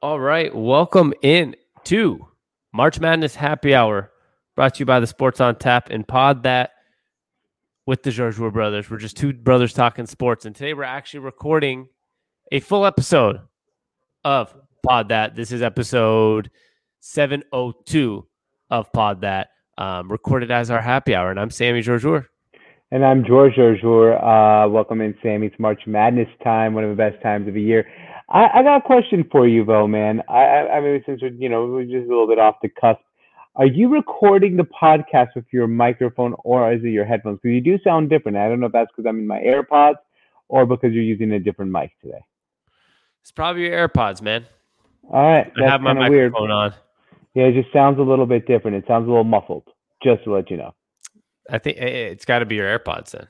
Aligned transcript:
All 0.00 0.20
right, 0.20 0.54
welcome 0.54 1.12
in 1.22 1.56
to 1.86 2.24
March 2.72 3.00
Madness 3.00 3.34
Happy 3.34 3.74
Hour, 3.74 4.12
brought 4.54 4.74
to 4.74 4.78
you 4.78 4.86
by 4.86 5.00
the 5.00 5.08
Sports 5.08 5.40
on 5.40 5.56
Tap 5.56 5.90
and 5.90 6.06
Pod 6.06 6.44
That 6.44 6.70
with 7.84 8.04
the 8.04 8.12
Georges 8.12 8.38
brothers. 8.52 8.88
We're 8.88 8.98
just 8.98 9.16
two 9.16 9.32
brothers 9.32 9.72
talking 9.72 10.06
sports, 10.06 10.44
and 10.44 10.54
today 10.54 10.72
we're 10.72 10.84
actually 10.84 11.20
recording 11.20 11.88
a 12.52 12.60
full 12.60 12.86
episode 12.86 13.40
of 14.22 14.54
Pod 14.86 15.08
That. 15.08 15.34
This 15.34 15.50
is 15.50 15.62
episode 15.62 16.48
702 17.00 18.24
of 18.70 18.92
Pod 18.92 19.22
That, 19.22 19.48
um, 19.78 20.12
recorded 20.12 20.52
as 20.52 20.70
our 20.70 20.80
happy 20.80 21.12
hour, 21.16 21.32
and 21.32 21.40
I'm 21.40 21.50
Sammy 21.50 21.82
Georges. 21.82 22.22
And 22.90 23.04
I'm 23.04 23.22
George 23.22 23.54
Georgiou. 23.54 24.14
Uh, 24.16 24.68
welcome 24.70 25.00
in, 25.00 25.14
Sammy. 25.22 25.48
It's 25.48 25.58
March 25.58 25.82
Madness 25.86 26.28
time, 26.42 26.72
one 26.72 26.84
of 26.84 26.90
the 26.90 26.96
best 26.96 27.20
times 27.22 27.46
of 27.46 27.54
the 27.54 27.60
year. 27.60 27.86
I, 28.28 28.58
I 28.58 28.62
got 28.62 28.78
a 28.78 28.80
question 28.82 29.26
for 29.30 29.46
you, 29.48 29.64
though, 29.64 29.86
man. 29.86 30.22
I, 30.28 30.44
I, 30.44 30.76
I 30.76 30.80
mean, 30.80 31.02
since 31.06 31.22
we're, 31.22 31.32
you 31.32 31.48
know, 31.48 31.66
we're 31.66 31.84
just 31.84 32.06
a 32.06 32.08
little 32.08 32.26
bit 32.26 32.38
off 32.38 32.56
the 32.62 32.68
cusp, 32.68 33.00
are 33.56 33.66
you 33.66 33.88
recording 33.88 34.56
the 34.56 34.64
podcast 34.64 35.28
with 35.34 35.46
your 35.50 35.66
microphone 35.66 36.34
or 36.44 36.72
is 36.72 36.84
it 36.84 36.90
your 36.90 37.04
headphones? 37.04 37.40
Because 37.42 37.54
you 37.54 37.60
do 37.60 37.78
sound 37.82 38.10
different. 38.10 38.36
I 38.36 38.48
don't 38.48 38.60
know 38.60 38.66
if 38.66 38.72
that's 38.72 38.90
because 38.94 39.08
I'm 39.08 39.18
in 39.18 39.26
my 39.26 39.40
AirPods 39.40 39.96
or 40.48 40.66
because 40.66 40.92
you're 40.92 41.02
using 41.02 41.32
a 41.32 41.40
different 41.40 41.72
mic 41.72 41.90
today. 42.00 42.24
It's 43.22 43.32
probably 43.32 43.62
your 43.62 43.88
AirPods, 43.88 44.22
man. 44.22 44.46
All 45.10 45.22
right, 45.22 45.50
I 45.60 45.68
have 45.68 45.80
my 45.80 45.94
microphone 45.94 46.42
weird. 46.42 46.50
on. 46.50 46.74
Yeah, 47.34 47.44
it 47.44 47.60
just 47.60 47.72
sounds 47.72 47.98
a 47.98 48.02
little 48.02 48.26
bit 48.26 48.46
different. 48.46 48.76
It 48.76 48.84
sounds 48.86 49.06
a 49.06 49.08
little 49.08 49.24
muffled. 49.24 49.64
Just 50.02 50.24
to 50.24 50.32
let 50.32 50.50
you 50.50 50.58
know. 50.58 50.74
I 51.50 51.58
think 51.58 51.78
eh, 51.78 51.84
eh, 51.84 52.08
it's 52.10 52.24
got 52.24 52.40
to 52.40 52.46
be 52.46 52.56
your 52.56 52.78
AirPods 52.78 53.10
then. 53.10 53.26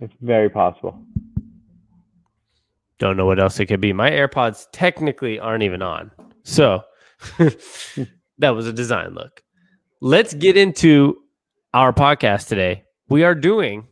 It's 0.00 0.14
very 0.20 0.50
possible. 0.50 1.00
Don't 3.02 3.16
know 3.16 3.26
what 3.26 3.40
else 3.40 3.58
it 3.58 3.66
could 3.66 3.80
be. 3.80 3.92
My 3.92 4.12
AirPods 4.12 4.68
technically 4.70 5.36
aren't 5.36 5.64
even 5.64 5.82
on. 5.82 6.12
So 6.44 6.84
that 8.38 8.50
was 8.50 8.68
a 8.68 8.72
design 8.72 9.14
look. 9.14 9.42
Let's 10.00 10.34
get 10.34 10.56
into 10.56 11.16
our 11.74 11.92
podcast 11.92 12.46
today. 12.46 12.84
We 13.08 13.24
are 13.24 13.34
doing, 13.34 13.88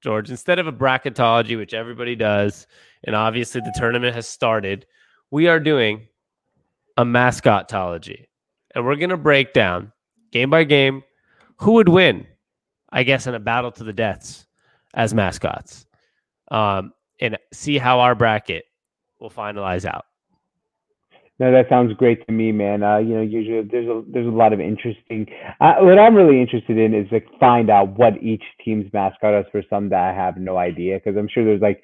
George, 0.00 0.30
instead 0.30 0.58
of 0.58 0.66
a 0.66 0.72
bracketology, 0.72 1.58
which 1.58 1.74
everybody 1.74 2.16
does, 2.16 2.66
and 3.04 3.14
obviously 3.14 3.60
the 3.60 3.74
tournament 3.76 4.14
has 4.14 4.26
started, 4.26 4.86
we 5.30 5.48
are 5.48 5.60
doing 5.60 6.08
a 6.96 7.04
mascotology. 7.04 8.28
And 8.74 8.86
we're 8.86 8.96
going 8.96 9.10
to 9.10 9.18
break 9.18 9.52
down 9.52 9.92
game 10.30 10.48
by 10.48 10.64
game 10.64 11.02
who 11.58 11.72
would 11.72 11.90
win, 11.90 12.26
I 12.90 13.02
guess, 13.02 13.26
in 13.26 13.34
a 13.34 13.40
battle 13.40 13.72
to 13.72 13.84
the 13.84 13.92
deaths 13.92 14.46
as 14.94 15.12
mascots. 15.12 15.84
Um, 16.50 16.94
and 17.22 17.38
see 17.52 17.78
how 17.78 18.00
our 18.00 18.16
bracket 18.16 18.64
will 19.20 19.30
finalize 19.30 19.84
out. 19.84 20.04
No, 21.38 21.50
that 21.50 21.68
sounds 21.68 21.94
great 21.94 22.26
to 22.26 22.32
me, 22.32 22.52
man. 22.52 22.82
Uh, 22.82 22.98
you 22.98 23.14
know, 23.14 23.22
usually 23.22 23.62
there's 23.62 23.88
a 23.88 24.02
there's 24.12 24.26
a 24.26 24.30
lot 24.30 24.52
of 24.52 24.60
interesting. 24.60 25.26
Uh, 25.60 25.76
what 25.80 25.98
I'm 25.98 26.14
really 26.14 26.40
interested 26.40 26.76
in 26.76 26.94
is 26.94 27.06
like 27.10 27.26
find 27.40 27.70
out 27.70 27.96
what 27.96 28.22
each 28.22 28.42
team's 28.62 28.92
mascot 28.92 29.34
is 29.34 29.50
for 29.50 29.62
some 29.70 29.88
that 29.90 30.00
I 30.00 30.12
have 30.12 30.36
no 30.36 30.58
idea 30.58 30.98
because 30.98 31.16
I'm 31.16 31.28
sure 31.32 31.44
there's 31.44 31.62
like. 31.62 31.82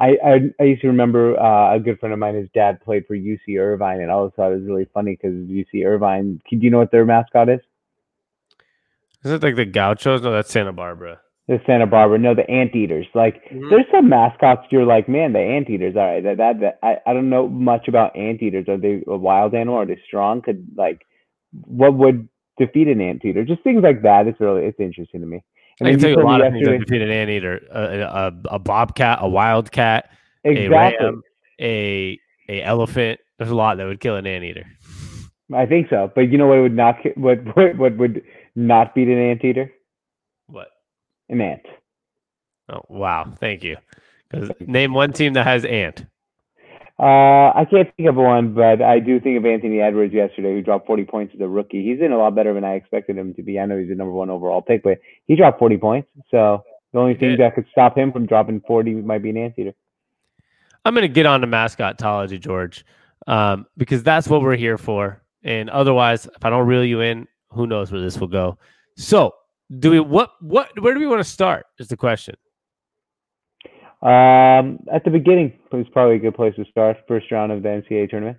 I, 0.00 0.16
I, 0.24 0.34
I 0.60 0.64
used 0.64 0.82
to 0.82 0.88
remember 0.88 1.40
uh, 1.40 1.74
a 1.74 1.80
good 1.80 1.98
friend 1.98 2.12
of 2.12 2.18
mine. 2.18 2.34
His 2.34 2.48
dad 2.54 2.80
played 2.84 3.06
for 3.06 3.16
UC 3.16 3.58
Irvine, 3.58 4.00
and 4.00 4.10
I 4.10 4.14
always 4.14 4.32
thought 4.36 4.52
it 4.52 4.60
was 4.60 4.66
really 4.66 4.86
funny 4.92 5.16
because 5.16 5.34
UC 5.34 5.84
Irvine. 5.84 6.40
Do 6.48 6.56
you 6.56 6.70
know 6.70 6.78
what 6.78 6.92
their 6.92 7.06
mascot 7.06 7.48
is? 7.48 7.60
Is 9.24 9.32
it 9.32 9.42
like 9.42 9.56
the 9.56 9.64
Gauchos? 9.64 10.22
No, 10.22 10.30
that's 10.30 10.52
Santa 10.52 10.72
Barbara 10.72 11.20
the 11.48 11.60
Santa 11.66 11.86
Barbara. 11.86 12.18
No, 12.18 12.34
the 12.34 12.48
anteaters. 12.48 13.06
Like 13.14 13.42
mm-hmm. 13.46 13.70
there's 13.70 13.86
some 13.90 14.08
mascots 14.08 14.66
you're 14.70 14.84
like, 14.84 15.08
man, 15.08 15.32
the 15.32 15.40
anteaters. 15.40 15.96
All 15.96 16.02
right, 16.02 16.22
that, 16.22 16.36
that 16.36 16.60
that 16.60 16.78
I, 16.82 16.98
I 17.06 17.14
don't 17.14 17.30
know 17.30 17.48
much 17.48 17.88
about 17.88 18.14
anteaters. 18.14 18.68
Are 18.68 18.76
they 18.76 19.02
a 19.06 19.16
wild 19.16 19.54
animal? 19.54 19.76
Are 19.76 19.86
they 19.86 20.00
strong? 20.06 20.42
Could 20.42 20.66
like 20.76 21.06
what 21.64 21.94
would 21.94 22.28
defeat 22.58 22.88
an 22.88 23.00
anteater? 23.00 23.44
Just 23.44 23.62
things 23.62 23.82
like 23.82 24.02
that. 24.02 24.26
It's 24.26 24.38
really 24.38 24.66
it's 24.66 24.78
interesting 24.78 25.22
to 25.22 25.26
me. 25.26 25.42
And 25.80 25.88
I 25.88 25.92
can 25.92 26.00
tell 26.00 26.10
you 26.10 26.20
a 26.20 26.22
lot 26.22 26.44
of 26.44 26.52
things 26.52 26.66
that 26.66 26.78
defeat 26.80 27.02
an 27.02 27.10
anteater. 27.10 27.60
A, 27.70 27.80
a, 27.80 28.54
a 28.56 28.58
bobcat, 28.58 29.18
a 29.22 29.28
wildcat, 29.28 30.10
exactly. 30.44 30.66
a 30.66 30.70
ram, 30.70 31.22
a 31.60 32.20
a 32.48 32.62
elephant. 32.62 33.20
There's 33.38 33.50
a 33.50 33.54
lot 33.54 33.78
that 33.78 33.86
would 33.86 34.00
kill 34.00 34.16
an 34.16 34.26
anteater. 34.26 34.66
I 35.54 35.64
think 35.64 35.88
so, 35.88 36.12
but 36.14 36.30
you 36.30 36.36
know 36.36 36.46
what 36.46 36.60
would 36.60 36.76
not 36.76 36.96
what 37.16 37.38
what 37.56 37.78
what 37.78 37.96
would 37.96 38.22
not 38.54 38.94
beat 38.94 39.08
an 39.08 39.18
anteater? 39.18 39.72
An 41.28 41.40
ant. 41.40 41.66
Oh 42.68 42.82
wow! 42.88 43.32
Thank 43.38 43.64
you. 43.64 43.76
Because 44.28 44.50
name 44.60 44.92
one 44.92 45.12
team 45.12 45.32
that 45.34 45.44
has 45.44 45.64
ant. 45.64 46.04
Uh, 47.00 47.52
I 47.54 47.64
can't 47.70 47.88
think 47.96 48.08
of 48.08 48.16
one, 48.16 48.54
but 48.54 48.82
I 48.82 48.98
do 48.98 49.20
think 49.20 49.38
of 49.38 49.46
Anthony 49.46 49.80
Edwards 49.80 50.12
yesterday, 50.12 50.52
who 50.52 50.62
dropped 50.62 50.88
40 50.88 51.04
points 51.04 51.32
as 51.32 51.40
a 51.40 51.46
rookie. 51.46 51.84
He's 51.84 52.00
in 52.00 52.10
a 52.10 52.18
lot 52.18 52.34
better 52.34 52.52
than 52.52 52.64
I 52.64 52.74
expected 52.74 53.16
him 53.16 53.34
to 53.34 53.42
be. 53.42 53.58
I 53.58 53.66
know 53.66 53.78
he's 53.78 53.88
the 53.88 53.94
number 53.94 54.12
one 54.12 54.30
overall 54.30 54.62
pick, 54.62 54.82
but 54.82 54.98
he 55.26 55.36
dropped 55.36 55.60
40 55.60 55.76
points. 55.78 56.08
So 56.28 56.64
the 56.92 56.98
only 56.98 57.14
thing 57.14 57.38
that 57.38 57.54
could 57.54 57.66
stop 57.70 57.96
him 57.96 58.10
from 58.10 58.26
dropping 58.26 58.62
40 58.66 58.94
might 58.94 59.22
be 59.22 59.30
an 59.30 59.36
anteater. 59.36 59.74
I'm 60.84 60.92
going 60.92 61.02
to 61.02 61.08
get 61.08 61.26
on 61.26 61.40
to 61.42 61.46
mascotology, 61.46 62.40
George, 62.40 62.84
um, 63.28 63.66
because 63.76 64.02
that's 64.02 64.26
what 64.26 64.42
we're 64.42 64.56
here 64.56 64.78
for. 64.78 65.22
And 65.44 65.70
otherwise, 65.70 66.26
if 66.26 66.44
I 66.44 66.50
don't 66.50 66.66
reel 66.66 66.84
you 66.84 67.00
in, 67.00 67.28
who 67.50 67.68
knows 67.68 67.92
where 67.92 68.00
this 68.00 68.18
will 68.18 68.26
go. 68.26 68.58
So 68.96 69.34
do 69.76 69.90
we 69.90 70.00
what 70.00 70.30
what 70.40 70.70
where 70.80 70.94
do 70.94 71.00
we 71.00 71.06
want 71.06 71.20
to 71.20 71.28
start 71.28 71.66
is 71.78 71.88
the 71.88 71.96
question. 71.96 72.34
Um 74.02 74.78
at 74.92 75.04
the 75.04 75.10
beginning 75.10 75.52
is 75.72 75.86
probably 75.92 76.16
a 76.16 76.18
good 76.18 76.34
place 76.34 76.54
to 76.56 76.64
start 76.70 76.96
first 77.06 77.30
round 77.30 77.52
of 77.52 77.62
the 77.62 77.68
ncaa 77.68 78.08
tournament. 78.08 78.38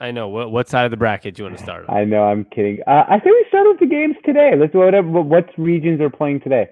I 0.00 0.10
know 0.10 0.28
what 0.28 0.50
what 0.50 0.68
side 0.68 0.84
of 0.84 0.90
the 0.90 0.96
bracket 0.96 1.34
do 1.34 1.42
you 1.42 1.44
want 1.44 1.58
to 1.58 1.62
start 1.62 1.88
on? 1.88 1.96
i 1.96 2.04
know 2.04 2.24
i'm 2.24 2.44
kidding. 2.46 2.78
Uh, 2.86 3.04
i 3.08 3.18
think 3.18 3.34
we 3.34 3.44
start 3.48 3.66
with 3.68 3.80
the 3.80 3.86
games 3.86 4.16
today. 4.24 4.52
Let's 4.56 4.72
do 4.72 4.78
whatever 4.78 5.08
what 5.08 5.50
regions 5.58 6.00
are 6.00 6.10
playing 6.10 6.40
today? 6.40 6.68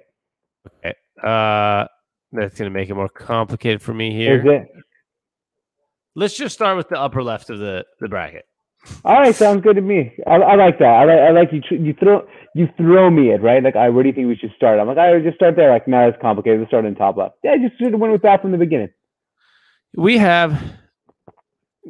Okay 0.67 0.95
uh 1.23 1.87
that's 2.35 2.57
going 2.59 2.71
to 2.71 2.71
make 2.71 2.89
it 2.89 2.95
more 2.95 3.11
complicated 3.11 3.83
for 3.83 3.93
me 3.93 4.11
here. 4.11 4.41
is 4.41 4.47
it? 4.47 4.69
Let's 6.15 6.35
just 6.35 6.55
start 6.55 6.79
with 6.79 6.89
the 6.89 6.99
upper 6.99 7.23
left 7.23 7.51
of 7.51 7.59
the 7.59 7.85
the 8.01 8.09
bracket 8.09 8.47
all 9.05 9.21
right, 9.21 9.35
sounds 9.35 9.63
good 9.63 9.77
to 9.77 9.83
me. 9.83 10.13
I, 10.27 10.35
I 10.35 10.55
like 10.57 10.79
that. 10.79 10.87
I 10.87 11.05
like 11.05 11.21
I 11.21 11.31
like 11.31 11.53
you. 11.53 11.79
You 11.79 11.95
throw 11.95 12.27
you 12.55 12.69
throw 12.77 13.11
me 13.11 13.31
it 13.31 13.43
right. 13.43 13.63
Like, 13.63 13.77
I 13.77 13.89
where 13.89 14.03
do 14.03 14.09
you 14.09 14.15
think 14.15 14.29
we 14.29 14.37
should 14.37 14.53
start? 14.57 14.81
I'm 14.81 14.87
like, 14.87 14.99
I 14.99 15.13
right, 15.13 15.23
just 15.23 15.37
start 15.37 15.57
there. 15.57 15.71
Like, 15.71 15.87
now 15.87 16.09
it's 16.09 16.19
complicated. 16.21 16.61
Let's 16.61 16.71
start 16.71 16.85
in 16.85 16.95
top 16.95 17.17
left. 17.17 17.37
Yeah, 17.45 17.57
just 17.57 17.79
should 17.79 17.93
have 17.93 18.01
went 18.01 18.13
with 18.13 18.23
that 18.23 18.43
from 18.43 18.53
the 18.53 18.59
beginning. 18.59 18.91
We 19.97 20.19
have. 20.19 20.61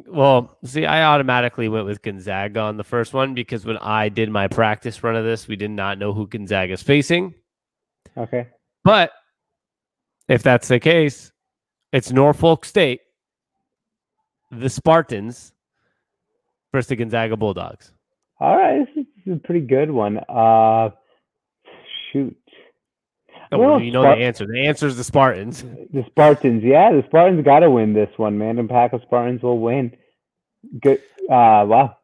Well, 0.07 0.57
see, 0.63 0.85
I 0.85 1.03
automatically 1.03 1.69
went 1.69 1.85
with 1.85 2.01
Gonzaga 2.01 2.59
on 2.61 2.77
the 2.77 2.83
first 2.83 3.13
one 3.13 3.35
because 3.35 3.63
when 3.63 3.77
I 3.77 4.09
did 4.09 4.29
my 4.29 4.47
practice 4.47 5.03
run 5.03 5.15
of 5.15 5.23
this, 5.23 5.47
we 5.47 5.55
did 5.55 5.69
not 5.69 5.99
know 5.99 6.13
who 6.13 6.27
Gonzaga 6.27 6.73
is 6.73 6.81
facing. 6.81 7.35
Okay. 8.17 8.47
But 8.83 9.11
if 10.27 10.41
that's 10.41 10.67
the 10.67 10.79
case, 10.79 11.31
it's 11.91 12.11
Norfolk 12.11 12.65
State, 12.65 13.01
the 14.51 14.69
Spartans, 14.69 15.52
versus 16.73 16.89
the 16.89 16.97
Gonzaga 16.97 17.37
Bulldogs? 17.37 17.93
All 18.41 18.57
right, 18.57 18.85
this 18.95 19.05
is 19.25 19.33
a 19.33 19.39
pretty 19.39 19.65
good 19.65 19.89
one. 19.89 20.17
Uh, 20.27 20.89
shoot. 22.11 22.35
Oh, 23.53 23.57
well, 23.57 23.79
you 23.79 23.91
know 23.91 24.03
Spart- 24.03 24.17
the 24.17 24.25
answer. 24.25 24.47
The 24.47 24.65
answer 24.67 24.87
is 24.87 24.97
the 24.97 25.03
Spartans. 25.03 25.63
The 25.63 26.03
Spartans, 26.07 26.63
yeah, 26.63 26.91
the 26.91 27.03
Spartans 27.07 27.45
got 27.45 27.59
to 27.59 27.69
win 27.69 27.93
this 27.93 28.09
one, 28.17 28.37
man. 28.37 28.57
And 28.59 28.67
Pack 28.67 28.93
of 28.93 29.01
Spartans 29.03 29.43
will 29.43 29.59
win. 29.59 29.95
Good. 30.81 30.99
Uh, 31.29 31.63
wow. 31.67 31.95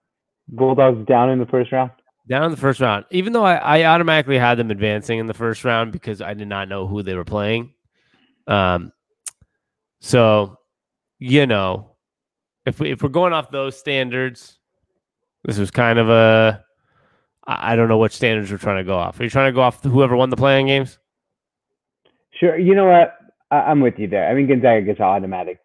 Bulldogs 0.47 1.06
down 1.07 1.30
in 1.31 1.40
the 1.40 1.46
first 1.47 1.72
round. 1.72 1.91
Down 2.30 2.46
in 2.46 2.51
the 2.51 2.57
first 2.57 2.80
round. 2.80 3.06
Even 3.09 3.34
though 3.34 3.44
I, 3.44 3.56
I 3.56 3.84
automatically 3.86 4.38
had 4.38 4.59
them 4.59 4.69
advancing 4.69 5.18
in 5.18 5.25
the 5.25 5.34
first 5.34 5.66
round 5.66 5.91
because 5.91 6.22
I 6.22 6.36
did 6.36 6.47
not 6.47 6.69
know 6.69 6.86
who 6.88 7.01
they 7.01 7.16
were 7.16 7.25
playing. 7.25 7.74
Um, 8.47 8.91
so 10.01 10.57
you 11.18 11.47
know, 11.47 11.95
if 12.65 12.80
we 12.80 12.92
if 12.92 13.01
we're 13.01 13.10
going 13.10 13.33
off 13.33 13.50
those 13.50 13.77
standards, 13.77 14.58
this 15.45 15.57
was 15.57 15.71
kind 15.71 16.00
of 16.00 16.09
a 16.09 16.63
I 17.47 17.75
don't 17.75 17.89
know 17.89 17.97
what 17.97 18.12
standards 18.12 18.51
we're 18.51 18.57
trying 18.57 18.77
to 18.77 18.83
go 18.83 18.95
off. 18.95 19.19
Are 19.19 19.24
you 19.24 19.30
trying 19.30 19.51
to 19.51 19.56
go 19.56 19.62
off 19.62 19.83
whoever 19.83 20.15
won 20.15 20.30
the 20.30 20.38
play-in 20.38 20.68
games? 20.68 21.00
Sure. 22.39 22.57
You 22.57 22.75
know 22.75 22.86
what? 22.86 23.15
I, 23.50 23.71
am 23.71 23.81
with 23.81 23.95
you 23.97 24.07
there. 24.07 24.30
I 24.30 24.36
mean, 24.36 24.47
Gonzaga 24.47 24.83
gets 24.83 25.00
automatic 25.00 25.57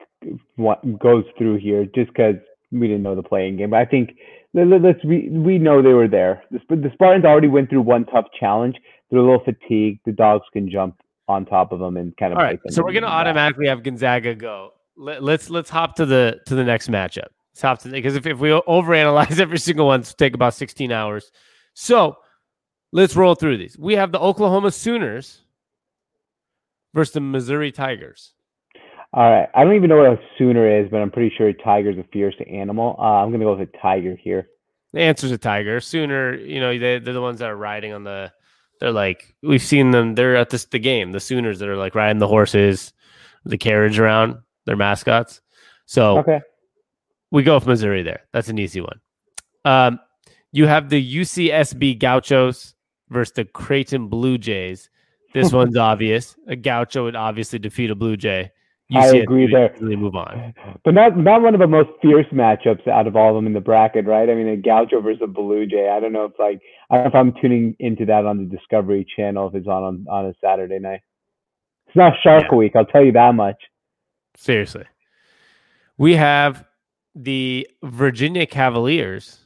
what 0.57 0.81
goes 0.99 1.25
through 1.37 1.59
here 1.59 1.85
just 1.95 2.09
because 2.09 2.37
we 2.73 2.87
didn't 2.89 3.03
know 3.03 3.15
the 3.15 3.23
play-in 3.23 3.59
game. 3.59 3.71
But 3.71 3.81
I 3.81 3.85
think 3.85 4.17
let's 4.55 5.05
we 5.05 5.29
we 5.29 5.59
know 5.59 5.83
they 5.83 5.93
were 5.93 6.09
there. 6.09 6.43
The, 6.51 6.61
the 6.75 6.91
Spartans 6.95 7.27
already 7.27 7.49
went 7.49 7.69
through 7.69 7.83
one 7.83 8.07
tough 8.07 8.27
challenge. 8.39 8.77
They're 9.11 9.21
a 9.21 9.23
little 9.23 9.45
fatigued. 9.45 10.01
The 10.07 10.13
dogs 10.13 10.47
can 10.55 10.71
jump 10.71 10.97
on 11.29 11.45
top 11.45 11.71
of 11.71 11.81
them 11.81 11.99
and 11.99 12.17
kind 12.17 12.33
of. 12.33 12.39
All 12.39 12.45
right. 12.45 12.59
So 12.71 12.83
we're 12.83 12.93
gonna 12.93 13.07
automatically 13.07 13.69
have 13.69 13.83
Gonzaga 13.83 14.35
go. 14.35 14.71
Let, 14.97 15.23
let's 15.23 15.51
let's 15.51 15.69
hop 15.69 15.97
to 15.97 16.07
the 16.07 16.41
to 16.47 16.55
the 16.55 16.65
next 16.65 16.89
matchup 16.89 17.29
tough 17.61 17.83
to 17.83 17.89
because 17.89 18.17
if, 18.17 18.27
if 18.27 18.39
we 18.39 18.51
overanalyze 18.51 19.39
every 19.41 19.59
single 19.59 19.87
one, 19.87 20.01
it's 20.01 20.15
take 20.15 20.35
about 20.35 20.55
16 20.55 20.93
hours. 20.93 21.31
So 21.75 22.17
let's 22.93 23.17
roll 23.17 23.35
through 23.35 23.59
these. 23.59 23.79
We 23.79 23.95
have 23.95 24.13
the 24.13 24.21
Oklahoma 24.21 24.71
Sooners 24.71 25.41
versus 26.95 27.15
the 27.15 27.21
Missouri 27.21 27.73
Tigers. 27.73 28.33
All 29.13 29.31
right. 29.31 29.49
I 29.55 29.63
don't 29.63 29.77
even 29.77 29.91
know 29.91 29.99
what 29.99 30.07
a 30.07 30.19
sooner 30.39 30.81
is, 30.81 30.89
but 30.91 31.01
I'm 31.01 31.11
pretty 31.11 31.33
sure 31.37 31.49
a 31.49 31.55
tiger's 31.55 31.99
a 31.99 32.05
fierce 32.13 32.35
animal. 32.51 32.97
Uh, 32.99 33.23
I'm 33.23 33.31
gonna 33.31 33.45
go 33.45 33.57
with 33.57 33.69
a 33.69 33.79
tiger 33.79 34.17
here. 34.17 34.49
The 34.93 35.01
answer's 35.01 35.31
a 35.31 35.39
tiger. 35.39 35.81
Sooner, 35.81 36.35
you 36.35 36.61
know, 36.61 36.77
they, 36.77 36.99
they're 36.99 37.15
the 37.15 37.21
ones 37.21 37.39
that 37.41 37.51
are 37.51 37.57
riding 37.57 37.93
on 37.93 38.05
the. 38.05 38.33
They're 38.81 38.91
like 38.91 39.35
we've 39.43 39.63
seen 39.63 39.93
them. 39.93 40.17
They're 40.17 40.37
at 40.37 40.51
this 40.51 40.65
the 40.65 40.81
game. 40.81 41.13
The 41.13 41.21
Sooners 41.21 41.61
that 41.61 41.69
are 41.69 41.77
like 41.77 41.95
riding 41.95 42.19
the 42.19 42.27
horses, 42.27 42.93
the 43.45 43.59
carriage 43.59 43.99
around. 43.99 44.39
Their 44.67 44.77
mascots. 44.77 45.41
So 45.87 46.19
Okay. 46.19 46.41
We 47.35 47.43
go 47.43 47.57
with 47.57 47.67
Missouri 47.67 48.05
there. 48.05 48.23
That's 48.33 48.49
an 48.49 48.61
easy 48.61 48.81
one. 48.81 49.01
Um, 49.65 49.99
you 50.53 50.69
have 50.69 50.89
the 50.89 51.17
UCSB 51.17 51.99
Gauchos 51.99 52.75
versus 53.11 53.33
the 53.35 53.45
Creighton 53.45 54.07
Blue 54.07 54.39
Jays. 54.39 54.89
This 55.35 55.53
one's 55.53 55.77
obvious. 55.77 56.37
A 56.47 56.55
Gaucho 56.55 57.03
would 57.03 57.17
obviously 57.17 57.59
defeat 57.59 57.91
a 57.91 57.97
Blue 57.97 58.17
Jay. 58.17 58.53
I 58.95 59.09
agree 59.17 59.51
there. 59.51 59.75
easily 59.75 59.97
move 59.97 60.15
on. 60.15 60.55
But 60.85 60.95
not 60.95 61.17
not 61.17 61.43
one 61.43 61.55
of 61.55 61.61
the 61.61 61.67
most 61.67 61.89
fierce 62.01 62.27
matchups 62.33 62.87
out 62.87 63.09
of 63.09 63.17
all 63.17 63.31
of 63.31 63.35
them 63.35 63.47
in 63.49 63.53
the 63.53 63.61
bracket, 63.61 64.07
right? 64.07 64.29
I 64.31 64.35
mean, 64.35 64.47
a 64.47 64.57
Gaucho 64.57 65.01
versus 65.01 65.23
a 65.25 65.27
Blue 65.27 65.67
Jay. 65.67 65.89
I 65.89 65.99
don't 65.99 66.13
know 66.13 66.27
if 66.27 66.33
like 66.39 66.61
I 66.91 66.97
don't 66.97 67.05
know 67.05 67.09
if 67.09 67.15
I'm 67.17 67.33
tuning 67.41 67.75
into 67.81 68.05
that 68.07 68.27
on 68.27 68.39
the 68.39 68.57
Discovery 68.57 69.05
Channel 69.17 69.49
if 69.49 69.55
it's 69.57 69.67
on 69.67 69.83
on, 69.83 70.07
on 70.09 70.27
a 70.27 70.35
Saturday 70.41 70.79
night. 70.79 71.01
It's 71.89 71.97
not 71.97 72.13
Shark 72.23 72.45
Yeah. 72.53 72.59
Week, 72.59 72.77
I'll 72.77 72.85
tell 72.85 73.05
you 73.05 73.13
that 73.13 73.35
much. 73.35 73.57
Seriously. 74.37 74.85
We 75.97 76.15
have 76.15 76.65
the 77.15 77.69
Virginia 77.83 78.47
Cavaliers 78.47 79.39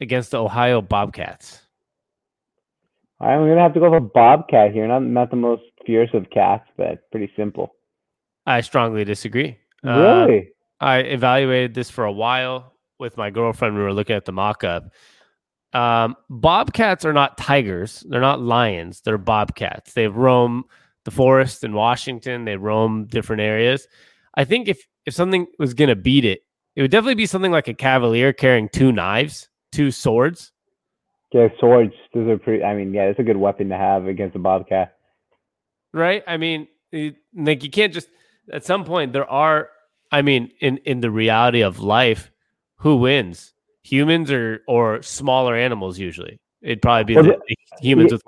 against 0.00 0.30
the 0.30 0.42
Ohio 0.42 0.80
Bobcats. 0.80 1.62
I'm 3.20 3.48
gonna 3.48 3.60
have 3.60 3.74
to 3.74 3.80
go 3.80 3.90
with 3.90 4.12
Bobcat 4.12 4.72
here. 4.72 4.86
Not 4.86 5.02
not 5.02 5.30
the 5.30 5.36
most 5.36 5.62
fierce 5.86 6.10
of 6.12 6.28
cats, 6.30 6.68
but 6.76 7.10
pretty 7.10 7.32
simple. 7.36 7.74
I 8.44 8.60
strongly 8.60 9.04
disagree. 9.04 9.58
Uh, 9.84 10.24
Really? 10.26 10.48
I 10.80 10.98
evaluated 10.98 11.74
this 11.74 11.90
for 11.90 12.04
a 12.04 12.12
while 12.12 12.74
with 12.98 13.16
my 13.16 13.30
girlfriend. 13.30 13.76
We 13.76 13.82
were 13.82 13.94
looking 13.94 14.16
at 14.16 14.26
the 14.26 14.32
mock 14.32 14.62
up. 14.64 14.92
Um, 15.72 16.16
bobcats 16.28 17.04
are 17.04 17.12
not 17.12 17.38
tigers. 17.38 18.04
They're 18.08 18.20
not 18.20 18.40
lions. 18.40 19.00
They're 19.00 19.18
bobcats. 19.18 19.94
They 19.94 20.08
roam 20.08 20.64
the 21.04 21.10
forest 21.10 21.64
in 21.64 21.72
Washington. 21.72 22.44
They 22.44 22.56
roam 22.56 23.06
different 23.06 23.42
areas. 23.42 23.88
I 24.36 24.44
think 24.44 24.68
if 24.68 24.86
if 25.06 25.14
something 25.14 25.46
was 25.58 25.74
going 25.74 25.88
to 25.88 25.96
beat 25.96 26.24
it, 26.24 26.40
it 26.74 26.82
would 26.82 26.90
definitely 26.90 27.14
be 27.14 27.26
something 27.26 27.52
like 27.52 27.68
a 27.68 27.74
cavalier 27.74 28.32
carrying 28.32 28.68
two 28.68 28.92
knives, 28.92 29.48
two 29.72 29.90
swords. 29.90 30.52
yeah, 31.32 31.48
swords. 31.58 31.92
Those 32.14 32.28
are 32.28 32.38
pretty. 32.38 32.62
I 32.64 32.74
mean, 32.74 32.92
yeah, 32.92 33.04
it's 33.04 33.18
a 33.18 33.22
good 33.22 33.36
weapon 33.36 33.68
to 33.70 33.76
have 33.76 34.06
against 34.06 34.36
a 34.36 34.38
Bobcat. 34.38 34.94
right? 35.92 36.22
I 36.26 36.36
mean, 36.36 36.68
it- 36.92 37.16
like 37.34 37.62
you 37.64 37.70
can't 37.70 37.92
just 37.92 38.08
at 38.52 38.64
some 38.64 38.84
point 38.84 39.12
there 39.12 39.28
are. 39.30 39.70
I 40.12 40.22
mean, 40.22 40.52
in 40.60 40.78
in 40.78 41.00
the 41.00 41.10
reality 41.10 41.62
of 41.62 41.80
life, 41.80 42.30
who 42.76 42.96
wins? 42.96 43.52
Humans 43.82 44.30
or 44.30 44.60
or 44.68 45.02
smaller 45.02 45.54
animals? 45.56 45.98
Usually, 45.98 46.38
it'd 46.62 46.82
probably 46.82 47.04
be 47.04 47.14
Well, 47.14 47.24
the, 47.24 47.40
the 47.48 47.56
humans 47.80 48.12
with. 48.12 48.22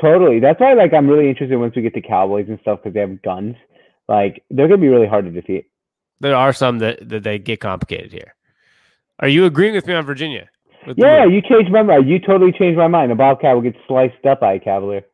Totally. 0.00 0.40
That's 0.40 0.60
why, 0.60 0.74
like, 0.74 0.92
I'm 0.92 1.08
really 1.08 1.30
interested 1.30 1.56
once 1.56 1.74
we 1.74 1.80
get 1.80 1.94
to 1.94 2.02
Cowboys 2.02 2.44
and 2.50 2.58
stuff 2.60 2.80
because 2.82 2.92
they 2.92 3.00
have 3.00 3.22
guns. 3.22 3.56
Like, 4.08 4.44
they're 4.50 4.68
gonna 4.68 4.80
be 4.80 4.88
really 4.88 5.08
hard 5.08 5.24
to 5.24 5.30
defeat. 5.30 5.66
There 6.20 6.36
are 6.36 6.52
some 6.52 6.78
that 6.78 7.08
that 7.08 7.22
they 7.22 7.38
get 7.38 7.60
complicated 7.60 8.12
here. 8.12 8.34
Are 9.20 9.28
you 9.28 9.44
agreeing 9.44 9.74
with 9.74 9.86
me 9.86 9.94
on 9.94 10.04
Virginia? 10.04 10.48
Yeah, 10.96 11.24
you 11.24 11.42
changed 11.42 11.72
my 11.72 11.82
mind. 11.82 12.08
You 12.08 12.18
totally 12.20 12.52
changed 12.52 12.78
my 12.78 12.86
mind. 12.86 13.10
A 13.10 13.14
Bobcat 13.14 13.54
will 13.54 13.62
get 13.62 13.74
sliced 13.88 14.24
up 14.24 14.40
by 14.40 14.54
a 14.54 14.60
Cavalier. 14.60 15.04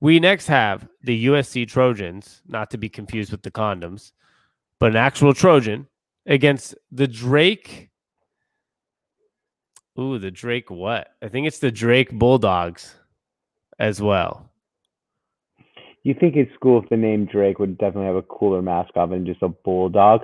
We 0.00 0.18
next 0.20 0.46
have 0.46 0.88
the 1.02 1.26
USC 1.26 1.68
Trojans, 1.68 2.42
not 2.46 2.70
to 2.70 2.78
be 2.78 2.88
confused 2.88 3.30
with 3.30 3.42
the 3.42 3.50
condoms, 3.50 4.12
but 4.78 4.90
an 4.90 4.96
actual 4.96 5.34
Trojan 5.34 5.86
against 6.26 6.74
the 6.90 7.06
Drake. 7.06 7.90
Ooh, 9.98 10.18
the 10.18 10.30
Drake 10.30 10.70
what? 10.70 11.08
I 11.22 11.28
think 11.28 11.46
it's 11.46 11.58
the 11.58 11.72
Drake 11.72 12.12
Bulldogs 12.12 12.94
as 13.78 14.00
well. 14.00 14.50
You 16.02 16.14
think 16.18 16.36
it's 16.36 16.52
cool 16.62 16.82
if 16.82 16.88
the 16.88 16.96
name 16.96 17.26
Drake 17.26 17.58
would 17.58 17.78
definitely 17.78 18.06
have 18.06 18.16
a 18.16 18.22
cooler 18.22 18.62
mascot 18.62 19.10
than 19.10 19.26
just 19.26 19.42
a 19.42 19.48
bulldog. 19.48 20.22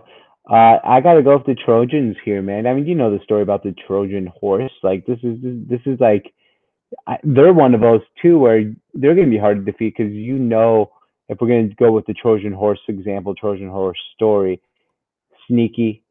Uh, 0.48 0.78
I 0.84 1.00
gotta 1.00 1.22
go 1.22 1.36
with 1.36 1.46
the 1.46 1.54
Trojans 1.54 2.16
here, 2.24 2.42
man. 2.42 2.66
I 2.66 2.74
mean, 2.74 2.86
you 2.86 2.94
know 2.94 3.10
the 3.10 3.22
story 3.24 3.42
about 3.42 3.62
the 3.62 3.74
Trojan 3.86 4.26
horse. 4.38 4.72
Like 4.82 5.06
this 5.06 5.18
is 5.22 5.38
this 5.42 5.80
is 5.86 5.98
like 6.00 6.32
I, 7.06 7.16
they're 7.24 7.52
one 7.52 7.74
of 7.74 7.80
those 7.80 8.02
too 8.20 8.38
where 8.38 8.72
they're 8.92 9.14
gonna 9.14 9.30
be 9.30 9.38
hard 9.38 9.64
to 9.64 9.72
defeat 9.72 9.94
because 9.96 10.12
you 10.12 10.38
know 10.38 10.92
if 11.28 11.38
we're 11.40 11.48
gonna 11.48 11.74
go 11.74 11.92
with 11.92 12.06
the 12.06 12.14
Trojan 12.14 12.52
horse 12.52 12.80
example, 12.88 13.34
Trojan 13.34 13.70
horse 13.70 13.98
story, 14.14 14.60
sneaky, 15.48 16.02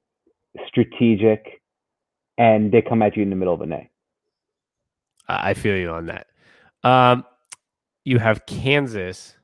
strategic, 0.68 1.62
and 2.38 2.72
they 2.72 2.82
come 2.82 3.02
at 3.02 3.16
you 3.16 3.24
in 3.24 3.30
the 3.30 3.36
middle 3.36 3.54
of 3.54 3.60
the 3.60 3.66
night. 3.68 3.90
I 5.28 5.54
feel 5.54 5.78
you 5.78 5.90
on 5.92 6.08
that. 6.08 6.28
Um, 6.84 7.26
you 8.04 8.20
have 8.20 8.46
Kansas. 8.46 9.36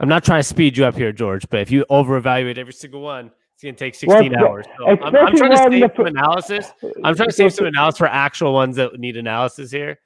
I'm 0.00 0.08
not 0.08 0.24
trying 0.24 0.40
to 0.40 0.44
speed 0.44 0.76
you 0.78 0.86
up 0.86 0.96
here, 0.96 1.12
George, 1.12 1.46
but 1.50 1.60
if 1.60 1.70
you 1.70 1.84
over 1.90 2.16
evaluate 2.16 2.56
every 2.58 2.72
single 2.72 3.02
one, 3.02 3.30
it's 3.54 3.62
going 3.62 3.74
to 3.74 3.78
take 3.78 3.94
16 3.94 4.32
Well, 4.32 4.46
hours. 4.48 4.66
So 4.78 4.86
I'm, 4.88 5.02
I'm 5.14 5.36
trying 5.36 5.50
to 5.50 5.56
save 5.58 5.70
the- 5.72 5.92
some 5.94 6.06
analysis. 6.06 6.72
I'm 7.04 7.14
trying 7.14 7.28
to 7.28 7.34
save 7.34 7.52
some 7.52 7.66
analysis 7.66 7.98
for 7.98 8.06
actual 8.06 8.54
ones 8.54 8.76
that 8.76 8.98
need 8.98 9.18
analysis 9.18 9.70
here. 9.70 9.98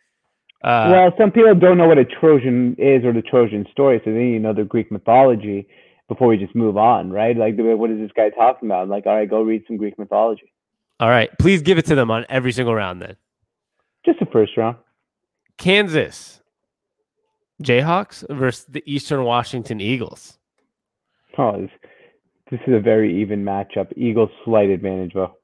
Uh, 0.65 0.89
well, 0.91 1.13
some 1.19 1.31
people 1.31 1.55
don't 1.55 1.79
know 1.79 1.87
what 1.87 1.99
a 1.99 2.05
Trojan 2.05 2.75
is 2.79 3.05
or 3.05 3.13
the 3.13 3.23
Trojan 3.23 3.67
story, 3.71 4.01
so 4.05 4.11
they 4.11 4.19
need 4.19 4.33
to 4.33 4.41
know 4.41 4.53
the 4.55 4.65
Greek 4.65 4.91
mythology 4.91 5.69
before 6.09 6.27
we 6.29 6.37
just 6.39 6.55
move 6.57 6.77
on, 6.77 7.11
right? 7.11 7.37
Like, 7.37 7.55
what 7.57 7.91
is 7.91 7.99
this 7.99 8.11
guy 8.17 8.31
talking 8.31 8.69
about? 8.69 8.89
like, 8.89 9.07
all 9.07 9.15
right, 9.15 9.29
go 9.31 9.43
read 9.43 9.63
some 9.69 9.77
Greek 9.77 9.99
mythology. 9.99 10.53
all 11.01 11.09
right. 11.09 11.31
Please 11.39 11.63
give 11.63 11.79
it 11.79 11.87
to 11.87 11.95
them 11.95 12.11
on 12.11 12.27
every 12.29 12.51
single 12.51 12.75
round 12.75 13.01
then. 13.01 13.17
Just 14.05 14.19
the 14.21 14.27
first 14.27 14.57
round. 14.57 14.77
Kansas 15.59 16.41
Jayhawks 17.65 18.25
versus 18.37 18.65
the 18.69 18.83
Eastern 18.87 19.25
Washington 19.25 19.81
Eagles. 19.81 20.39
Oh, 21.39 21.69
this, 22.51 22.61
is 22.67 22.75
a 22.75 22.81
very 22.81 23.21
even 23.23 23.45
matchup. 23.45 23.93
Eagles 23.97 24.31
slight 24.45 24.71
advantage, 24.71 25.15
though. 25.15 25.35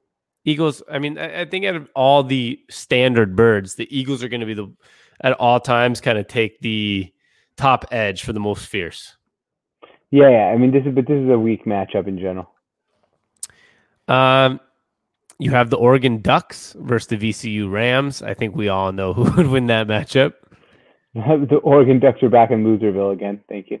Eagles, 0.45 0.81
I 0.89 0.99
mean, 0.99 1.17
I, 1.17 1.41
I 1.41 1.45
think 1.45 1.65
out 1.65 1.75
of 1.75 1.89
all 1.95 2.23
the 2.23 2.59
standard 2.69 3.35
birds, 3.35 3.75
the 3.75 3.87
Eagles 3.95 4.23
are 4.23 4.29
going 4.29 4.39
to 4.39 4.45
be 4.45 4.53
the, 4.53 4.71
at 5.21 5.33
all 5.33 5.59
times, 5.59 5.99
kind 5.99 6.17
of 6.17 6.27
take 6.27 6.61
the 6.61 7.11
top 7.57 7.85
edge 7.91 8.23
for 8.23 8.33
the 8.33 8.39
most 8.39 8.67
fierce. 8.67 9.17
Yeah, 10.09 10.29
yeah. 10.29 10.45
I 10.53 10.57
mean, 10.57 10.71
this 10.71 10.83
is 10.85 10.93
but 10.93 11.07
this 11.07 11.17
is 11.17 11.29
a 11.29 11.37
weak 11.37 11.65
matchup 11.65 12.07
in 12.07 12.17
general. 12.17 12.51
Um, 14.07 14.59
you 15.39 15.51
have 15.51 15.69
the 15.69 15.77
Oregon 15.77 16.21
Ducks 16.21 16.75
versus 16.79 17.07
the 17.07 17.17
VCU 17.17 17.71
Rams. 17.71 18.21
I 18.21 18.33
think 18.33 18.55
we 18.55 18.67
all 18.69 18.91
know 18.91 19.13
who 19.13 19.23
would 19.37 19.47
win 19.47 19.67
that 19.67 19.87
matchup. 19.87 20.33
the 21.13 21.59
Oregon 21.63 21.99
Ducks 21.99 22.23
are 22.23 22.29
back 22.29 22.51
in 22.51 22.63
Loserville 22.63 23.13
again. 23.13 23.41
Thank 23.49 23.69
you. 23.69 23.79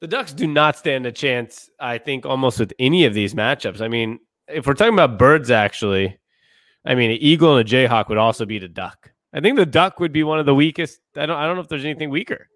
The 0.00 0.08
Ducks 0.08 0.32
do 0.32 0.46
not 0.46 0.76
stand 0.76 1.06
a 1.06 1.12
chance, 1.12 1.70
I 1.78 1.98
think, 1.98 2.24
almost 2.24 2.58
with 2.58 2.72
any 2.78 3.04
of 3.04 3.12
these 3.14 3.34
matchups. 3.34 3.80
I 3.80 3.88
mean, 3.88 4.18
if 4.48 4.66
we're 4.66 4.74
talking 4.74 4.94
about 4.94 5.18
birds, 5.18 5.50
actually, 5.50 6.18
I 6.84 6.94
mean, 6.94 7.10
an 7.10 7.18
eagle 7.20 7.56
and 7.56 7.68
a 7.68 7.70
jayhawk 7.70 8.08
would 8.08 8.18
also 8.18 8.46
beat 8.46 8.62
a 8.62 8.68
duck. 8.68 9.12
I 9.32 9.40
think 9.40 9.56
the 9.56 9.66
duck 9.66 10.00
would 10.00 10.12
be 10.12 10.22
one 10.22 10.38
of 10.38 10.46
the 10.46 10.54
weakest. 10.54 11.00
I 11.16 11.26
don't. 11.26 11.36
I 11.36 11.46
don't 11.46 11.54
know 11.54 11.62
if 11.62 11.68
there's 11.68 11.84
anything 11.84 12.10
weaker. 12.10 12.48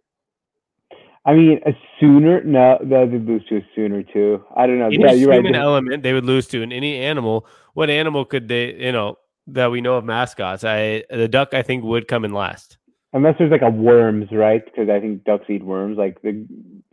I 1.26 1.34
mean, 1.34 1.60
a 1.64 1.72
Sooner? 2.00 2.42
No, 2.42 2.78
they 2.82 3.04
would 3.04 3.26
lose 3.26 3.44
to 3.48 3.58
a 3.58 3.66
Sooner 3.74 4.02
too. 4.02 4.42
I 4.56 4.66
don't 4.66 4.78
know. 4.78 4.86
Any 4.86 4.98
yeah, 4.98 5.12
you're 5.12 5.30
right. 5.30 5.38
human 5.38 5.54
element 5.54 6.02
they 6.02 6.12
would 6.12 6.24
lose 6.24 6.46
to, 6.48 6.62
in 6.62 6.72
any 6.72 6.98
animal. 6.98 7.46
What 7.74 7.90
animal 7.90 8.24
could 8.24 8.48
they? 8.48 8.74
You 8.74 8.92
know 8.92 9.18
that 9.46 9.70
we 9.70 9.80
know 9.80 9.94
of 9.96 10.04
mascots. 10.04 10.64
I 10.64 11.04
the 11.10 11.28
duck 11.28 11.54
I 11.54 11.62
think 11.62 11.84
would 11.84 12.08
come 12.08 12.24
in 12.24 12.32
last. 12.32 12.78
Unless 13.14 13.36
there's 13.38 13.50
like 13.50 13.62
a 13.62 13.70
worms, 13.70 14.28
right? 14.32 14.62
Because 14.64 14.88
I 14.90 15.00
think 15.00 15.24
ducks 15.24 15.48
eat 15.48 15.64
worms, 15.64 15.96
like 15.96 16.20
the 16.22 16.46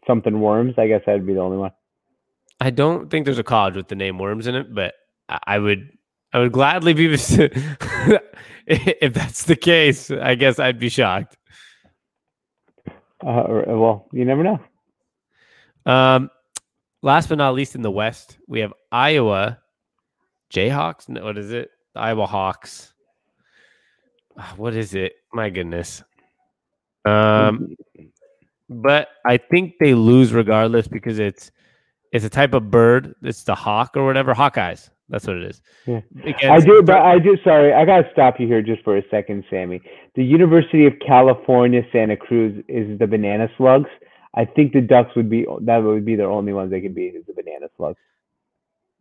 something 0.07 0.39
worms. 0.39 0.75
I 0.77 0.87
guess 0.87 1.01
that'd 1.05 1.25
be 1.25 1.33
the 1.33 1.39
only 1.39 1.57
one. 1.57 1.71
I 2.59 2.69
don't 2.69 3.09
think 3.09 3.25
there's 3.25 3.39
a 3.39 3.43
college 3.43 3.75
with 3.75 3.87
the 3.87 3.95
name 3.95 4.19
Worms 4.19 4.45
in 4.45 4.53
it, 4.53 4.73
but 4.73 4.93
I 5.27 5.57
would 5.57 5.89
I 6.31 6.37
would 6.39 6.51
gladly 6.51 6.93
be 6.93 7.05
if 8.67 9.13
that's 9.13 9.45
the 9.45 9.55
case. 9.55 10.11
I 10.11 10.35
guess 10.35 10.59
I'd 10.59 10.79
be 10.79 10.89
shocked. 10.89 11.37
Uh, 12.87 13.43
well, 13.67 14.07
you 14.13 14.23
never 14.25 14.43
know. 14.43 14.59
Um, 15.91 16.29
last 17.01 17.29
but 17.29 17.39
not 17.39 17.55
least, 17.55 17.73
in 17.75 17.81
the 17.81 17.91
West, 17.91 18.37
we 18.47 18.59
have 18.59 18.73
Iowa 18.91 19.59
Jayhawks. 20.53 21.09
No, 21.09 21.23
what 21.23 21.37
is 21.37 21.51
it? 21.51 21.71
The 21.95 22.01
Iowa 22.01 22.27
Hawks. 22.27 22.93
Ah, 24.37 24.53
What 24.57 24.75
is 24.75 24.93
it? 24.93 25.13
My 25.33 25.49
goodness. 25.49 26.03
Um, 27.05 27.75
but 28.69 29.09
I 29.25 29.37
think 29.37 29.75
they 29.79 29.93
lose 29.93 30.33
regardless 30.33 30.87
because 30.87 31.19
it's 31.19 31.51
it's 32.11 32.25
a 32.25 32.29
type 32.29 32.53
of 32.53 32.69
bird. 32.69 33.15
It's 33.21 33.43
the 33.43 33.55
hawk 33.55 33.91
or 33.95 34.05
whatever. 34.05 34.33
Hawkeyes. 34.33 34.89
That's 35.09 35.27
what 35.27 35.37
it 35.37 35.43
is. 35.43 35.61
Yeah. 35.85 36.01
I 36.49 36.61
do, 36.61 36.81
but 36.81 37.01
I 37.01 37.19
do. 37.19 37.37
Sorry, 37.43 37.73
I 37.73 37.83
gotta 37.83 38.07
stop 38.13 38.39
you 38.39 38.47
here 38.47 38.61
just 38.61 38.81
for 38.83 38.97
a 38.97 39.03
second, 39.11 39.43
Sammy. 39.49 39.81
The 40.15 40.23
University 40.23 40.85
of 40.85 40.93
California, 41.05 41.81
Santa 41.91 42.15
Cruz 42.15 42.63
is 42.69 42.97
the 42.97 43.07
banana 43.07 43.49
slugs. 43.57 43.89
I 44.33 44.45
think 44.45 44.71
the 44.71 44.79
Ducks 44.79 45.13
would 45.17 45.29
be 45.29 45.45
that 45.63 45.77
would 45.79 46.05
be 46.05 46.15
their 46.15 46.31
only 46.31 46.53
ones 46.53 46.71
they 46.71 46.79
could 46.79 46.95
beat 46.95 47.15
is 47.15 47.25
the 47.27 47.33
banana 47.33 47.67
slugs. 47.75 47.99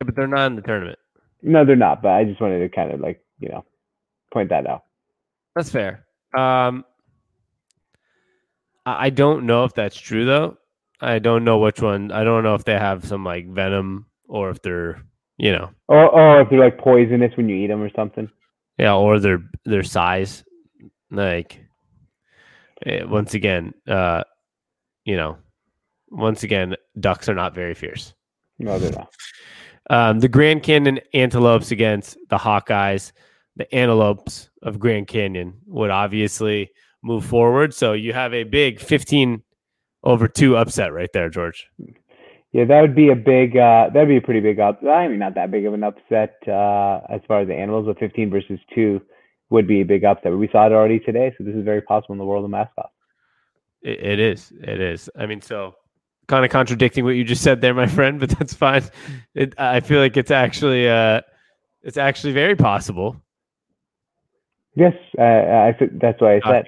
Yeah, 0.00 0.06
But 0.06 0.16
they're 0.16 0.26
not 0.26 0.46
in 0.46 0.56
the 0.56 0.62
tournament. 0.62 0.98
No, 1.42 1.64
they're 1.64 1.76
not. 1.76 2.02
But 2.02 2.12
I 2.12 2.24
just 2.24 2.40
wanted 2.40 2.58
to 2.58 2.68
kind 2.68 2.90
of 2.90 3.00
like 3.00 3.22
you 3.38 3.48
know 3.48 3.64
point 4.32 4.48
that 4.48 4.66
out. 4.66 4.82
That's 5.54 5.70
fair. 5.70 6.04
Um, 6.36 6.84
I 8.98 9.10
don't 9.10 9.46
know 9.46 9.64
if 9.64 9.74
that's 9.74 9.96
true 9.96 10.24
though. 10.24 10.56
I 11.00 11.18
don't 11.18 11.44
know 11.44 11.58
which 11.58 11.80
one. 11.80 12.12
I 12.12 12.24
don't 12.24 12.42
know 12.44 12.54
if 12.54 12.64
they 12.64 12.74
have 12.78 13.04
some 13.06 13.24
like 13.24 13.48
venom 13.48 14.06
or 14.28 14.50
if 14.50 14.60
they're 14.62 15.02
you 15.38 15.52
know 15.52 15.70
Or 15.88 16.08
or 16.08 16.40
if 16.42 16.50
they're 16.50 16.58
like 16.60 16.78
poisonous 16.78 17.34
when 17.36 17.48
you 17.48 17.56
eat 17.56 17.68
them 17.68 17.82
or 17.82 17.90
something. 17.96 18.28
yeah 18.78 18.94
or 18.94 19.18
their 19.18 19.42
their 19.64 19.82
size 19.82 20.44
like 21.10 21.58
eh, 22.86 23.02
once 23.04 23.34
again 23.34 23.72
uh 23.88 24.22
you 25.04 25.16
know 25.16 25.38
once 26.10 26.42
again 26.42 26.76
ducks 26.98 27.28
are 27.28 27.34
not 27.34 27.54
very 27.54 27.74
fierce 27.74 28.14
No, 28.58 28.78
they're 28.78 28.92
not. 28.92 29.12
um 29.88 30.20
the 30.20 30.28
grand 30.28 30.62
canyon 30.62 31.00
antelopes 31.14 31.70
against 31.70 32.18
the 32.28 32.36
hawkeyes 32.38 33.12
the 33.56 33.72
antelopes 33.74 34.50
of 34.62 34.78
grand 34.78 35.06
canyon 35.08 35.54
would 35.66 35.90
obviously 35.90 36.70
move 37.02 37.24
forward 37.24 37.72
so 37.74 37.92
you 37.92 38.12
have 38.12 38.34
a 38.34 38.44
big 38.44 38.80
15 38.80 39.42
over 40.04 40.28
2 40.28 40.56
upset 40.56 40.92
right 40.92 41.10
there 41.12 41.28
george 41.28 41.66
Yeah, 42.52 42.64
that 42.64 42.80
would 42.80 42.96
be 42.96 43.10
a 43.10 43.14
big. 43.14 43.56
Uh, 43.56 43.90
that'd 43.94 44.08
be 44.08 44.16
a 44.16 44.20
pretty 44.20 44.40
big 44.40 44.58
up. 44.58 44.82
I 44.82 45.06
mean, 45.06 45.20
not 45.20 45.36
that 45.36 45.52
big 45.52 45.66
of 45.66 45.72
an 45.72 45.84
upset 45.84 46.34
uh, 46.48 46.98
as 47.08 47.20
far 47.28 47.42
as 47.42 47.46
the 47.46 47.54
animals, 47.54 47.86
but 47.86 47.98
15 48.00 48.28
versus 48.28 48.58
two 48.74 49.00
would 49.50 49.68
be 49.68 49.82
a 49.82 49.84
big 49.84 50.04
upset. 50.04 50.36
We 50.36 50.48
saw 50.50 50.66
it 50.66 50.72
already 50.72 50.98
today, 50.98 51.32
so 51.36 51.44
this 51.44 51.54
is 51.54 51.64
very 51.64 51.82
possible 51.82 52.14
in 52.14 52.18
the 52.18 52.24
world 52.24 52.44
of 52.44 52.50
mascots. 52.50 52.92
It, 53.82 54.02
it 54.02 54.20
is. 54.20 54.52
It 54.62 54.80
is. 54.80 55.08
I 55.16 55.26
mean, 55.26 55.42
so 55.42 55.74
kind 56.26 56.44
of 56.44 56.50
contradicting 56.50 57.04
what 57.04 57.10
you 57.10 57.24
just 57.24 57.42
said 57.42 57.60
there, 57.60 57.74
my 57.74 57.86
friend, 57.86 58.18
but 58.20 58.30
that's 58.30 58.54
fine. 58.54 58.82
It, 59.34 59.54
I 59.58 59.80
feel 59.80 60.00
like 60.00 60.16
it's 60.16 60.30
actually, 60.32 60.88
uh, 60.88 61.20
it's 61.82 61.98
actually 61.98 62.32
very 62.32 62.56
possible. 62.56 63.16
Yes, 64.74 64.94
uh, 65.18 65.22
I 65.22 65.74
think 65.78 66.00
that's 66.00 66.20
why 66.20 66.36
I 66.36 66.40
said. 66.46 66.66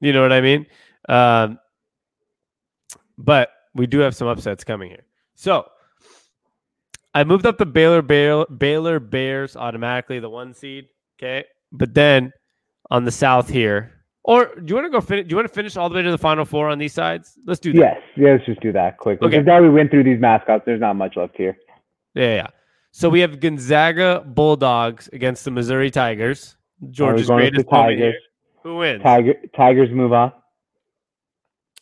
You 0.00 0.12
know 0.12 0.22
what 0.22 0.32
I 0.32 0.40
mean? 0.40 0.66
Um, 1.08 1.58
but 3.18 3.50
we 3.74 3.86
do 3.86 3.98
have 3.98 4.14
some 4.16 4.28
upsets 4.28 4.64
coming 4.64 4.88
here. 4.88 5.04
So 5.34 5.66
I 7.14 7.24
moved 7.24 7.46
up 7.46 7.58
the 7.58 7.66
Baylor 7.66 8.02
Baylor, 8.02 8.46
Baylor 8.46 9.00
Bears 9.00 9.56
automatically, 9.56 10.20
the 10.20 10.30
one 10.30 10.54
seed. 10.54 10.88
Okay, 11.18 11.44
but 11.72 11.92
then 11.94 12.32
on 12.90 13.04
the 13.04 13.10
South 13.10 13.48
here, 13.48 13.92
or 14.24 14.54
do 14.54 14.64
you 14.66 14.74
want 14.74 14.86
to 14.86 14.90
go 14.90 15.00
finish? 15.00 15.26
Do 15.26 15.30
you 15.30 15.36
want 15.36 15.48
to 15.48 15.54
finish 15.54 15.76
all 15.76 15.88
the 15.88 15.96
way 15.96 16.02
to 16.02 16.10
the 16.10 16.18
Final 16.18 16.44
Four 16.44 16.68
on 16.68 16.78
these 16.78 16.94
sides? 16.94 17.38
Let's 17.46 17.60
do 17.60 17.72
that. 17.74 17.78
Yes, 17.78 18.00
yeah, 18.16 18.32
let's 18.32 18.46
just 18.46 18.60
do 18.60 18.72
that 18.72 18.96
quick. 18.98 19.20
Okay. 19.20 19.30
Because 19.30 19.46
now 19.46 19.60
we 19.60 19.68
went 19.68 19.90
through 19.90 20.04
these 20.04 20.20
mascots. 20.20 20.62
There's 20.64 20.80
not 20.80 20.94
much 20.94 21.16
left 21.16 21.36
here. 21.36 21.56
Yeah, 22.14 22.34
yeah. 22.34 22.46
So 22.92 23.08
we 23.08 23.20
have 23.20 23.38
Gonzaga 23.38 24.24
Bulldogs 24.26 25.08
against 25.12 25.44
the 25.44 25.50
Missouri 25.50 25.90
Tigers. 25.90 26.56
With 26.80 27.26
greatest 27.26 27.66
the. 27.66 27.70
Tigers. 27.70 28.14
Who 28.62 28.76
wins? 28.76 29.02
Tiger, 29.02 29.34
Tigers 29.56 29.90
move 29.90 30.12
on. 30.12 30.32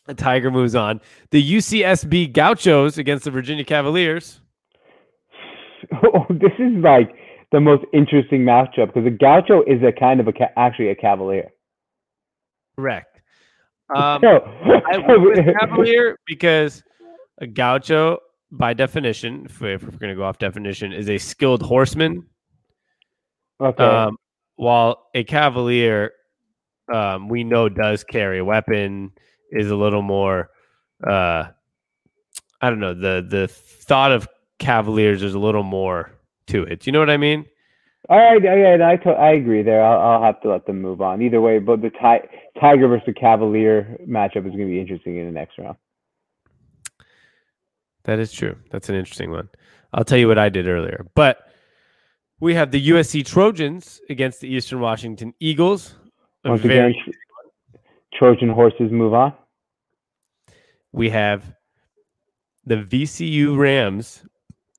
The 0.05 0.13
Tiger 0.13 0.49
moves 0.51 0.75
on. 0.75 1.01
The 1.31 1.41
UCSB 1.57 2.33
Gauchos 2.33 2.97
against 2.97 3.25
the 3.25 3.31
Virginia 3.31 3.63
Cavaliers. 3.63 4.41
Oh, 6.03 6.25
this 6.29 6.51
is 6.59 6.73
like 6.83 7.09
the 7.51 7.59
most 7.59 7.83
interesting 7.93 8.41
matchup 8.43 8.87
because 8.87 9.05
the 9.05 9.09
Gaucho 9.11 9.63
is 9.65 9.81
a 9.81 9.91
kind 9.97 10.19
of 10.19 10.27
a 10.27 10.33
ca- 10.33 10.49
actually 10.57 10.89
a 10.89 10.95
Cavalier. 10.95 11.49
Correct. 12.77 13.07
Um, 13.95 14.21
So- 14.21 14.43
I 14.91 14.97
went 15.07 15.21
with 15.21 15.39
Cavalier 15.59 16.15
because 16.27 16.83
a 17.41 17.47
Gaucho, 17.47 18.19
by 18.51 18.73
definition, 18.75 19.45
if, 19.45 19.63
if 19.63 19.81
we're 19.83 19.89
going 19.97 20.09
to 20.11 20.15
go 20.15 20.23
off 20.23 20.37
definition, 20.37 20.91
is 20.93 21.09
a 21.09 21.17
skilled 21.17 21.63
horseman. 21.63 22.23
okay. 23.59 23.83
Um, 23.83 24.17
while 24.59 25.07
a 25.15 25.23
Cavalier, 25.23 26.11
um, 26.93 27.29
we 27.29 27.45
know 27.45 27.69
does 27.69 28.03
carry 28.03 28.39
a 28.39 28.45
weapon, 28.45 29.09
is 29.51 29.71
a 29.71 29.75
little 29.75 30.01
more. 30.01 30.49
Uh, 31.07 31.45
I 32.61 32.69
don't 32.69 32.81
know 32.81 32.93
the 32.93 33.25
the 33.27 33.47
thought 33.47 34.11
of 34.11 34.27
Cavaliers 34.57 35.23
is 35.23 35.33
a 35.33 35.39
little 35.39 35.63
more 35.63 36.11
to 36.47 36.63
it. 36.63 36.81
Do 36.81 36.89
you 36.89 36.91
know 36.91 36.99
what 36.99 37.09
I 37.09 37.15
mean? 37.15 37.45
All 38.09 38.17
right, 38.17 38.43
yeah, 38.43 38.75
yeah, 38.75 38.87
I, 38.89 38.97
to- 38.97 39.11
I 39.11 39.31
agree 39.31 39.61
there. 39.61 39.81
I'll, 39.81 39.99
I'll 40.15 40.23
have 40.23 40.41
to 40.41 40.49
let 40.49 40.65
them 40.65 40.81
move 40.81 40.99
on. 40.99 41.21
Either 41.21 41.39
way, 41.39 41.59
but 41.59 41.81
the 41.81 41.91
ti- 41.91 42.27
Tiger 42.59 42.87
versus 42.89 43.13
Cavalier 43.17 43.97
matchup 44.05 44.45
is 44.47 44.51
going 44.51 44.59
to 44.59 44.65
be 44.65 44.79
interesting 44.81 45.17
in 45.17 45.25
the 45.27 45.31
next 45.31 45.57
round. 45.57 45.77
That 48.03 48.19
is 48.19 48.33
true. 48.33 48.57
That's 48.71 48.89
an 48.89 48.95
interesting 48.95 49.31
one. 49.31 49.47
I'll 49.93 50.03
tell 50.03 50.17
you 50.17 50.27
what 50.27 50.37
I 50.39 50.49
did 50.49 50.67
earlier. 50.67 51.05
But 51.15 51.37
we 52.39 52.55
have 52.55 52.71
the 52.71 52.89
USC 52.89 53.25
Trojans 53.25 54.01
against 54.09 54.41
the 54.41 54.47
Eastern 54.47 54.79
Washington 54.79 55.33
Eagles. 55.39 55.95
A 56.45 56.49
Once 56.49 56.61
very- 56.61 56.91
again, 56.91 57.13
Trojan 58.13 58.49
horses 58.49 58.91
move 58.91 59.13
on. 59.13 59.33
we 60.91 61.09
have 61.09 61.53
the 62.65 62.75
VCU 62.77 63.57
Rams 63.57 64.25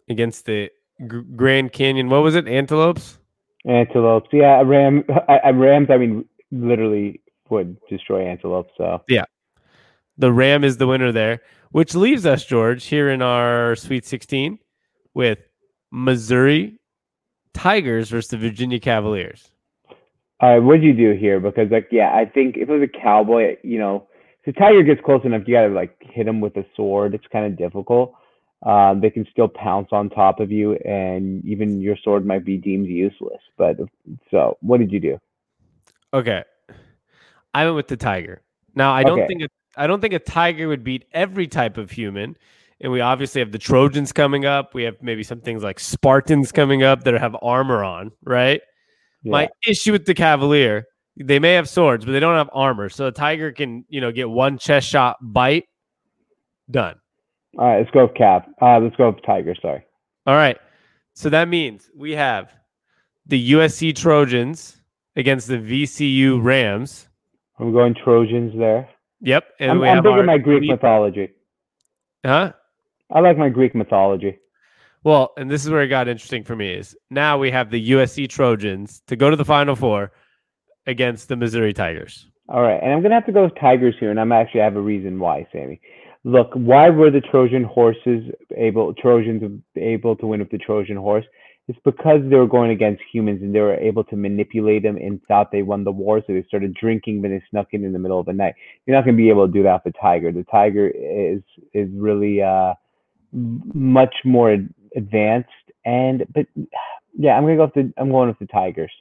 against 0.09 0.45
the 0.47 0.71
G- 1.01 1.23
Grand 1.37 1.73
Canyon. 1.73 2.09
What 2.09 2.23
was 2.23 2.35
it? 2.35 2.47
Antelopes. 2.49 3.19
Antelopes, 3.67 4.29
yeah, 4.33 4.61
Ram, 4.65 5.05
I, 5.29 5.39
I, 5.45 5.51
Rams. 5.51 5.89
I 5.91 5.97
mean, 5.99 6.25
literally 6.51 7.21
would 7.51 7.77
destroy 7.89 8.27
antelopes. 8.27 8.73
So 8.77 9.03
yeah, 9.09 9.25
The 10.19 10.33
Ram 10.33 10.65
is 10.65 10.77
the 10.79 10.87
winner 10.87 11.13
there, 11.13 11.41
which 11.71 11.95
leaves 11.95 12.27
us, 12.27 12.45
George, 12.45 12.85
here 12.87 13.09
in 13.11 13.23
our 13.23 13.77
Sweet 13.77 14.05
16 14.07 14.59
with 15.15 15.39
Missouri 15.93 16.79
Tigers 17.55 18.11
versus 18.11 18.31
the 18.31 18.37
Virginia 18.37 18.79
Cavaliers. 18.81 19.51
All 20.41 20.51
right, 20.51 20.59
what'd 20.59 20.83
you 20.83 20.95
do 20.95 21.13
here? 21.13 21.39
Because 21.41 21.71
like, 21.71 21.89
yeah, 21.91 22.15
I 22.15 22.25
think 22.25 22.57
if 22.57 22.69
it 22.69 22.73
was 22.73 22.83
a 22.83 22.89
cowboy, 23.03 23.57
you 23.63 23.79
know, 23.79 24.09
if 24.43 24.55
the 24.55 24.59
tiger 24.61 24.83
gets 24.83 25.01
close 25.05 25.21
enough, 25.25 25.43
you 25.47 25.55
gotta 25.55 25.69
like 25.69 25.97
hit 26.01 26.27
him 26.27 26.41
with 26.41 26.57
a 26.57 26.65
sword. 26.77 27.15
It's 27.15 27.27
kind 27.31 27.47
of 27.47 27.59
difficult. 27.59 28.15
Um, 28.65 29.01
they 29.01 29.11
can 29.11 29.27
still 29.31 29.49
pounce 29.49 29.89
on 29.93 30.11
top 30.11 30.39
of 30.41 30.51
you, 30.51 30.75
and 30.77 31.45
even 31.45 31.81
your 31.81 31.97
sword 32.03 32.27
might 32.27 32.45
be 32.45 32.57
deemed 32.57 32.87
useless. 32.87 33.41
But 33.59 33.77
so, 34.31 34.57
what 34.61 34.79
did 34.81 34.93
you 34.93 35.01
do? 35.01 35.19
Okay. 36.13 36.45
I 37.55 37.65
went 37.65 37.77
with 37.77 37.89
the 37.89 37.97
tiger. 37.97 38.43
Now 38.75 38.93
I 38.93 39.03
don't 39.05 39.19
Okay. 39.19 39.27
think 39.27 39.43
a, 39.43 39.49
I 39.77 39.87
don't 39.87 40.01
think 40.01 40.15
a 40.15 40.19
tiger 40.19 40.69
would 40.69 40.85
beat 40.85 41.05
every 41.13 41.47
type 41.49 41.77
of 41.77 41.91
human. 41.91 42.37
And 42.81 42.91
we 42.91 43.01
obviously 43.01 43.41
have 43.41 43.53
the 43.53 43.59
Trojans 43.59 44.13
coming 44.13 44.47
up. 44.47 44.75
We 44.75 44.85
have 44.85 44.97
maybe 45.03 45.23
some 45.23 45.41
things 45.41 45.63
like 45.63 45.79
Spartans 45.79 46.51
coming 46.51 46.83
up 46.83 47.05
that 47.05 47.15
have 47.15 47.37
armor 47.43 47.85
on, 47.85 48.11
right? 48.25 48.63
Yeah. 49.23 49.33
My 49.33 49.49
issue 49.67 49.93
with 49.93 50.07
the 50.07 50.15
Cavalier, 50.15 50.87
they 51.19 51.39
may 51.39 51.55
have 51.55 51.69
swords, 51.69 52.05
but 52.05 52.13
they 52.13 52.21
don't 52.21 52.37
have 52.37 52.49
armor. 52.53 52.89
So 52.89 53.07
a 53.07 53.13
tiger 53.13 53.53
can, 53.53 53.85
you 53.89 54.01
know, 54.01 54.11
get 54.13 54.31
one 54.31 54.57
chest 54.57 54.89
shot 54.89 55.19
bite, 55.21 55.65
done. 56.71 56.97
All 57.59 57.67
right, 57.67 57.79
let's 57.79 57.91
go 57.91 58.07
with 58.07 58.15
Cav. 58.15 58.47
Uh, 58.63 58.79
let's 58.79 58.97
go 58.97 59.11
with 59.11 59.23
Tiger. 59.25 59.55
Sorry. 59.61 59.85
All 60.27 60.37
right. 60.37 60.57
So 61.15 61.29
that 61.31 61.49
means 61.49 61.91
we 61.95 62.13
have 62.13 62.53
the 63.27 63.53
USC 63.53 63.95
Trojans 63.95 64.81
against 65.17 65.49
the 65.49 65.59
VCU 65.59 66.43
Rams. 66.43 67.09
I'm 67.59 67.73
going 67.73 67.95
Trojans 67.95 68.53
there. 68.57 68.89
Yep. 69.21 69.45
And 69.59 69.73
I'm, 69.73 69.81
we 69.81 69.89
I'm 69.89 69.97
have 69.97 70.05
big 70.05 70.17
in 70.17 70.27
my 70.27 70.39
Greek 70.39 70.63
mythology. 70.63 71.31
Huh? 72.25 72.53
I 73.13 73.21
like 73.21 73.37
my 73.37 73.49
Greek 73.49 73.75
mythology. 73.75 74.39
Well, 75.03 75.33
and 75.37 75.51
this 75.51 75.65
is 75.65 75.71
where 75.71 75.83
it 75.83 75.89
got 75.89 76.09
interesting 76.09 76.45
for 76.45 76.55
me 76.55 76.75
is 76.75 76.97
now 77.11 77.39
we 77.39 77.51
have 77.51 77.71
the 77.71 77.91
USC 77.93 78.29
Trojans 78.29 79.03
to 79.07 79.17
go 79.17 79.31
to 79.31 79.37
the 79.37 79.45
Final 79.45 79.75
Four 79.75 80.13
against 80.87 81.29
the 81.29 81.37
Missouri 81.37 81.73
Tigers. 81.73 82.27
All 82.49 82.63
right, 82.63 82.81
and 82.83 82.93
I'm 82.93 83.03
gonna 83.03 83.15
have 83.15 83.27
to 83.27 83.33
go 83.33 83.45
with 83.45 83.55
Tigers 83.61 83.95
here, 83.99 84.11
and 84.11 84.21
I'm 84.21 84.33
actually 84.33 84.61
I 84.61 84.65
have 84.65 84.77
a 84.77 84.81
reason 84.81 85.19
why, 85.19 85.47
Sammy. 85.53 85.81
Look, 86.25 86.51
why 86.53 86.91
were 86.91 87.11
the 87.11 87.23
Trojan 87.23 87.65
horses 87.65 88.25
able 88.57 88.93
Trojans 88.95 89.63
able 89.77 90.17
to 90.17 90.27
win 90.27 90.41
with 90.41 90.51
the 90.51 90.59
Trojan 90.59 90.97
horse? 90.97 91.25
It's 91.69 91.79
because 91.85 92.21
they 92.29 92.37
were 92.37 92.49
going 92.49 92.73
against 92.73 93.03
humans 93.13 93.43
and 93.43 93.55
they 93.55 93.61
were 93.61 93.77
able 93.77 94.03
to 94.05 94.17
manipulate 94.17 94.83
them 94.83 94.97
and 94.97 95.23
thought 95.29 95.53
they 95.53 95.63
won 95.63 95.85
the 95.85 95.93
war, 95.93 96.21
so 96.21 96.33
they 96.33 96.43
started 96.43 96.75
drinking 96.75 97.23
when 97.23 97.31
they 97.31 97.43
snuck 97.49 97.69
in 97.73 97.85
in 97.85 97.93
the 97.93 97.99
middle 97.99 98.19
of 98.19 98.27
the 98.27 98.33
night. 98.33 98.55
You're 98.85 98.97
not 98.97 99.05
gonna 99.05 99.17
be 99.17 99.31
able 99.31 99.47
to 99.47 99.53
do 99.53 99.63
that 99.63 99.83
with 99.85 99.95
the 99.95 99.99
tiger. 99.99 100.31
The 100.31 100.45
tiger 100.51 100.89
is 100.89 101.41
is 101.73 101.89
really 101.95 102.43
uh 102.43 102.75
much 103.33 104.15
more 104.25 104.57
advanced, 104.97 105.49
and 105.85 106.25
but 106.35 106.47
yeah, 107.19 107.37
I'm 107.37 107.45
gonna 107.45 107.57
go 107.57 107.65
with 107.65 107.75
the 107.75 107.93
I'm 107.97 108.11
going 108.11 108.29
with 108.29 108.39
the 108.39 108.47
Tigers. 108.47 108.93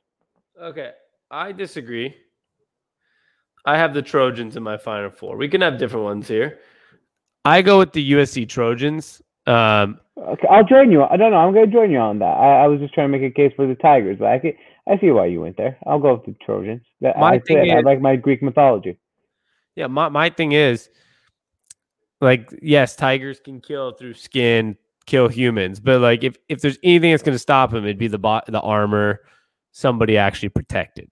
Okay. 0.61 0.91
I 1.31 1.51
disagree. 1.51 2.15
I 3.65 3.77
have 3.77 3.93
the 3.93 4.01
Trojans 4.01 4.55
in 4.55 4.63
my 4.63 4.77
Final 4.77 5.09
Four. 5.11 5.37
We 5.37 5.47
can 5.47 5.61
have 5.61 5.77
different 5.77 6.05
ones 6.05 6.27
here. 6.27 6.59
I 7.45 7.61
go 7.61 7.77
with 7.79 7.93
the 7.93 8.11
USC 8.13 8.47
Trojans. 8.49 9.21
Um, 9.47 9.99
Okay, 10.17 10.47
I'll 10.49 10.65
join 10.65 10.91
you. 10.91 11.03
I 11.03 11.15
don't 11.15 11.31
know. 11.31 11.37
I'm 11.37 11.53
gonna 11.53 11.67
join 11.67 11.91
you 11.91 11.97
on 11.97 12.19
that. 12.19 12.25
I, 12.25 12.63
I 12.63 12.67
was 12.67 12.81
just 12.81 12.93
trying 12.93 13.09
to 13.09 13.17
make 13.17 13.29
a 13.29 13.33
case 13.33 13.53
for 13.55 13.65
the 13.65 13.75
Tigers, 13.75 14.17
but 14.19 14.27
I 14.27 14.37
can, 14.39 14.53
I 14.85 14.99
see 14.99 15.11
why 15.11 15.27
you 15.27 15.39
went 15.39 15.55
there. 15.55 15.77
I'll 15.87 15.97
go 15.99 16.15
with 16.15 16.25
the 16.25 16.35
Trojans. 16.45 16.81
That, 16.99 17.17
My 17.17 17.35
I 17.35 17.39
thing 17.39 17.57
said 17.65 17.69
I 17.73 17.79
is- 17.79 17.85
like 17.85 18.01
my 18.01 18.17
Greek 18.17 18.43
mythology. 18.43 18.99
yeah, 19.75 19.87
my, 19.87 20.09
my 20.09 20.29
thing 20.29 20.51
is 20.51 20.89
Like, 22.21 22.53
yes, 22.61 22.95
tigers 22.95 23.39
can 23.39 23.61
kill 23.61 23.93
through 23.93 24.13
skin, 24.15 24.77
kill 25.05 25.27
humans, 25.29 25.79
but 25.79 26.01
like 26.01 26.23
if 26.23 26.37
if 26.49 26.61
there's 26.61 26.77
anything 26.83 27.11
that's 27.11 27.23
going 27.23 27.35
to 27.35 27.39
stop 27.39 27.71
them, 27.71 27.83
it'd 27.85 27.97
be 27.97 28.07
the 28.07 28.17
bo- 28.19 28.41
the 28.47 28.59
armor, 28.59 29.21
somebody 29.71 30.17
actually 30.17 30.49
protected. 30.49 31.09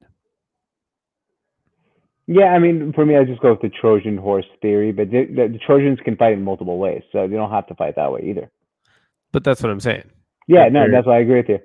Yeah, 2.30 2.48
I 2.48 2.60
mean, 2.60 2.92
for 2.94 3.06
me, 3.06 3.16
I 3.16 3.24
just 3.24 3.42
go 3.42 3.52
with 3.52 3.62
the 3.62 3.70
Trojan 3.70 4.18
horse 4.18 4.46
theory, 4.62 4.92
but 4.92 5.10
the, 5.12 5.26
the, 5.26 5.48
the 5.54 5.60
Trojans 5.66 6.00
can 6.04 6.18
fight 6.18 6.34
in 6.34 6.44
multiple 6.44 6.78
ways, 6.78 7.04
so 7.14 7.24
you 7.24 7.38
don't 7.38 7.52
have 7.52 7.68
to 7.68 7.76
fight 7.76 7.96
that 7.96 8.12
way 8.12 8.22
either. 8.26 8.52
But 9.32 9.46
that's 9.46 9.62
what 9.64 9.72
I'm 9.72 9.80
saying. 9.80 10.10
Yeah, 10.48 10.64
Like 10.64 10.74
no, 10.74 10.92
that's 10.92 11.08
why 11.08 11.18
I 11.18 11.20
agree 11.20 11.38
with 11.38 11.50
you. 11.50 11.60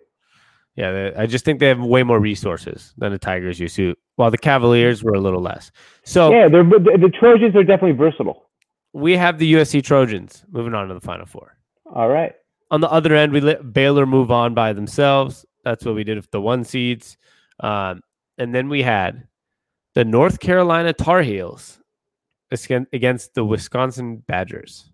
Yeah, 0.76 0.92
they- 0.92 1.14
I 1.16 1.26
just 1.26 1.44
think 1.44 1.58
they 1.58 1.66
have 1.66 1.80
way 1.80 2.04
more 2.04 2.20
resources 2.20 2.94
than 2.96 3.10
the 3.10 3.18
Tigers 3.18 3.58
used 3.58 3.74
to, 3.76 3.96
while 4.14 4.30
the 4.30 4.38
Cavaliers 4.38 5.02
were 5.02 5.14
a 5.14 5.20
little 5.20 5.42
less. 5.42 5.72
So 6.04 6.30
Yeah, 6.32 6.48
they're 6.48 6.62
the, 6.62 6.78
the 7.00 7.10
Trojans 7.18 7.56
are 7.56 7.64
definitely 7.64 7.96
versatile. 7.98 8.48
We 8.92 9.16
have 9.16 9.38
the 9.38 9.54
USC 9.54 9.82
Trojans 9.82 10.44
moving 10.50 10.74
on 10.74 10.88
to 10.88 10.94
the 10.94 11.00
Final 11.00 11.26
Four. 11.26 11.56
All 11.86 12.08
right. 12.08 12.34
On 12.70 12.80
the 12.80 12.90
other 12.90 13.14
end, 13.14 13.32
we 13.32 13.40
let 13.40 13.72
Baylor 13.72 14.06
move 14.06 14.30
on 14.30 14.54
by 14.54 14.72
themselves. 14.72 15.44
That's 15.64 15.84
what 15.84 15.94
we 15.94 16.04
did 16.04 16.16
with 16.16 16.30
the 16.30 16.40
one 16.40 16.64
seeds. 16.64 17.16
Um, 17.60 18.00
and 18.38 18.54
then 18.54 18.68
we 18.68 18.82
had 18.82 19.26
the 19.94 20.04
North 20.04 20.40
Carolina 20.40 20.92
Tar 20.92 21.22
Heels 21.22 21.78
against, 22.50 23.34
the 23.34 23.44
Wisconsin 23.44 24.22
Badgers. 24.26 24.90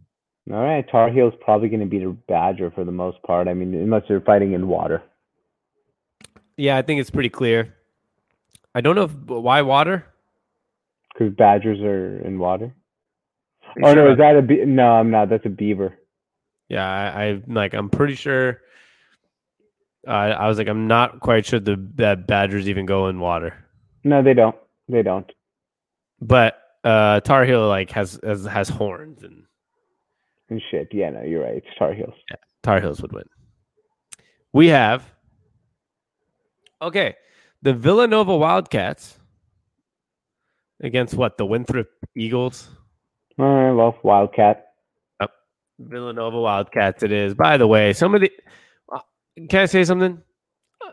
All 0.51 0.63
right. 0.63 0.89
Tar 0.91 1.11
Heels 1.11 1.35
probably 1.41 1.69
going 1.69 1.81
to 1.81 1.87
beat 1.87 2.03
a 2.03 2.11
Badger 2.11 2.71
for 2.71 2.85
the 2.85 2.93
most 2.93 3.23
part. 3.23 3.49
I 3.49 3.55
mean, 3.55 3.75
unless 3.75 4.03
they're 4.09 4.21
fighting 4.21 4.53
in 4.53 4.67
water. 4.69 5.03
Yeah, 6.57 6.77
I 6.77 6.83
think 6.83 7.01
it's 7.01 7.11
pretty 7.11 7.29
clear. 7.29 7.75
I 8.75 8.81
don't 8.81 8.97
know 8.97 9.05
if, 9.05 9.15
why 9.15 9.63
water. 9.63 10.07
Because 11.13 11.33
Badgers 11.35 11.81
are 11.81 12.19
in 12.27 12.39
water. 12.39 12.75
Oh, 13.83 13.95
no, 13.95 14.11
is 14.13 14.19
that 14.19 14.37
a 14.37 14.43
be- 14.43 14.65
No, 14.65 14.93
I'm 14.93 15.11
not. 15.11 15.29
That's 15.29 15.47
a 15.47 15.51
beaver. 15.51 15.97
Yeah, 16.69 16.87
I, 16.87 17.25
I 17.29 17.43
like. 17.47 17.75
I'm 17.75 17.89
pretty 17.91 18.15
sure. 18.15 18.61
Uh, 20.07 20.11
I 20.11 20.49
was 20.49 20.59
like, 20.59 20.69
I'm 20.69 20.87
not 20.87 21.21
quite 21.21 21.45
sure 21.47 21.61
the 21.61 21.77
that 21.97 22.27
Badgers 22.27 22.69
even 22.69 22.87
go 22.87 23.09
in 23.09 23.21
water, 23.21 23.53
No, 24.05 24.23
they 24.23 24.35
don't. 24.35 24.57
They 24.89 25.03
don't. 25.03 25.31
but 26.21 26.61
uh, 26.85 27.21
Tar 27.21 27.45
Heel 27.45 27.67
like 27.69 27.91
has 27.91 28.19
has, 28.23 28.45
has 28.45 28.69
horns, 28.69 29.23
and 29.23 29.45
And 30.49 30.63
shit. 30.71 30.89
Yeah, 30.93 31.11
no, 31.11 31.23
you're 31.23 31.43
right. 31.43 31.57
It's 31.57 31.67
Tar 31.79 31.93
Heels. 31.95 32.15
Yeah, 32.31 32.37
Tar 32.63 32.81
Heels 32.81 33.03
would 33.03 33.13
win. 33.13 33.25
We 34.53 34.69
have 34.69 35.05
okay, 36.81 37.15
the 37.63 37.75
Villanova 37.75 38.37
Wildcats 38.37 39.19
against 40.81 41.15
what 41.15 41.37
the 41.39 41.45
Winthrop 41.47 41.89
Eagles. 42.15 42.69
All 43.39 43.47
right. 43.47 43.73
Well, 43.73 43.99
Wildcat. 44.03 44.65
Villanova 45.81 46.41
Wildcats. 46.41 47.03
It 47.05 47.13
is. 47.13 47.35
By 47.35 47.57
the 47.57 47.67
way, 47.67 47.93
some 47.93 48.15
of 48.15 48.21
the. 48.21 48.33
uh, 48.93 48.99
Can 49.49 49.61
I 49.61 49.67
say 49.67 49.85
something? 49.85 50.21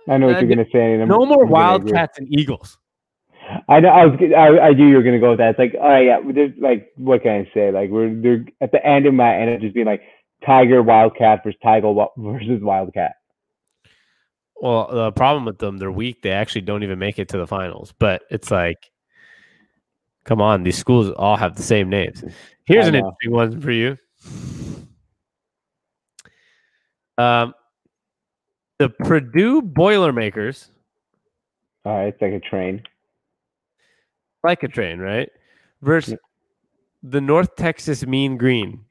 I 0.07 0.17
know 0.17 0.27
what 0.27 0.35
Uh, 0.35 0.39
you're 0.41 0.55
going 0.55 0.65
to 0.65 0.71
say. 0.71 0.99
I'm- 0.99 1.07
No 1.07 1.25
more 1.25 1.43
I'm. 1.45 1.49
Wildcats 1.49 2.19
and 2.19 2.27
Eagles. 2.29 2.77
I 3.67 3.79
know. 3.79 3.89
I 3.89 4.05
was. 4.05 4.19
I, 4.35 4.59
I 4.67 4.73
knew 4.73 4.87
you 4.87 4.95
were 4.95 5.03
gonna 5.03 5.19
go 5.19 5.29
with 5.31 5.37
that. 5.39 5.51
It's 5.51 5.59
like, 5.59 5.75
all 5.79 5.87
right, 5.89 6.05
yeah. 6.05 6.19
There's 6.33 6.51
like, 6.59 6.91
what 6.97 7.21
can 7.21 7.31
I 7.31 7.51
say? 7.53 7.71
Like, 7.71 7.91
we're 7.91 8.11
they're 8.13 8.43
at 8.59 8.71
the 8.71 8.83
end 8.83 9.05
of 9.05 9.13
my 9.13 9.35
end 9.37 9.51
of 9.51 9.61
just 9.61 9.75
being 9.75 9.85
like 9.85 10.01
Tiger 10.43 10.81
Wildcat 10.81 11.43
versus 11.43 11.59
Tiger 11.61 11.93
versus 12.17 12.61
Wildcat. 12.63 13.13
Well, 14.55 14.87
the 14.91 15.11
problem 15.11 15.45
with 15.45 15.59
them, 15.59 15.77
they're 15.77 15.91
weak. 15.91 16.23
They 16.23 16.31
actually 16.31 16.61
don't 16.61 16.81
even 16.81 16.97
make 16.97 17.19
it 17.19 17.29
to 17.29 17.37
the 17.37 17.45
finals. 17.45 17.93
But 17.99 18.23
it's 18.31 18.49
like, 18.49 18.89
come 20.25 20.41
on, 20.41 20.63
these 20.63 20.77
schools 20.77 21.09
all 21.17 21.37
have 21.37 21.55
the 21.55 21.63
same 21.63 21.89
names. 21.89 22.23
Here's 22.65 22.87
an 22.87 22.95
interesting 22.95 23.31
one 23.31 23.61
for 23.61 23.71
you. 23.71 23.97
Um, 27.17 27.53
the 28.79 28.89
Purdue 28.89 29.61
Boilermakers, 29.61 30.69
All 31.85 31.95
right, 31.97 32.07
it's 32.07 32.21
like 32.21 32.33
a 32.33 32.39
train. 32.41 32.83
like 34.43 34.63
a 34.63 34.67
train, 34.67 34.99
right? 34.99 35.29
Versus 35.81 36.11
Yeah. 36.13 36.17
the 37.03 37.21
North 37.21 37.55
Texas 37.55 38.05
Mean 38.05 38.35
Green. 38.37 38.83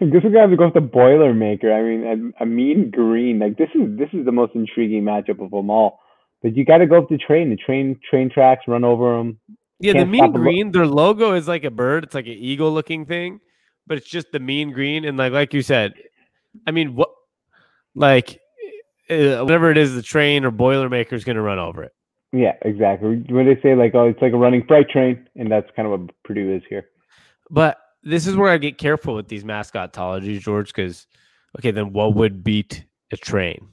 I 0.00 0.06
guess 0.06 0.22
we're 0.24 0.30
gonna 0.30 0.40
have 0.40 0.50
to 0.50 0.56
go 0.56 0.64
with 0.66 0.74
the 0.74 0.80
Boilermaker. 0.80 1.72
I 1.72 1.82
mean, 1.82 2.32
a, 2.38 2.42
a 2.42 2.46
mean 2.46 2.90
green. 2.90 3.38
Like 3.38 3.56
this 3.56 3.68
is 3.74 3.96
this 3.96 4.08
is 4.12 4.24
the 4.24 4.32
most 4.32 4.52
intriguing 4.56 5.04
matchup 5.04 5.40
of 5.42 5.52
them 5.52 5.70
all. 5.70 6.00
But 6.42 6.56
you 6.56 6.64
got 6.64 6.78
to 6.78 6.86
go 6.86 6.98
up 6.98 7.08
the 7.08 7.18
train. 7.18 7.50
The 7.50 7.56
train 7.56 7.98
train 8.08 8.28
tracks 8.30 8.64
run 8.66 8.84
over 8.84 9.16
them. 9.16 9.38
Yeah, 9.78 9.94
the 9.94 10.06
Mean 10.06 10.20
stop 10.20 10.34
a 10.34 10.38
lo- 10.38 10.42
Green. 10.42 10.72
Their 10.72 10.86
logo 10.86 11.34
is 11.34 11.48
like 11.48 11.64
a 11.64 11.70
bird. 11.70 12.04
It's 12.04 12.14
like 12.14 12.26
an 12.26 12.32
eagle-looking 12.32 13.06
thing, 13.06 13.40
but 13.86 13.98
it's 13.98 14.08
just 14.08 14.32
the 14.32 14.40
Mean 14.40 14.72
Green. 14.72 15.04
And 15.04 15.16
like 15.16 15.32
like 15.32 15.54
you 15.54 15.62
said, 15.62 15.94
I 16.66 16.70
mean, 16.70 16.94
what 16.94 17.10
like 17.94 18.40
uh, 19.10 19.38
whatever 19.38 19.70
it 19.70 19.78
is, 19.78 19.94
the 19.94 20.02
train 20.02 20.44
or 20.44 20.50
Boilermaker 20.50 21.12
is 21.12 21.24
going 21.24 21.36
to 21.36 21.42
run 21.42 21.58
over 21.58 21.82
it. 21.82 21.92
Yeah, 22.32 22.54
exactly. 22.62 23.24
When 23.28 23.46
they 23.46 23.60
say 23.60 23.74
like, 23.74 23.94
oh, 23.94 24.08
it's 24.08 24.22
like 24.22 24.32
a 24.32 24.38
running 24.38 24.64
freight 24.66 24.88
train, 24.88 25.26
and 25.36 25.50
that's 25.50 25.68
kind 25.76 25.86
of 25.86 26.00
what 26.00 26.10
Purdue 26.24 26.54
is 26.54 26.62
here. 26.68 26.86
But 27.50 27.78
this 28.02 28.26
is 28.26 28.36
where 28.36 28.50
I 28.50 28.58
get 28.58 28.78
careful 28.78 29.14
with 29.14 29.28
these 29.28 29.44
mascotologies, 29.44 30.40
George, 30.40 30.72
because 30.72 31.06
okay, 31.58 31.70
then 31.70 31.92
what 31.92 32.14
would 32.14 32.42
beat 32.42 32.84
a 33.12 33.16
train? 33.16 33.68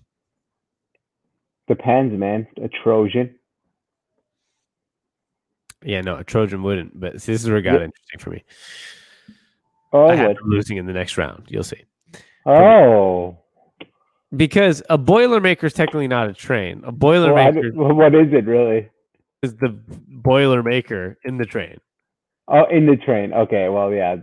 Depends, 1.70 2.14
man. 2.18 2.48
A 2.62 2.68
Trojan. 2.68 3.36
Yeah, 5.84 6.02
no, 6.02 6.16
a 6.18 6.24
Trojan 6.24 6.64
wouldn't. 6.64 7.00
But 7.00 7.14
this 7.14 7.30
is 7.30 7.48
where 7.48 7.60
it 7.60 7.62
got 7.62 7.80
Yeah. 7.80 7.86
interesting 7.86 8.20
for 8.20 8.32
me. 8.32 8.44
Oh, 9.94 10.08
I 10.08 10.36
losing 10.44 10.78
in 10.78 10.86
the 10.88 10.94
next 10.94 11.18
round. 11.18 11.46
You'll 11.48 11.64
see. 11.64 11.84
Oh. 12.46 13.38
Because 14.36 14.84
a 14.90 14.98
Boilermaker 14.98 15.64
is 15.64 15.74
technically 15.74 16.08
not 16.08 16.28
a 16.28 16.34
train. 16.34 16.84
A 16.86 16.92
Boilermaker 16.92 17.74
well, 17.74 17.94
what 17.94 18.14
is 18.14 18.34
it 18.34 18.46
really? 18.46 18.90
is 19.42 19.56
the 19.56 19.70
Boilermaker 20.22 21.16
in 21.24 21.38
the 21.38 21.46
train. 21.46 21.78
Oh, 22.48 22.66
in 22.66 22.86
the 22.86 22.98
train. 22.98 23.32
Okay, 23.32 23.70
well, 23.70 23.94
yeah. 23.94 24.18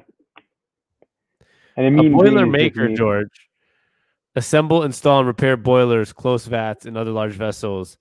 And 1.76 1.84
I 1.84 1.88
A 1.88 1.90
mean, 1.90 2.12
Boilermaker, 2.12 2.94
George, 2.96 3.45
assemble, 4.36 4.84
install, 4.84 5.18
and 5.18 5.26
repair 5.26 5.56
boilers, 5.56 6.12
close 6.12 6.46
vats, 6.46 6.86
and 6.86 6.96
other 6.96 7.10
large 7.10 7.32
vessels 7.32 7.98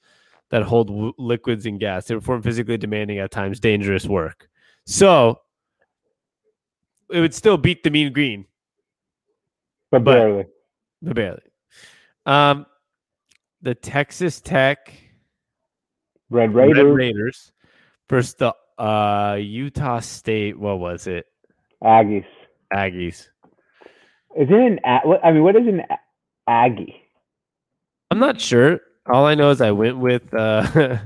that 0.49 0.61
hold 0.61 0.87
w- 0.89 1.13
liquids 1.17 1.65
and 1.65 1.79
gas. 1.79 2.05
They 2.05 2.15
perform 2.15 2.43
physically 2.43 2.77
demanding, 2.77 3.17
at 3.17 3.31
times 3.31 3.59
dangerous 3.59 4.05
work. 4.05 4.47
So 4.85 5.39
it 7.09 7.19
would 7.19 7.33
still 7.33 7.57
beat 7.57 7.83
the 7.83 7.89
Mean 7.89 8.13
Green, 8.13 8.45
but 9.89 10.03
but- 10.03 10.13
barely. 10.13 10.45
but 11.01 11.15
barely. 11.15 11.41
Um, 12.27 12.65
the 13.61 13.73
Texas 13.75 14.41
Tech 14.41 14.93
Red 16.29 16.53
Red 16.53 16.69
Raiders, 16.69 16.95
Raiders 16.95 17.51
versus 18.09 18.33
the 18.35 18.53
uh, 18.83 19.37
Utah 19.39 19.99
State. 19.99 20.59
What 20.59 20.79
was 20.79 21.07
it? 21.07 21.27
Aggies. 21.83 22.25
Aggies. 22.73 23.29
Is 24.35 24.49
it 24.49 24.51
an? 24.51 24.79
I 24.85 25.31
mean, 25.31 25.43
what 25.43 25.55
is 25.55 25.67
an 25.67 25.81
Aggie? 26.47 27.01
I'm 28.11 28.19
not 28.19 28.39
sure. 28.39 28.79
All 29.07 29.25
I 29.25 29.35
know 29.35 29.51
is 29.51 29.61
I 29.61 29.71
went 29.71 29.97
with 29.97 30.33
uh 30.33 30.97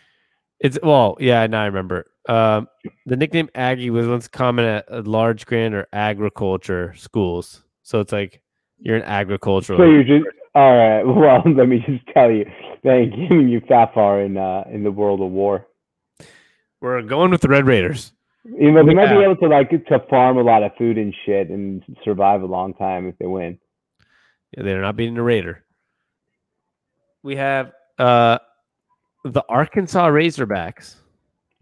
it's 0.60 0.78
well, 0.82 1.16
yeah, 1.20 1.46
now 1.46 1.62
I 1.62 1.66
remember. 1.66 2.06
Um 2.28 2.68
the 3.06 3.16
nickname 3.16 3.48
Aggie 3.54 3.90
was 3.90 4.06
once 4.06 4.28
common 4.28 4.64
at 4.64 5.06
large 5.06 5.46
grand 5.46 5.74
or 5.74 5.86
agriculture 5.92 6.94
schools. 6.96 7.62
So 7.82 8.00
it's 8.00 8.12
like 8.12 8.42
you're 8.78 8.96
an 8.96 9.02
agricultural. 9.02 9.78
So 9.78 9.84
you're 9.84 10.04
just 10.04 10.26
all 10.54 10.76
right. 10.76 11.02
Well, 11.06 11.42
let 11.46 11.68
me 11.68 11.84
just 11.86 12.06
tell 12.12 12.30
you, 12.30 12.44
they 12.82 12.90
ain't 12.90 13.14
giving 13.16 13.48
you 13.48 13.60
that 13.68 13.94
far 13.94 14.20
in 14.20 14.36
uh, 14.36 14.64
in 14.70 14.82
the 14.82 14.90
world 14.90 15.20
of 15.20 15.30
war. 15.30 15.66
We're 16.80 17.02
going 17.02 17.30
with 17.30 17.42
the 17.42 17.48
Red 17.48 17.66
Raiders. 17.66 18.12
You 18.44 18.72
know, 18.72 18.84
they 18.84 18.94
might 18.94 19.14
be 19.14 19.22
able 19.22 19.36
to 19.36 19.48
like 19.48 19.70
to 19.70 19.98
farm 20.08 20.38
a 20.38 20.42
lot 20.42 20.62
of 20.62 20.72
food 20.78 20.96
and 20.96 21.14
shit 21.26 21.50
and 21.50 21.84
survive 22.02 22.42
a 22.42 22.46
long 22.46 22.72
time 22.74 23.06
if 23.06 23.18
they 23.18 23.26
win. 23.26 23.58
Yeah, 24.56 24.62
they're 24.64 24.80
not 24.82 24.96
beating 24.96 25.14
the 25.14 25.22
Raider. 25.22 25.64
We 27.22 27.36
have 27.36 27.72
uh 27.98 28.38
the 29.24 29.42
Arkansas 29.48 30.08
Razorbacks 30.08 30.96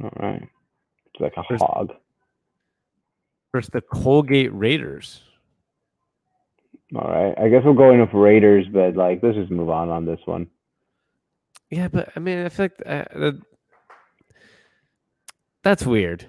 All 0.02 0.10
right, 0.20 0.42
it's 1.12 1.20
like 1.20 1.32
a 1.36 1.42
There's- 1.48 1.60
hog. 1.60 1.92
versus 3.52 3.70
the 3.72 3.80
Colgate 3.80 4.52
Raiders. 4.54 5.22
All 6.94 7.10
right, 7.10 7.34
I 7.38 7.48
guess 7.48 7.62
we're 7.64 7.74
going 7.74 8.00
with 8.00 8.14
Raiders, 8.14 8.66
but 8.72 8.94
like 8.96 9.20
let's 9.22 9.36
just 9.36 9.50
move 9.50 9.68
on 9.70 9.90
on 9.90 10.04
this 10.06 10.20
one. 10.24 10.46
Yeah, 11.70 11.88
but 11.88 12.10
I 12.16 12.20
mean, 12.20 12.46
I 12.46 12.48
feel 12.48 12.64
like 12.64 12.82
uh, 12.86 13.32
that's 15.62 15.84
weird. 15.84 16.24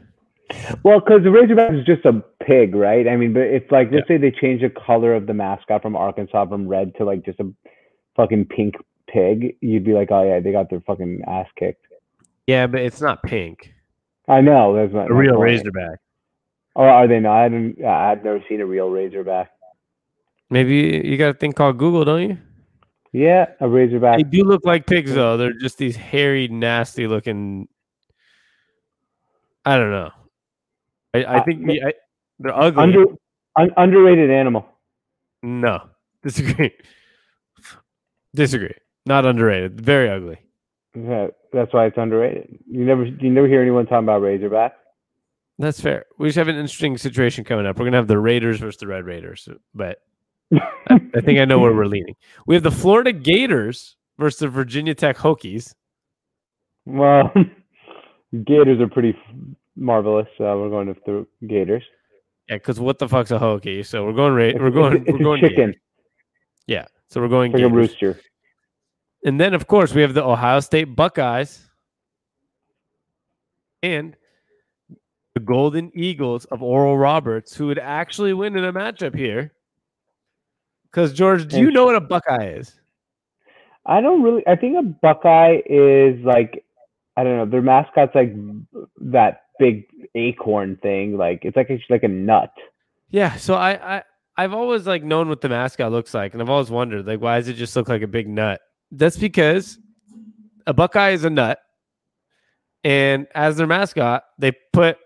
Well, 0.83 0.99
because 0.99 1.23
the 1.23 1.31
Razorback 1.31 1.73
is 1.73 1.85
just 1.85 2.05
a 2.05 2.23
pig, 2.43 2.73
right? 2.73 3.07
I 3.07 3.15
mean, 3.15 3.33
but 3.33 3.43
it's 3.43 3.71
like 3.71 3.89
let's 3.91 4.07
say 4.07 4.17
they 4.17 4.31
change 4.31 4.61
the 4.61 4.69
color 4.69 5.13
of 5.13 5.27
the 5.27 5.33
mascot 5.33 5.81
from 5.81 5.95
Arkansas 5.95 6.47
from 6.47 6.67
red 6.67 6.95
to 6.95 7.05
like 7.05 7.23
just 7.23 7.39
a 7.39 7.53
fucking 8.15 8.45
pink 8.45 8.75
pig, 9.07 9.55
you'd 9.61 9.83
be 9.83 9.93
like, 9.93 10.09
oh 10.11 10.23
yeah, 10.23 10.39
they 10.39 10.51
got 10.51 10.69
their 10.69 10.81
fucking 10.81 11.21
ass 11.27 11.47
kicked. 11.57 11.85
Yeah, 12.47 12.67
but 12.67 12.81
it's 12.81 13.01
not 13.01 13.21
pink. 13.23 13.73
I 14.27 14.41
know 14.41 14.75
that's 14.75 14.93
not 14.93 15.09
A 15.09 15.13
real 15.13 15.37
Razorback. 15.37 15.99
Oh, 16.75 16.83
are 16.83 17.07
they 17.07 17.19
not? 17.19 17.45
I 17.45 17.49
didn't, 17.49 17.83
I've 17.83 18.23
never 18.23 18.43
seen 18.47 18.61
a 18.61 18.65
real 18.65 18.89
Razorback. 18.89 19.51
Maybe 20.49 21.01
you 21.03 21.17
got 21.17 21.29
a 21.29 21.33
thing 21.33 21.53
called 21.53 21.77
Google, 21.77 22.05
don't 22.05 22.29
you? 22.29 22.37
Yeah, 23.11 23.47
a 23.59 23.67
Razorback. 23.67 24.17
They 24.17 24.23
do 24.23 24.43
look 24.43 24.65
like 24.65 24.85
pigs, 24.85 25.13
though. 25.13 25.37
They're 25.37 25.53
just 25.53 25.77
these 25.77 25.95
hairy, 25.95 26.47
nasty 26.47 27.07
looking. 27.07 27.67
I 29.65 29.77
don't 29.77 29.91
know. 29.91 30.11
I, 31.13 31.23
I 31.23 31.37
Uh, 31.37 31.43
think 31.43 31.65
the- 31.65 31.83
I, 31.83 31.93
they're 32.39 32.55
ugly. 32.57 32.83
Under, 32.83 33.03
un, 33.57 33.69
underrated 33.77 34.29
animal. 34.31 34.65
no, 35.43 35.89
disagree. 36.23 36.71
Disagree. 38.35 38.73
Not 39.05 39.25
underrated. 39.25 39.81
Very 39.81 40.09
ugly. 40.09 40.37
Yeah, 40.95 41.27
That's 41.53 41.73
why 41.73 41.85
it's 41.85 41.97
underrated. 41.97 42.59
You 42.69 42.85
never 42.85 43.05
you 43.05 43.29
never 43.29 43.47
hear 43.47 43.61
anyone 43.61 43.85
talking 43.85 44.05
about 44.05 44.21
Razorback. 44.21 44.73
That's 45.57 45.79
fair. 45.81 46.05
We 46.17 46.27
just 46.27 46.37
have 46.37 46.47
an 46.47 46.55
interesting 46.55 46.97
situation 46.97 47.43
coming 47.43 47.65
up. 47.65 47.77
We're 47.77 47.85
gonna 47.85 47.97
have 47.97 48.07
the 48.07 48.17
Raiders 48.19 48.59
versus 48.59 48.79
the 48.79 48.87
Red 48.87 49.05
Raiders, 49.05 49.47
but 49.73 49.99
I, 50.53 50.59
I 51.15 51.21
think 51.21 51.39
I 51.39 51.45
know 51.45 51.59
where 51.59 51.73
we're 51.73 51.85
leaning. 51.87 52.15
We 52.47 52.55
have 52.55 52.63
the 52.63 52.71
Florida 52.71 53.11
Gators 53.11 53.95
versus 54.17 54.39
the 54.39 54.47
Virginia 54.47 54.95
Tech 54.95 55.17
Hokies. 55.17 55.73
Well, 56.85 57.31
Gators 58.45 58.79
are 58.79 58.87
pretty 58.89 59.17
marvelous. 59.79 60.27
Uh, 60.39 60.55
we're 60.57 60.69
going 60.69 60.87
with 60.87 61.03
the 61.05 61.25
Gators. 61.47 61.83
Yeah, 62.49 62.55
because 62.57 62.79
what 62.79 62.99
the 62.99 63.07
fuck's 63.07 63.31
a 63.31 63.39
Hokie? 63.39 63.85
So 63.85 64.05
we're 64.05 64.13
going. 64.13 64.33
Ra- 64.33 64.61
we're 64.61 64.71
going. 64.71 64.97
It's, 64.97 65.11
we're 65.11 65.19
going. 65.19 65.41
chicken. 65.41 65.67
Gators. 65.67 65.81
Yeah. 66.67 66.85
So 67.09 67.21
we're 67.21 67.27
going. 67.27 67.51
It's 67.51 67.61
like 67.61 67.71
a 67.71 67.73
rooster. 67.73 68.19
And 69.23 69.39
then, 69.39 69.53
of 69.53 69.67
course, 69.67 69.93
we 69.93 70.01
have 70.01 70.13
the 70.13 70.23
Ohio 70.23 70.59
State 70.61 70.95
Buckeyes 70.95 71.69
and 73.83 74.15
the 75.33 75.41
Golden 75.41 75.91
Eagles 75.93 76.45
of 76.45 76.63
Oral 76.63 76.97
Roberts, 76.97 77.55
who 77.55 77.67
would 77.67 77.79
actually 77.79 78.33
win 78.33 78.55
in 78.57 78.63
a 78.63 78.71
matchup 78.71 79.15
here. 79.15 79.53
Because, 80.85 81.13
George, 81.13 81.47
do 81.47 81.59
you 81.59 81.69
know 81.69 81.85
what 81.85 81.95
a 81.95 82.01
Buckeye 82.01 82.53
is? 82.55 82.73
I 83.85 84.01
don't 84.01 84.23
really. 84.23 84.45
I 84.47 84.55
think 84.55 84.77
a 84.77 84.83
Buckeye 84.83 85.61
is 85.65 86.19
like 86.23 86.63
I 87.19 87.23
don't 87.23 87.37
know. 87.37 87.45
Their 87.45 87.61
mascot's 87.61 88.15
like 88.15 88.33
that 89.01 89.41
big 89.59 89.85
acorn 90.15 90.77
thing. 90.81 91.17
Like 91.17 91.41
it's 91.43 91.55
like 91.55 91.69
it's 91.69 91.83
like 91.89 92.03
a 92.03 92.07
nut. 92.07 92.51
Yeah. 93.09 93.35
So 93.35 93.55
I, 93.55 93.97
I, 93.97 94.03
I've 94.37 94.53
always 94.53 94.87
like 94.87 95.03
known 95.03 95.29
what 95.29 95.41
the 95.41 95.49
mascot 95.49 95.91
looks 95.91 96.13
like, 96.13 96.33
and 96.33 96.41
I've 96.41 96.49
always 96.49 96.71
wondered, 96.71 97.05
like, 97.05 97.21
why 97.21 97.37
does 97.37 97.47
it 97.47 97.55
just 97.55 97.75
look 97.75 97.89
like 97.89 98.01
a 98.01 98.07
big 98.07 98.27
nut? 98.27 98.61
That's 98.91 99.17
because 99.17 99.77
a 100.65 100.73
Buckeye 100.73 101.11
is 101.11 101.23
a 101.23 101.29
nut, 101.29 101.59
and 102.83 103.27
as 103.35 103.57
their 103.57 103.67
mascot, 103.67 104.23
they 104.37 104.53
put 104.73 104.97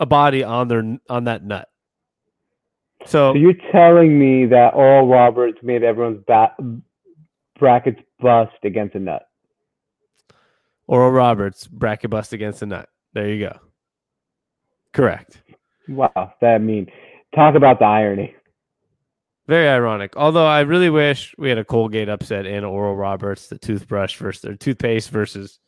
a 0.00 0.06
body 0.06 0.42
on 0.42 0.68
their 0.68 0.98
on 1.08 1.24
that 1.24 1.44
nut. 1.44 1.68
So 3.06 3.32
So 3.32 3.34
you're 3.34 3.54
telling 3.70 4.18
me 4.18 4.46
that 4.46 4.74
Oral 4.74 5.08
Roberts 5.08 5.58
made 5.62 5.82
everyone's 5.82 6.24
ba- 6.26 6.54
brackets 7.58 8.00
bust 8.20 8.52
against 8.64 8.94
a 8.94 9.00
nut? 9.00 9.22
Oral 10.86 11.10
Roberts 11.10 11.66
bracket 11.66 12.10
bust 12.10 12.32
against 12.32 12.62
a 12.62 12.66
nut. 12.66 12.88
There 13.12 13.28
you 13.28 13.48
go. 13.48 13.58
Correct. 14.92 15.42
Wow, 15.88 16.34
that 16.40 16.60
mean 16.60 16.90
talk 17.34 17.54
about 17.54 17.78
the 17.78 17.84
irony. 17.84 18.34
Very 19.48 19.68
ironic. 19.68 20.16
Although 20.16 20.46
I 20.46 20.60
really 20.60 20.90
wish 20.90 21.34
we 21.36 21.48
had 21.48 21.58
a 21.58 21.64
Colgate 21.64 22.08
upset 22.08 22.46
and 22.46 22.64
Oral 22.64 22.94
Roberts, 22.94 23.48
the 23.48 23.58
toothbrush 23.58 24.16
versus 24.16 24.42
their 24.42 24.54
toothpaste 24.54 25.10
versus, 25.10 25.58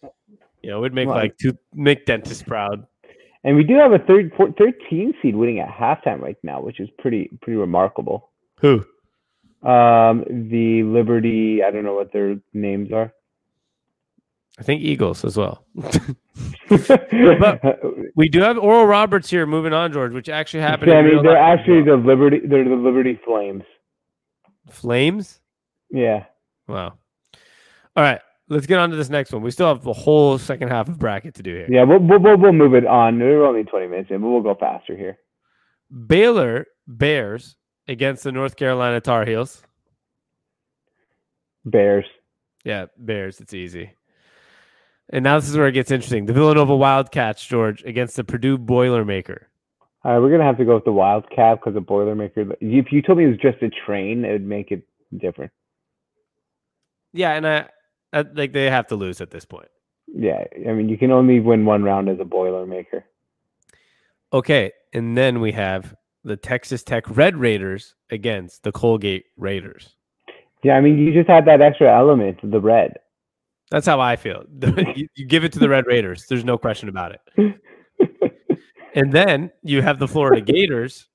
you 0.63 0.71
know, 0.71 0.79
it 0.79 0.81
would 0.81 0.95
make 0.95 1.09
Well, 1.09 1.17
like 1.17 1.37
tooth 1.39 1.57
make 1.75 2.07
dentists 2.07 2.43
proud. 2.43 2.87
And 3.43 3.57
we 3.57 3.65
do 3.65 3.75
have 3.75 3.93
a 3.93 3.99
third, 3.99 4.33
four, 4.37 4.53
13 4.53 5.15
seed 5.21 5.37
winning 5.37 5.59
at 5.59 5.69
halftime 5.69 6.21
right 6.21 6.39
now, 6.43 6.61
which 6.61 6.81
is 6.81 6.89
pretty 6.99 7.31
pretty 7.43 7.59
remarkable. 7.59 8.31
Who? 8.61 8.87
Um, 9.69 10.25
the 10.51 10.83
Liberty, 10.85 11.63
I 11.63 11.71
don't 11.71 11.85
know 11.85 11.95
what 11.95 12.13
their 12.13 12.37
names 12.53 12.93
are. 12.93 13.13
I 14.59 14.63
think 14.63 14.83
Eagles 14.83 15.25
as 15.25 15.37
well. 15.37 15.65
but 15.75 17.81
we 18.15 18.29
do 18.29 18.41
have 18.41 18.57
Oral 18.57 18.87
Roberts 18.87 19.29
here. 19.29 19.47
Moving 19.47 19.73
on, 19.73 19.93
George, 19.93 20.13
which 20.13 20.29
actually 20.29 20.61
happened. 20.61 20.93
real 20.93 21.23
they're 21.23 21.37
actually 21.37 21.83
the 21.83 21.97
Liberty. 21.97 22.41
They're 22.45 22.65
the 22.65 22.77
Liberty 22.77 23.19
Flames. 23.25 23.65
Flames. 24.71 25.41
Yeah. 25.91 26.25
Wow. 26.69 26.95
All 27.97 28.03
right, 28.03 28.21
let's 28.49 28.67
get 28.67 28.79
on 28.79 28.91
to 28.91 28.97
this 28.97 29.09
next 29.09 29.33
one. 29.33 29.43
We 29.43 29.51
still 29.51 29.69
have 29.69 29.83
the 29.83 29.93
whole 29.93 30.39
second 30.39 30.69
half 30.69 30.89
of 30.89 30.99
bracket 30.99 31.35
to 31.35 31.43
do 31.43 31.55
here. 31.55 31.67
Yeah, 31.69 31.85
we'll, 31.85 32.01
we'll, 32.01 32.19
we'll, 32.19 32.37
we'll 32.37 32.53
move 32.53 32.75
it 32.75 32.87
on. 32.87 33.19
We're 33.19 33.45
only 33.45 33.65
20 33.65 33.89
minutes 33.89 34.11
in, 34.11 34.21
but 34.21 34.29
we'll 34.29 34.43
go 34.43 34.55
faster 34.55 34.97
here. 34.97 35.19
Baylor 36.07 36.67
Bears 36.87 37.57
against 37.87 38.25
the 38.25 38.33
North 38.33 38.57
Carolina 38.57 39.01
Tar 39.01 39.25
Heels. 39.25 39.63
Bears. 41.65 42.05
Yeah, 42.65 42.87
Bears. 42.99 43.41
It's 43.41 43.55
easy. 43.55 43.93
And 45.11 45.23
now 45.23 45.39
this 45.39 45.49
is 45.49 45.57
where 45.57 45.69
it 45.69 45.73
gets 45.73 45.91
interesting. 45.91 46.27
The 46.27 46.33
Villanova 46.33 46.75
Wildcats, 46.75 47.45
George, 47.45 47.83
against 47.85 48.17
the 48.17 48.25
Purdue 48.25 48.59
Boilermaker. 48.59 49.45
All 50.05 50.13
right, 50.13 50.19
we're 50.19 50.29
going 50.29 50.41
to 50.41 50.47
have 50.47 50.59
to 50.59 50.65
go 50.65 50.75
with 50.75 50.85
the 50.85 50.93
Wildcat 50.93 51.61
because 51.61 51.75
the 51.75 51.81
Boilermaker. 51.81 52.55
If 52.61 52.93
you 52.93 53.03
told 53.03 53.19
me 53.19 53.25
it 53.25 53.29
was 53.29 53.39
just 53.39 53.63
a 53.63 53.71
train, 53.87 54.25
it 54.25 54.33
would 54.33 54.47
make 54.47 54.71
it 54.71 54.87
different. 55.17 55.53
Yeah, 57.13 57.33
and 57.33 57.47
I, 57.47 57.69
I 58.13 58.25
like 58.35 58.53
they 58.53 58.65
have 58.71 58.89
to 58.89 58.97
lose 58.97 59.21
at 59.21 59.31
this 59.31 59.45
point. 59.45 59.69
Yeah, 60.07 60.45
I 60.69 60.73
mean, 60.73 60.89
you 60.89 60.99
can 60.99 61.11
only 61.11 61.41
win 61.41 61.65
one 61.65 61.83
round 61.83 62.09
as 62.09 62.21
a 62.21 62.25
Boilermaker. 62.25 63.03
Okay, 64.33 64.73
and 64.93 65.17
then 65.17 65.41
we 65.41 65.53
have 65.53 65.95
the 66.25 66.37
Texas 66.37 66.83
Tech 66.83 67.05
Red 67.09 67.37
Raiders 67.37 67.95
against 68.11 68.63
the 68.63 68.73
Colgate 68.73 69.27
Raiders. 69.37 69.95
Yeah, 70.63 70.75
I 70.75 70.81
mean, 70.81 70.99
you 70.99 71.13
just 71.13 71.29
had 71.29 71.47
that 71.47 71.61
extra 71.61 71.95
element, 71.95 72.39
the 72.43 72.61
red. 72.61 72.99
That's 73.71 73.87
how 73.87 74.01
I 74.01 74.17
feel. 74.17 74.45
you, 74.97 75.09
you 75.15 75.27
give 75.27 75.45
it 75.45 75.53
to 75.55 75.59
the 75.59 75.69
Red 75.69 75.87
Raiders. 75.87 76.27
There's 76.29 76.45
no 76.45 76.59
question 76.59 76.89
about 76.89 77.13
it. 77.13 77.61
And 78.95 79.13
then 79.13 79.51
you 79.63 79.83
have 79.83 79.99
the 79.99 80.07
Florida 80.07 80.41
Gators 80.41 81.09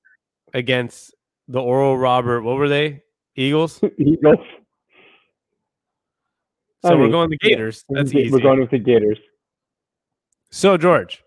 against 0.52 1.14
the 1.48 1.60
Oral 1.60 1.96
Robert. 1.96 2.42
What 2.42 2.56
were 2.56 2.68
they? 2.68 3.02
Eagles. 3.36 3.80
Eagles. 3.98 4.38
So 6.84 6.90
I 6.90 6.94
we're 6.94 7.08
going 7.08 7.30
the 7.30 7.38
Gators. 7.38 7.84
That's 7.88 8.12
we're 8.12 8.20
easy. 8.20 8.40
going 8.40 8.60
with 8.60 8.70
the 8.70 8.78
Gators. 8.78 9.18
So 10.50 10.76
George, 10.76 11.22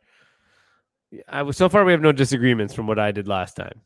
I 1.27 1.41
was 1.41 1.57
so 1.57 1.69
far 1.69 1.85
we 1.85 1.91
have 1.91 2.01
no 2.01 2.11
disagreements 2.11 2.73
from 2.73 2.87
what 2.87 2.99
I 2.99 3.11
did 3.11 3.27
last 3.27 3.55
time. 3.55 3.81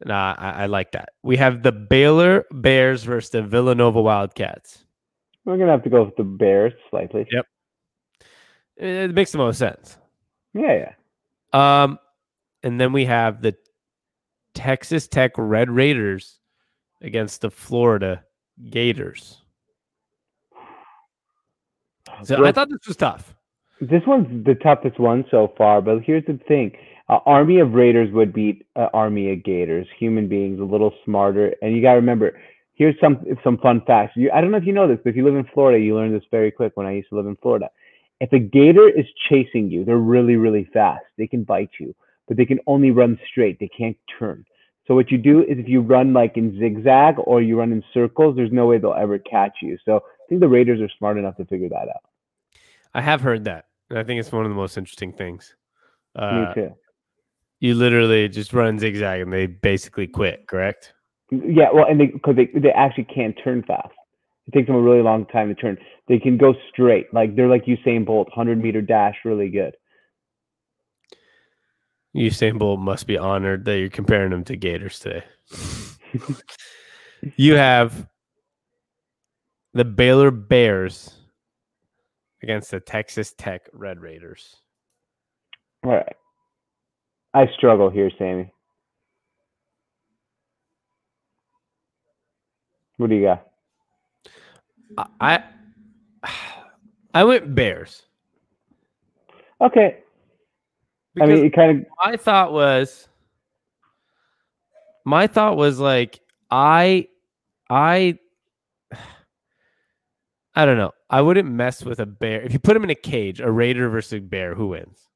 And 0.00 0.12
I, 0.12 0.34
I, 0.36 0.50
I 0.50 0.66
like 0.66 0.92
that. 0.92 1.10
We 1.22 1.36
have 1.36 1.62
the 1.62 1.72
Baylor 1.72 2.44
Bears 2.50 3.04
versus 3.04 3.30
the 3.30 3.42
Villanova 3.42 4.02
Wildcats. 4.02 4.84
We're 5.44 5.58
gonna 5.58 5.72
have 5.72 5.84
to 5.84 5.90
go 5.90 6.04
with 6.04 6.16
the 6.16 6.24
Bears 6.24 6.72
slightly. 6.90 7.26
Yep. 7.30 7.46
It, 8.76 9.14
makes 9.14 9.32
the 9.32 9.38
most 9.38 9.58
sense. 9.58 9.98
Yeah, 10.52 10.92
yeah. 11.52 11.82
Um, 11.82 11.98
and 12.62 12.80
then 12.80 12.92
we 12.92 13.04
have 13.04 13.42
the 13.42 13.54
Texas 14.54 15.06
Tech 15.06 15.32
Red 15.36 15.70
Raiders 15.70 16.38
against 17.02 17.40
the 17.40 17.50
Florida 17.50 18.24
Gators. 18.70 19.40
So 22.22 22.44
I 22.44 22.52
thought 22.52 22.68
this 22.68 22.86
was 22.86 22.96
tough. 22.96 23.34
This 23.80 24.02
one's 24.06 24.44
the 24.44 24.54
toughest 24.54 25.00
one 25.00 25.24
so 25.32 25.52
far, 25.58 25.82
but 25.82 26.00
here's 26.04 26.24
the 26.26 26.38
thing: 26.46 26.70
uh, 27.08 27.18
Army 27.26 27.58
of 27.58 27.72
Raiders 27.72 28.12
would 28.12 28.32
beat 28.32 28.66
uh, 28.76 28.86
Army 28.94 29.32
of 29.32 29.42
Gators. 29.42 29.86
Human 29.98 30.28
beings, 30.28 30.60
a 30.60 30.64
little 30.64 30.92
smarter, 31.04 31.54
and 31.60 31.74
you 31.74 31.82
got 31.82 31.92
to 31.92 31.96
remember. 31.96 32.38
Here's 32.74 32.98
some 33.00 33.24
some 33.44 33.58
fun 33.58 33.82
facts. 33.86 34.12
You, 34.16 34.30
I 34.32 34.40
don't 34.40 34.50
know 34.50 34.58
if 34.58 34.66
you 34.66 34.72
know 34.72 34.88
this, 34.88 34.98
but 35.02 35.10
if 35.10 35.16
you 35.16 35.24
live 35.24 35.36
in 35.36 35.48
Florida, 35.54 35.82
you 35.82 35.94
learn 35.94 36.12
this 36.12 36.24
very 36.30 36.50
quick. 36.50 36.72
When 36.76 36.86
I 36.86 36.92
used 36.92 37.08
to 37.10 37.16
live 37.16 37.26
in 37.26 37.36
Florida, 37.36 37.70
if 38.20 38.32
a 38.32 38.38
gator 38.38 38.88
is 38.88 39.06
chasing 39.28 39.70
you, 39.70 39.84
they're 39.84 39.96
really 39.96 40.36
really 40.36 40.68
fast. 40.72 41.04
They 41.16 41.26
can 41.26 41.44
bite 41.44 41.70
you, 41.78 41.94
but 42.26 42.36
they 42.36 42.46
can 42.46 42.58
only 42.66 42.90
run 42.90 43.18
straight. 43.30 43.58
They 43.60 43.68
can't 43.68 43.96
turn. 44.18 44.44
So 44.86 44.94
what 44.94 45.10
you 45.10 45.18
do 45.18 45.42
is 45.42 45.58
if 45.58 45.68
you 45.68 45.80
run 45.80 46.12
like 46.12 46.36
in 46.36 46.58
zigzag 46.58 47.14
or 47.18 47.40
you 47.40 47.58
run 47.58 47.72
in 47.72 47.82
circles, 47.94 48.36
there's 48.36 48.52
no 48.52 48.66
way 48.66 48.78
they'll 48.78 48.92
ever 48.92 49.18
catch 49.18 49.56
you. 49.62 49.78
So 49.84 49.96
I 49.96 50.24
think 50.28 50.40
the 50.40 50.48
Raiders 50.48 50.80
are 50.80 50.90
smart 50.98 51.16
enough 51.16 51.36
to 51.38 51.44
figure 51.46 51.70
that 51.70 51.88
out. 51.88 52.02
I 52.92 53.00
have 53.00 53.20
heard 53.22 53.44
that. 53.44 53.66
And 53.88 53.98
I 53.98 54.04
think 54.04 54.20
it's 54.20 54.30
one 54.32 54.44
of 54.44 54.50
the 54.50 54.56
most 54.56 54.76
interesting 54.76 55.12
things. 55.12 55.54
Uh, 56.14 56.46
Me 56.48 56.54
too. 56.54 56.74
you 57.60 57.74
literally 57.74 58.28
just 58.28 58.52
run 58.52 58.78
zigzag 58.78 59.22
and 59.22 59.32
they 59.32 59.46
basically 59.46 60.06
quit, 60.06 60.46
correct? 60.46 60.92
Yeah, 61.30 61.68
well, 61.72 61.86
and 61.88 62.00
they 62.00 62.06
because 62.06 62.36
they 62.36 62.50
they 62.58 62.70
actually 62.70 63.04
can't 63.04 63.38
turn 63.42 63.62
fast. 63.62 63.94
It 64.46 64.52
takes 64.52 64.66
them 64.66 64.76
a 64.76 64.80
really 64.80 65.02
long 65.02 65.26
time 65.26 65.48
to 65.48 65.54
turn. 65.54 65.78
They 66.06 66.18
can 66.18 66.36
go 66.36 66.54
straight, 66.70 67.12
like 67.14 67.34
they're 67.34 67.48
like 67.48 67.64
Usain 67.64 68.04
Bolt, 68.04 68.28
hundred 68.32 68.62
meter 68.62 68.82
dash, 68.82 69.16
really 69.24 69.48
good. 69.48 69.74
Usain 72.14 72.58
Bolt 72.58 72.78
must 72.78 73.06
be 73.06 73.18
honored 73.18 73.64
that 73.64 73.78
you're 73.78 73.88
comparing 73.88 74.30
them 74.30 74.44
to 74.44 74.56
Gators 74.56 75.00
today. 75.00 75.24
you 77.36 77.56
have 77.56 78.06
the 79.72 79.84
Baylor 79.84 80.30
Bears 80.30 81.12
against 82.42 82.70
the 82.70 82.78
Texas 82.78 83.34
Tech 83.36 83.68
Red 83.72 84.00
Raiders. 84.00 84.56
All 85.84 85.92
right. 85.92 86.16
I 87.34 87.48
struggle 87.56 87.90
here, 87.90 88.10
Sammy. 88.16 88.53
What 92.96 93.10
do 93.10 93.16
you 93.16 93.22
got? 93.22 93.46
I 95.20 95.42
I 97.12 97.24
went 97.24 97.54
Bears. 97.54 98.02
Okay. 99.60 99.98
I 101.20 101.26
mean, 101.26 101.44
it 101.44 101.54
kind 101.54 101.78
of 101.78 101.86
my 102.04 102.16
thought 102.16 102.52
was 102.52 103.08
my 105.04 105.26
thought 105.26 105.56
was 105.56 105.78
like 105.78 106.20
I 106.50 107.08
I 107.70 108.18
I 110.54 110.64
don't 110.64 110.78
know. 110.78 110.92
I 111.10 111.20
wouldn't 111.20 111.50
mess 111.50 111.84
with 111.84 112.00
a 112.00 112.06
bear. 112.06 112.42
If 112.42 112.52
you 112.52 112.58
put 112.58 112.76
him 112.76 112.84
in 112.84 112.90
a 112.90 112.94
cage, 112.94 113.40
a 113.40 113.50
raider 113.50 113.88
versus 113.88 114.14
a 114.14 114.20
bear, 114.20 114.54
who 114.54 114.68
wins? 114.68 115.08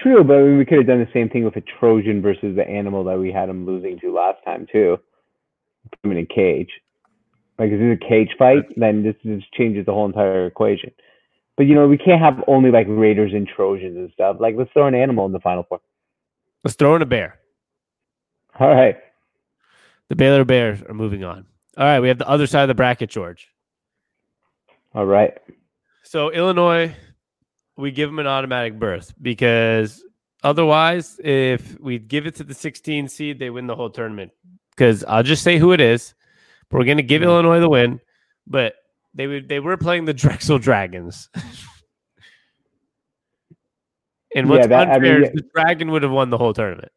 true, 0.00 0.24
but 0.24 0.38
I 0.38 0.42
mean, 0.42 0.58
we 0.58 0.64
could 0.64 0.78
have 0.78 0.86
done 0.86 1.00
the 1.00 1.08
same 1.12 1.28
thing 1.28 1.44
with 1.44 1.56
a 1.56 1.62
Trojan 1.78 2.22
versus 2.22 2.56
the 2.56 2.66
animal 2.66 3.04
that 3.04 3.18
we 3.18 3.32
had 3.32 3.48
him 3.48 3.66
losing 3.66 3.98
to 4.00 4.12
last 4.12 4.38
time 4.44 4.66
too. 4.70 4.98
Put 5.90 6.10
him 6.10 6.16
in 6.16 6.24
a 6.24 6.26
cage. 6.26 6.70
Like, 7.62 7.70
if 7.70 7.80
it's 7.80 8.02
a 8.02 8.08
cage 8.08 8.30
fight, 8.36 8.64
then 8.76 9.04
this 9.04 9.14
just 9.22 9.52
changes 9.52 9.86
the 9.86 9.92
whole 9.92 10.06
entire 10.06 10.46
equation. 10.46 10.90
But 11.56 11.66
you 11.66 11.76
know, 11.76 11.86
we 11.86 11.96
can't 11.96 12.20
have 12.20 12.42
only 12.48 12.72
like 12.72 12.88
raiders 12.88 13.32
and 13.32 13.46
Trojans 13.46 13.96
and 13.96 14.10
stuff. 14.14 14.38
Like, 14.40 14.56
let's 14.58 14.72
throw 14.72 14.88
an 14.88 14.96
animal 14.96 15.26
in 15.26 15.32
the 15.32 15.38
final 15.38 15.62
four. 15.62 15.80
Let's 16.64 16.74
throw 16.74 16.96
in 16.96 17.02
a 17.02 17.06
bear. 17.06 17.38
All 18.58 18.66
right. 18.66 18.96
The 20.08 20.16
Baylor 20.16 20.44
Bears 20.44 20.82
are 20.82 20.92
moving 20.92 21.22
on. 21.22 21.46
All 21.76 21.84
right, 21.84 22.00
we 22.00 22.08
have 22.08 22.18
the 22.18 22.28
other 22.28 22.48
side 22.48 22.62
of 22.62 22.68
the 22.68 22.74
bracket, 22.74 23.10
George. 23.10 23.46
All 24.92 25.06
right. 25.06 25.38
So 26.02 26.32
Illinois, 26.32 26.96
we 27.76 27.92
give 27.92 28.08
them 28.08 28.18
an 28.18 28.26
automatic 28.26 28.76
berth 28.76 29.14
because 29.22 30.02
otherwise, 30.42 31.20
if 31.22 31.78
we 31.78 32.00
give 32.00 32.26
it 32.26 32.34
to 32.34 32.44
the 32.44 32.54
16 32.54 33.06
seed, 33.06 33.38
they 33.38 33.50
win 33.50 33.68
the 33.68 33.76
whole 33.76 33.88
tournament. 33.88 34.32
Because 34.70 35.04
I'll 35.04 35.22
just 35.22 35.44
say 35.44 35.58
who 35.58 35.70
it 35.70 35.80
is. 35.80 36.14
We're 36.72 36.84
going 36.84 36.96
to 36.96 37.02
give. 37.02 37.22
Illinois 37.22 37.60
the 37.60 37.68
win, 37.68 38.00
but 38.46 38.74
they 39.14 39.26
would 39.26 39.48
they 39.48 39.60
were 39.60 39.76
playing 39.76 40.06
the 40.06 40.14
Drexel 40.22 40.58
Dragons. 40.58 41.28
and 44.34 44.48
what's 44.48 44.62
Yeah, 44.62 44.66
that- 44.68 44.88
I 44.88 44.94
unfair 44.94 45.20
mean, 45.20 45.24
is 45.24 45.32
the 45.34 45.48
Dragon 45.54 45.90
would 45.90 46.02
have 46.02 46.12
won 46.12 46.30
the 46.30 46.38
whole 46.38 46.54
tournament. 46.54 46.90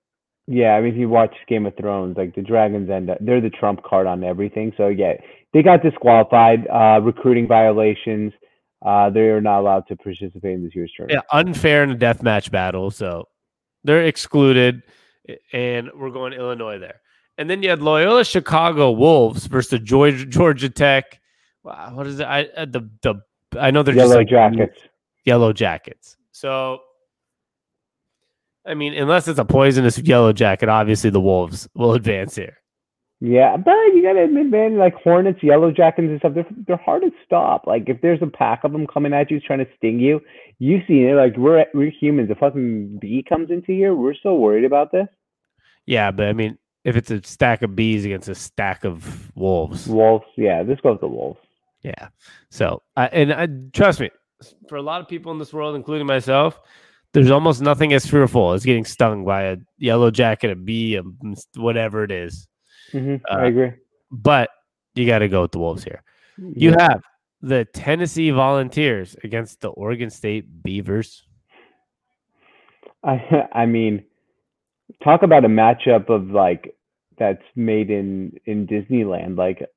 Yeah, 0.48 0.76
I 0.76 0.82
mean, 0.82 0.94
if 0.94 1.00
you 1.00 1.10
watch 1.10 1.36
Game 1.48 1.66
of 1.66 1.76
Thrones, 1.76 2.18
like 2.18 2.36
the 2.36 2.44
dragons 2.44 2.88
end 2.88 3.10
up, 3.10 3.18
they're 3.20 3.42
the 3.42 3.50
trump 3.50 3.82
card 3.84 4.06
on 4.06 4.24
everything. 4.24 4.74
So 4.78 4.90
yeah, 4.90 5.14
they 5.54 5.64
got 5.64 5.82
disqualified. 5.82 6.68
Uh, 6.68 7.00
recruiting 7.02 7.48
violations. 7.48 8.32
Uh, 8.86 9.10
they 9.10 9.22
are 9.22 9.42
not 9.42 9.62
allowed 9.62 9.88
to 9.88 9.96
participate 9.96 10.54
in 10.54 10.64
this 10.64 10.76
year's 10.76 10.92
tournament. 10.96 11.24
Yeah, 11.32 11.40
unfair 11.40 11.82
in 11.84 11.90
a 11.90 11.96
death 11.96 12.22
match 12.22 12.52
battle. 12.52 12.92
So 12.92 13.28
they're 13.84 14.04
excluded, 14.04 14.84
and 15.52 15.90
we're 15.96 16.12
going 16.12 16.34
Illinois 16.34 16.78
there. 16.78 17.02
And 17.38 17.50
then 17.50 17.62
you 17.62 17.70
had 17.70 17.82
Loyola 17.82 18.24
Chicago 18.24 18.92
Wolves 18.92 19.48
versus 19.48 19.72
the 19.72 19.80
Georgia, 19.80 20.26
Georgia 20.26 20.70
Tech. 20.70 21.20
Wow, 21.64 21.92
what 21.94 22.08
is 22.08 22.20
it? 22.20 22.24
I 22.26 22.46
uh, 22.56 22.66
the 22.66 22.90
the 23.02 23.16
I 23.60 23.72
know 23.72 23.84
they're 23.84 23.94
just 23.94 24.08
Yellow 24.08 24.18
like 24.18 24.28
jackets. 24.28 24.80
Yellow 25.26 25.54
Jackets. 25.54 26.18
So, 26.32 26.80
I 28.66 28.74
mean, 28.76 28.94
unless 28.94 29.28
it's 29.28 29.40
a 29.40 29.46
poisonous 29.46 29.98
yellow 30.00 30.34
jacket, 30.34 30.70
obviously 30.70 31.10
the 31.10 31.22
Wolves 31.22 31.68
will 31.74 31.94
advance 31.94 32.36
here. 32.36 32.58
Yeah, 33.22 33.58
but 33.58 33.72
you 33.94 34.04
gotta 34.04 34.26
admit, 34.26 34.48
man, 34.48 34.78
like 34.78 34.94
Hornets, 34.94 35.42
Yellow 35.42 35.72
Jackets, 35.72 36.08
and 36.08 36.20
stuff, 36.20 36.34
they're 36.36 36.46
they're 36.68 36.78
hard 36.78 37.02
to 37.04 37.12
stop. 37.26 37.66
Like 37.66 37.84
if 37.88 38.02
there's 38.02 38.22
a 38.22 38.28
pack 38.28 38.64
of 38.64 38.72
them 38.72 38.86
coming 38.86 39.14
at 39.14 39.32
you 39.32 39.40
trying 39.40 39.60
to 39.60 39.68
sting 39.78 40.00
you, 40.00 40.20
you 40.60 40.82
see 40.88 41.04
it. 41.04 41.16
Like 41.16 41.36
we're 41.38 41.66
we're 41.74 41.92
humans. 41.92 42.30
If 42.30 42.38
fucking 42.40 43.00
bee 43.00 43.26
comes 43.28 43.50
into 43.50 43.72
here, 43.72 43.96
we're 43.96 44.16
so 44.22 44.36
worried 44.36 44.66
about 44.66 44.92
this. 44.92 45.08
Yeah, 45.86 46.12
but 46.12 46.28
I 46.28 46.34
mean, 46.34 46.58
if 46.86 46.96
it's 46.96 47.12
a 47.12 47.22
stack 47.24 47.62
of 47.64 47.76
bees 47.76 48.06
against 48.06 48.30
a 48.30 48.36
stack 48.36 48.86
of 48.86 49.32
wolves, 49.36 49.88
Wolves, 49.88 50.26
yeah, 50.38 50.64
this 50.64 50.80
goes 50.80 51.00
to 51.02 51.08
Wolves. 51.08 51.40
Yeah. 51.82 52.08
So, 52.50 52.82
I 52.96 53.08
and 53.08 53.34
I, 53.34 53.48
trust 53.74 54.00
me, 54.00 54.10
for 54.70 54.78
a 54.78 54.82
lot 54.82 55.02
of 55.02 55.08
people 55.10 55.32
in 55.34 55.40
this 55.40 55.52
world, 55.54 55.76
including 55.76 56.08
myself, 56.08 56.60
there's 57.14 57.32
almost 57.32 57.62
nothing 57.62 57.92
as 57.94 58.06
fearful 58.06 58.54
as 58.54 58.64
getting 58.64 58.86
stung 58.86 59.26
by 59.26 59.44
a 59.44 59.58
yellow 59.78 60.12
jacket, 60.12 60.52
a 60.52 60.56
bee, 60.56 60.96
a, 60.96 61.04
whatever 61.60 62.04
it 62.04 62.12
is. 62.12 62.48
hmm 62.92 63.16
Uh, 63.30 63.34
I 63.36 63.46
agree. 63.48 63.72
But 64.12 64.50
you 64.94 65.06
got 65.06 65.20
to 65.20 65.28
go 65.28 65.42
with 65.42 65.52
the 65.52 65.60
Wolves 65.60 65.84
here. 65.84 66.02
You 66.38 66.72
Yeah. 66.72 66.82
have 66.92 67.02
the 67.42 67.66
Tennessee 67.66 68.30
Volunteers 68.32 69.16
against 69.24 69.62
the 69.62 69.70
Oregon 69.70 70.10
State 70.10 70.46
Beavers. 70.64 71.26
I 73.04 73.48
I 73.54 73.66
mean, 73.66 74.04
talk 75.04 75.24
about 75.24 75.46
a 75.46 75.50
matchup 75.50 76.10
of 76.10 76.30
like 76.32 76.75
that's 77.18 77.44
made 77.56 77.90
in 77.90 78.34
in 78.46 78.68
Disneyland, 78.68 79.38
like 79.38 79.68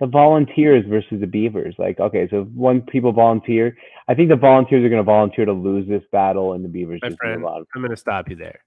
the 0.00 0.06
Volunteers 0.06 0.84
versus 0.88 1.20
the 1.20 1.26
Beavers. 1.26 1.74
Like, 1.78 1.98
okay, 1.98 2.28
so 2.30 2.44
when 2.54 2.82
people 2.82 3.12
volunteer, 3.12 3.76
I 4.06 4.14
think 4.14 4.28
the 4.28 4.36
Volunteers 4.36 4.84
are 4.84 4.88
going 4.88 5.00
to 5.00 5.04
volunteer 5.04 5.44
to 5.44 5.52
lose 5.52 5.88
this 5.88 6.02
battle, 6.12 6.52
and 6.52 6.64
the 6.64 6.68
Beavers 6.68 7.00
My 7.02 7.10
friend. 7.10 7.44
I'm 7.44 7.64
going 7.74 7.90
to 7.90 7.96
stop 7.96 8.28
you 8.28 8.36
there. 8.36 8.60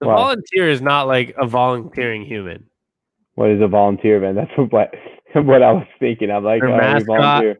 The 0.00 0.06
volunteer 0.06 0.68
is 0.68 0.82
not 0.82 1.06
like 1.06 1.34
a 1.38 1.46
volunteering 1.46 2.24
human. 2.24 2.66
What 3.34 3.50
is 3.50 3.62
a 3.62 3.68
volunteer, 3.68 4.20
man? 4.20 4.34
That's 4.34 4.50
what 4.56 4.92
what 5.34 5.62
I 5.62 5.72
was 5.72 5.86
thinking. 6.00 6.30
I'm 6.30 6.44
like, 6.44 6.60
Their 6.60 6.70
oh, 6.70 6.76
mascot-. 6.76 7.56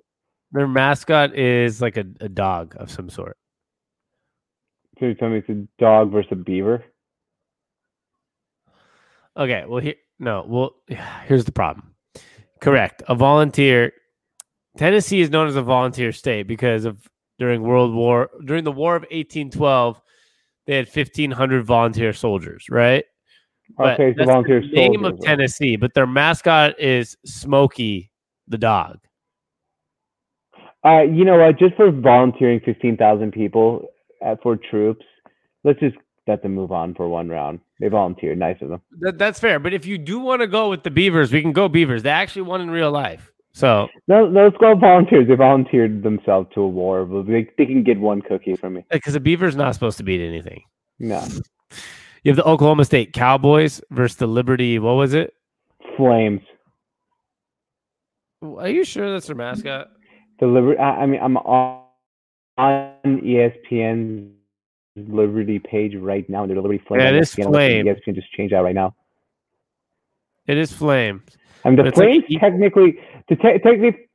Their 0.52 0.68
mascot 0.68 1.34
is 1.34 1.80
like 1.80 1.96
a, 1.96 2.04
a 2.20 2.28
dog 2.28 2.74
of 2.76 2.90
some 2.90 3.08
sort. 3.08 3.38
So 4.98 5.06
you're 5.06 5.14
telling 5.14 5.34
me 5.34 5.38
it's 5.38 5.48
a 5.48 5.66
dog 5.82 6.12
versus 6.12 6.32
a 6.32 6.36
beaver? 6.36 6.84
Okay, 9.36 9.64
well 9.66 9.80
here 9.80 9.94
no, 10.18 10.44
well 10.46 10.74
here's 11.26 11.44
the 11.44 11.52
problem. 11.52 11.94
Correct. 12.60 13.02
A 13.08 13.14
volunteer 13.14 13.92
Tennessee 14.76 15.20
is 15.20 15.30
known 15.30 15.48
as 15.48 15.56
a 15.56 15.62
volunteer 15.62 16.12
state 16.12 16.46
because 16.46 16.84
of 16.84 17.08
during 17.38 17.62
World 17.62 17.94
War 17.94 18.30
during 18.44 18.64
the 18.64 18.72
War 18.72 18.96
of 18.96 19.02
1812 19.02 20.00
they 20.66 20.76
had 20.76 20.86
1500 20.86 21.64
volunteer 21.64 22.12
soldiers, 22.12 22.66
right? 22.70 23.04
But 23.76 23.94
Okay, 23.94 24.12
so 24.12 24.14
that's 24.18 24.26
the 24.26 24.32
volunteer 24.32 24.60
name 24.60 24.94
soldiers, 24.94 25.06
of 25.06 25.12
right? 25.14 25.22
Tennessee, 25.22 25.76
but 25.76 25.94
their 25.94 26.06
mascot 26.06 26.78
is 26.78 27.16
Smokey 27.24 28.10
the 28.48 28.58
dog. 28.58 28.98
Uh, 30.84 31.02
you 31.02 31.24
know 31.24 31.38
what? 31.38 31.58
Just 31.58 31.76
for 31.76 31.90
volunteering 31.90 32.60
15,000 32.64 33.32
people 33.32 33.86
uh, 34.24 34.36
for 34.42 34.56
troops, 34.56 35.04
let's 35.64 35.78
just 35.80 35.96
let 36.26 36.42
them 36.42 36.54
move 36.54 36.72
on 36.72 36.94
for 36.94 37.08
one 37.08 37.28
round. 37.28 37.60
They 37.82 37.88
volunteered. 37.88 38.38
Nice 38.38 38.58
of 38.62 38.68
them. 38.68 38.80
That, 39.00 39.18
that's 39.18 39.40
fair, 39.40 39.58
but 39.58 39.74
if 39.74 39.86
you 39.86 39.98
do 39.98 40.20
want 40.20 40.40
to 40.40 40.46
go 40.46 40.70
with 40.70 40.84
the 40.84 40.90
Beavers, 40.90 41.32
we 41.32 41.42
can 41.42 41.50
go 41.52 41.68
Beavers. 41.68 42.04
They 42.04 42.10
actually 42.10 42.42
won 42.42 42.60
in 42.60 42.70
real 42.70 42.92
life. 42.92 43.32
So, 43.54 43.88
No, 44.06 44.28
no, 44.28 44.44
let's 44.44 44.56
go 44.58 44.76
volunteers. 44.76 45.26
They 45.26 45.34
volunteered 45.34 46.04
themselves 46.04 46.48
to 46.54 46.60
a 46.60 46.68
war. 46.68 47.04
but 47.04 47.26
They, 47.26 47.50
they 47.58 47.66
can 47.66 47.82
get 47.82 47.98
one 47.98 48.22
cookie 48.22 48.54
from 48.54 48.74
me. 48.74 48.80
Uh, 48.82 48.94
because 48.94 49.14
the 49.14 49.20
Beavers 49.20 49.56
not 49.56 49.74
supposed 49.74 49.96
to 49.96 50.04
beat 50.04 50.24
anything. 50.24 50.62
No. 51.00 51.26
You 52.22 52.30
have 52.30 52.36
the 52.36 52.44
Oklahoma 52.44 52.84
State 52.84 53.12
Cowboys 53.14 53.80
versus 53.90 54.16
the 54.16 54.28
Liberty. 54.28 54.78
What 54.78 54.92
was 54.92 55.12
it? 55.12 55.34
Flames. 55.96 56.42
Are 58.42 58.68
you 58.68 58.84
sure 58.84 59.12
that's 59.12 59.26
their 59.26 59.34
mascot? 59.34 59.88
The 60.38 60.46
Liberty. 60.46 60.78
I, 60.78 61.02
I 61.02 61.06
mean, 61.06 61.20
I'm 61.20 61.36
on, 61.38 61.82
on 62.58 62.94
E 63.24 63.34
ESPN's 63.34 64.36
Liberty 64.96 65.58
page 65.58 65.94
right 65.94 66.28
now. 66.28 66.46
They're 66.46 66.56
the 66.56 66.62
Liberty 66.62 66.82
Flames. 66.86 67.02
Yeah, 67.02 67.10
it 67.10 67.16
is 67.16 67.38
looking 67.38 67.88
at 67.88 68.00
what 68.04 68.14
just 68.14 68.30
change 68.32 68.50
that 68.50 68.58
right 68.58 68.74
now. 68.74 68.94
It 70.46 70.58
is 70.58 70.72
Flame. 70.72 71.22
I 71.64 71.68
mean, 71.68 71.76
the 71.76 71.84
But 71.84 71.88
it's 71.88 71.98
like 71.98 72.40
technically, 72.40 72.98
the 73.28 73.36
te- 73.36 73.58
technically, 73.58 74.08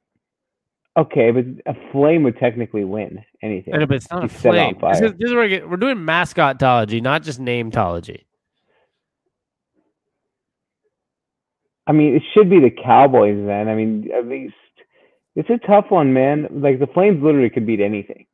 okay, 0.98 1.32
but 1.32 1.46
a 1.66 1.76
flame 1.92 2.24
would 2.24 2.38
technically 2.38 2.84
win 2.84 3.24
anything. 3.42 3.74
But 3.74 3.92
it's 3.94 4.10
not 4.12 4.26
a 4.26 4.28
He's 4.28 4.42
flame. 4.42 4.78
This 4.82 5.02
is, 5.02 5.12
this 5.18 5.32
is 5.32 5.50
get, 5.50 5.70
we're 5.70 5.78
doing 5.78 5.98
mascotology, 5.98 7.02
not 7.02 7.24
just 7.24 7.40
nametology. 7.40 8.24
I 11.88 11.94
mean, 11.94 12.16
it 12.16 12.24
should 12.34 12.50
be 12.50 12.60
the 12.60 12.70
Cowboys 12.70 13.38
then. 13.46 13.70
I 13.70 13.76
mean, 13.76 14.10
at 14.14 14.28
least 14.28 14.56
it's 15.38 15.50
a 15.50 15.58
tough 15.66 15.86
one, 15.90 16.12
man. 16.14 16.48
Like 16.52 16.80
the 16.80 16.88
Flames 16.88 17.24
literally 17.24 17.50
could 17.50 17.66
beat 17.66 17.80
anything. 17.80 18.26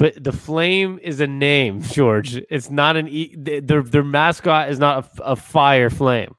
But 0.00 0.24
the 0.24 0.32
flame 0.32 0.98
is 1.02 1.20
a 1.20 1.26
name, 1.26 1.82
George. 1.92 2.36
It's 2.48 2.70
not 2.70 2.96
an 2.96 3.06
e- 3.06 3.36
their 3.36 3.82
their 3.82 4.02
mascot 4.02 4.70
is 4.70 4.78
not 4.78 5.10
a, 5.18 5.22
a 5.22 5.36
fire 5.36 5.90
flame. 5.90 6.34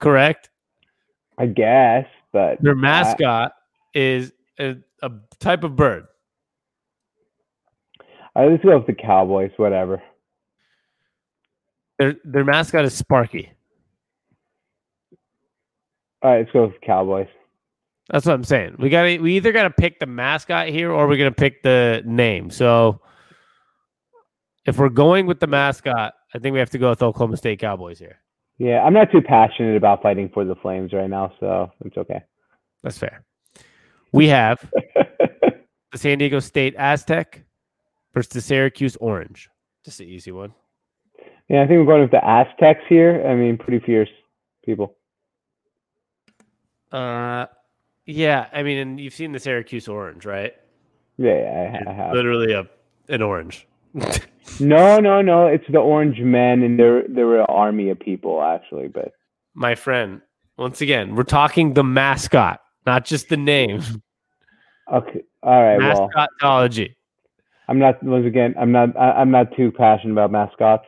Correct. 0.00 0.50
I 1.38 1.46
guess, 1.46 2.06
but 2.32 2.60
Their 2.60 2.74
mascot 2.74 3.52
is 3.94 4.32
a, 4.58 4.76
a 5.02 5.12
type 5.38 5.62
of 5.62 5.76
bird. 5.76 6.06
right, 8.34 8.50
let's 8.50 8.64
go 8.64 8.76
with 8.76 8.88
the 8.88 8.92
Cowboys. 8.94 9.52
Whatever. 9.56 10.02
Their 12.00 12.16
their 12.24 12.44
mascot 12.44 12.84
is 12.84 12.92
Sparky. 12.92 13.52
All 16.22 16.30
right, 16.32 16.38
let's 16.40 16.50
go 16.50 16.66
with 16.66 16.80
Cowboys. 16.80 17.28
That's 18.10 18.26
what 18.26 18.34
I'm 18.34 18.44
saying. 18.44 18.76
We 18.78 18.88
got 18.88 19.04
to 19.04 19.18
we 19.18 19.36
either 19.36 19.52
got 19.52 19.64
to 19.64 19.70
pick 19.70 20.00
the 20.00 20.06
mascot 20.06 20.68
here 20.68 20.90
or 20.90 21.06
we're 21.06 21.16
gonna 21.16 21.32
pick 21.32 21.62
the 21.62 22.02
name. 22.04 22.50
So 22.50 23.00
if 24.66 24.78
we're 24.78 24.88
going 24.88 25.26
with 25.26 25.40
the 25.40 25.46
mascot, 25.46 26.14
I 26.34 26.38
think 26.38 26.52
we 26.52 26.58
have 26.58 26.70
to 26.70 26.78
go 26.78 26.90
with 26.90 27.02
Oklahoma 27.02 27.36
State 27.36 27.60
Cowboys 27.60 27.98
here. 27.98 28.18
Yeah, 28.58 28.82
I'm 28.82 28.92
not 28.92 29.10
too 29.10 29.22
passionate 29.22 29.76
about 29.76 30.02
fighting 30.02 30.30
for 30.32 30.44
the 30.44 30.54
Flames 30.56 30.92
right 30.92 31.08
now, 31.08 31.32
so 31.40 31.72
it's 31.84 31.96
okay. 31.96 32.22
That's 32.82 32.98
fair. 32.98 33.24
We 34.12 34.28
have 34.28 34.70
the 35.92 35.98
San 35.98 36.18
Diego 36.18 36.38
State 36.38 36.74
Aztec 36.76 37.44
versus 38.14 38.32
the 38.32 38.40
Syracuse 38.40 38.96
Orange. 38.96 39.48
Just 39.84 40.00
an 40.00 40.06
easy 40.06 40.32
one. 40.32 40.52
Yeah, 41.48 41.62
I 41.62 41.66
think 41.66 41.78
we're 41.78 41.86
going 41.86 42.02
with 42.02 42.10
the 42.10 42.24
Aztecs 42.24 42.82
here. 42.88 43.26
I 43.26 43.34
mean, 43.34 43.58
pretty 43.58 43.84
fierce 43.84 44.08
people. 44.64 44.96
Uh, 46.90 47.46
yeah. 48.06 48.46
I 48.52 48.62
mean, 48.62 48.78
and 48.78 49.00
you've 49.00 49.14
seen 49.14 49.32
the 49.32 49.40
Syracuse 49.40 49.88
Orange, 49.88 50.24
right? 50.24 50.54
Yeah, 51.18 51.34
yeah 51.34 51.80
I, 51.86 51.90
I 51.90 51.92
have. 51.92 52.12
Literally 52.14 52.52
a 52.52 52.66
an 53.08 53.22
orange. 53.22 53.66
no, 54.60 54.98
no, 54.98 55.20
no. 55.22 55.46
It's 55.46 55.64
the 55.70 55.78
Orange 55.78 56.20
Men, 56.20 56.62
and 56.62 56.78
they're 56.78 57.04
they're 57.08 57.40
an 57.40 57.46
army 57.48 57.90
of 57.90 58.00
people 58.00 58.42
actually. 58.42 58.88
But 58.88 59.12
My 59.54 59.74
friend, 59.74 60.22
once 60.56 60.80
again, 60.80 61.14
we're 61.14 61.24
talking 61.24 61.74
the 61.74 61.84
mascot, 61.84 62.60
not 62.86 63.04
just 63.04 63.28
the 63.28 63.36
name. 63.36 63.82
okay, 64.92 65.22
all 65.42 65.62
right. 65.62 65.78
Well, 65.78 66.10
Mascotology. 66.16 66.94
I'm 67.68 67.78
not 67.78 68.02
once 68.02 68.26
again. 68.26 68.54
I'm 68.58 68.72
not. 68.72 68.96
I, 68.96 69.12
I'm 69.12 69.30
not 69.30 69.54
too 69.56 69.70
passionate 69.72 70.12
about 70.12 70.30
mascots, 70.30 70.86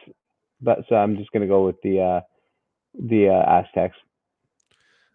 but 0.61 0.81
so 0.89 0.97
I'm 0.97 1.17
just 1.17 1.31
gonna 1.33 1.47
go 1.47 1.67
with 1.67 1.81
the 1.83 2.01
uh 2.01 2.21
the 2.95 3.29
uh, 3.29 3.61
Aztecs. 3.61 3.97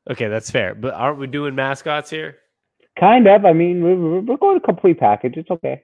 Okay, 0.09 0.27
that's 0.27 0.49
fair. 0.49 0.75
But 0.75 0.93
aren't 0.93 1.19
we 1.19 1.27
doing 1.27 1.55
mascots 1.55 2.09
here? 2.09 2.37
Kind 2.99 3.27
of. 3.27 3.45
I 3.45 3.53
mean, 3.53 3.83
we're, 3.83 4.21
we're 4.21 4.37
going 4.37 4.57
a 4.57 4.61
complete 4.61 4.99
package. 4.99 5.37
It's 5.37 5.51
okay. 5.51 5.83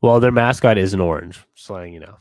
Well, 0.00 0.20
their 0.20 0.32
mascot 0.32 0.78
is 0.78 0.94
an 0.94 1.00
orange. 1.00 1.44
Just 1.54 1.70
letting 1.70 1.92
you 1.92 2.00
know. 2.00 2.16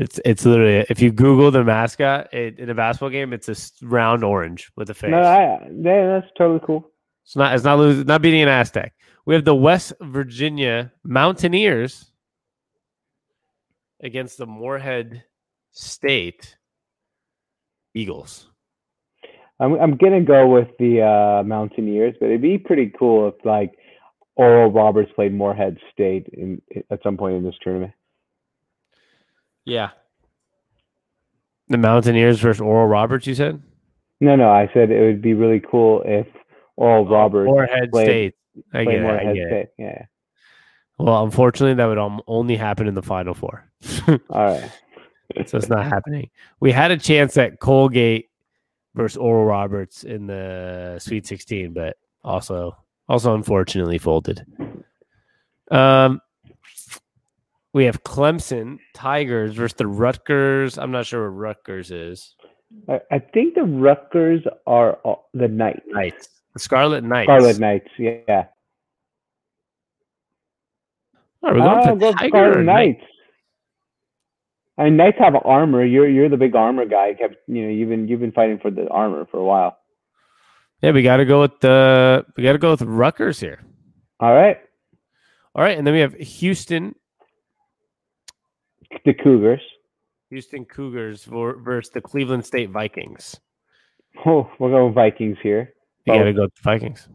It's 0.00 0.20
it's 0.24 0.46
literally 0.46 0.86
if 0.88 1.02
you 1.02 1.10
Google 1.10 1.50
the 1.50 1.64
mascot 1.64 2.32
it, 2.32 2.60
in 2.60 2.70
a 2.70 2.74
basketball 2.74 3.10
game, 3.10 3.32
it's 3.32 3.48
a 3.48 3.56
round 3.84 4.22
orange 4.22 4.70
with 4.76 4.88
a 4.90 4.94
face. 4.94 5.10
No, 5.10 5.20
I, 5.20 5.68
yeah, 5.72 6.20
that's 6.20 6.32
totally 6.38 6.60
cool. 6.64 6.88
It's 7.24 7.34
not 7.34 7.52
it's 7.54 7.64
not 7.64 7.78
losing 7.78 8.06
not 8.06 8.22
beating 8.22 8.42
an 8.42 8.48
Aztec. 8.48 8.94
We 9.26 9.34
have 9.34 9.44
the 9.44 9.56
West 9.56 9.92
Virginia 10.00 10.92
Mountaineers 11.02 12.12
against 14.00 14.38
the 14.38 14.46
Morehead 14.46 15.24
State 15.72 16.56
Eagles. 17.92 18.47
I'm 19.60 19.74
I'm 19.74 19.96
gonna 19.96 20.22
go 20.22 20.46
with 20.46 20.68
the 20.78 21.02
uh, 21.02 21.42
Mountaineers, 21.44 22.14
but 22.20 22.26
it'd 22.26 22.42
be 22.42 22.58
pretty 22.58 22.92
cool 22.96 23.28
if 23.28 23.34
like 23.44 23.72
Oral 24.36 24.70
Roberts 24.70 25.10
played 25.14 25.34
Morehead 25.34 25.78
State 25.92 26.28
in 26.32 26.62
at 26.90 27.02
some 27.02 27.16
point 27.16 27.36
in 27.36 27.44
this 27.44 27.56
tournament. 27.62 27.92
Yeah. 29.64 29.90
The 31.68 31.76
Mountaineers 31.76 32.40
versus 32.40 32.60
Oral 32.60 32.86
Roberts, 32.86 33.26
you 33.26 33.34
said? 33.34 33.62
No, 34.20 34.36
no, 34.36 34.48
I 34.50 34.70
said 34.72 34.90
it 34.90 35.04
would 35.04 35.20
be 35.20 35.34
really 35.34 35.60
cool 35.60 36.02
if 36.06 36.26
Oral 36.76 37.06
Roberts 37.06 37.48
Morehead 37.48 37.90
played, 37.90 38.06
State. 38.06 38.34
I 38.72 38.84
played 38.84 38.86
get 38.86 38.94
it. 38.94 38.98
I 38.98 39.02
Morehead 39.02 39.34
get 39.34 39.52
it. 39.52 39.74
Yeah. 39.76 40.04
Well, 40.98 41.24
unfortunately, 41.24 41.74
that 41.74 41.86
would 41.86 42.22
only 42.26 42.56
happen 42.56 42.88
in 42.88 42.94
the 42.94 43.02
Final 43.02 43.34
Four. 43.34 43.70
All 44.08 44.18
right. 44.30 44.70
so 45.46 45.58
it's 45.58 45.68
not 45.68 45.84
happening. 45.84 46.30
We 46.60 46.72
had 46.72 46.90
a 46.90 46.96
chance 46.96 47.36
at 47.36 47.60
Colgate 47.60 48.27
versus 48.98 49.16
Oral 49.16 49.44
Roberts 49.46 50.02
in 50.02 50.26
the 50.26 50.98
Sweet 51.00 51.24
16, 51.26 51.72
but 51.72 51.96
also 52.24 52.76
also 53.08 53.34
unfortunately 53.34 53.96
folded. 53.96 54.44
Um, 55.70 56.20
we 57.72 57.84
have 57.84 58.02
Clemson 58.02 58.78
Tigers 58.94 59.54
versus 59.54 59.76
the 59.76 59.86
Rutgers. 59.86 60.78
I'm 60.78 60.90
not 60.90 61.06
sure 61.06 61.30
what 61.30 61.38
Rutgers 61.38 61.90
is. 61.92 62.34
I, 62.88 63.00
I 63.12 63.18
think 63.20 63.54
the 63.54 63.62
Rutgers 63.62 64.42
are 64.66 64.94
all- 65.04 65.28
the 65.32 65.48
Knights. 65.48 65.80
Knights, 65.86 66.28
the 66.54 66.58
Scarlet 66.58 67.04
Knights. 67.04 67.26
Scarlet 67.28 67.58
Knights. 67.60 67.88
Yeah. 67.98 68.46
Oh, 71.44 71.52
we're 71.52 71.54
going 71.54 71.68
Ah, 71.68 71.82
for 71.84 72.12
Tiger 72.18 72.28
Scarlet 72.28 72.56
or 72.58 72.64
Knight? 72.64 72.98
Knights. 72.98 73.04
I 74.78 74.84
mean, 74.84 74.96
Knights 74.96 75.18
have 75.18 75.34
armor. 75.44 75.84
You're 75.84 76.08
you're 76.08 76.28
the 76.28 76.36
big 76.36 76.54
armor 76.54 76.86
guy. 76.86 77.14
Kept 77.14 77.36
you 77.48 77.64
know 77.64 77.68
you've 77.68 77.88
been 77.88 78.06
you've 78.06 78.20
been 78.20 78.32
fighting 78.32 78.58
for 78.60 78.70
the 78.70 78.88
armor 78.88 79.26
for 79.30 79.38
a 79.38 79.44
while. 79.44 79.76
Yeah, 80.80 80.92
we 80.92 81.02
got 81.02 81.16
to 81.16 81.24
go 81.24 81.40
with 81.40 81.58
the 81.60 82.24
we 82.36 82.44
got 82.44 82.52
to 82.52 82.58
go 82.58 82.70
with 82.70 82.82
Rutgers 82.82 83.40
here. 83.40 83.60
All 84.20 84.32
right, 84.32 84.56
All 85.54 85.62
right, 85.62 85.76
and 85.76 85.86
then 85.86 85.94
we 85.94 86.00
have 86.00 86.14
Houston 86.14 86.94
the 89.04 89.14
Cougars. 89.14 89.60
Houston 90.30 90.64
Cougars 90.64 91.24
versus 91.24 91.90
the 91.90 92.00
Cleveland 92.00 92.44
State 92.44 92.70
Vikings. 92.70 93.40
Oh, 94.26 94.50
we're 94.58 94.70
going 94.70 94.92
Vikings 94.92 95.38
here. 95.42 95.72
You 96.04 96.14
got 96.14 96.24
to 96.24 96.32
go 96.32 96.42
with 96.42 96.54
the 96.54 96.62
Vikings. 96.62 97.08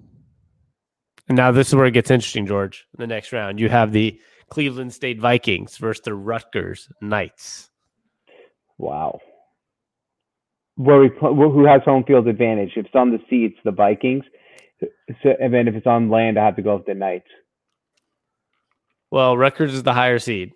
And 1.28 1.38
now 1.38 1.52
this 1.52 1.68
is 1.70 1.76
where 1.76 1.86
it 1.86 1.92
gets 1.92 2.12
interesting, 2.12 2.46
George. 2.46 2.86
In 2.98 3.02
the 3.02 3.08
next 3.08 3.32
round, 3.32 3.60
you 3.60 3.70
have 3.70 3.92
the 3.92 4.20
Cleveland 4.54 4.94
State 4.94 5.20
Vikings 5.20 5.78
versus 5.78 6.04
the 6.04 6.14
Rutgers 6.14 6.88
Knights. 7.02 7.72
Wow. 8.78 9.20
Where 10.76 11.00
we 11.00 11.10
pl- 11.10 11.34
who 11.34 11.66
has 11.66 11.82
home 11.84 12.04
field 12.04 12.28
advantage? 12.28 12.74
If 12.76 12.86
it's 12.86 12.96
on 12.96 13.10
the 13.10 13.18
sea, 13.28 13.46
it's 13.46 13.58
the 13.66 13.72
Vikings. 13.72 14.24
So, 15.24 15.34
and 15.42 15.52
then 15.52 15.68
if 15.68 15.74
it's 15.74 15.88
on 15.88 16.12
land, 16.12 16.38
I 16.38 16.46
have 16.46 16.56
to 16.58 16.62
go 16.62 16.76
with 16.76 16.86
the 16.86 16.94
Knights. 16.94 17.26
Well, 19.10 19.36
Rutgers 19.36 19.74
is 19.74 19.82
the 19.82 19.94
higher 19.94 20.20
seed. 20.20 20.52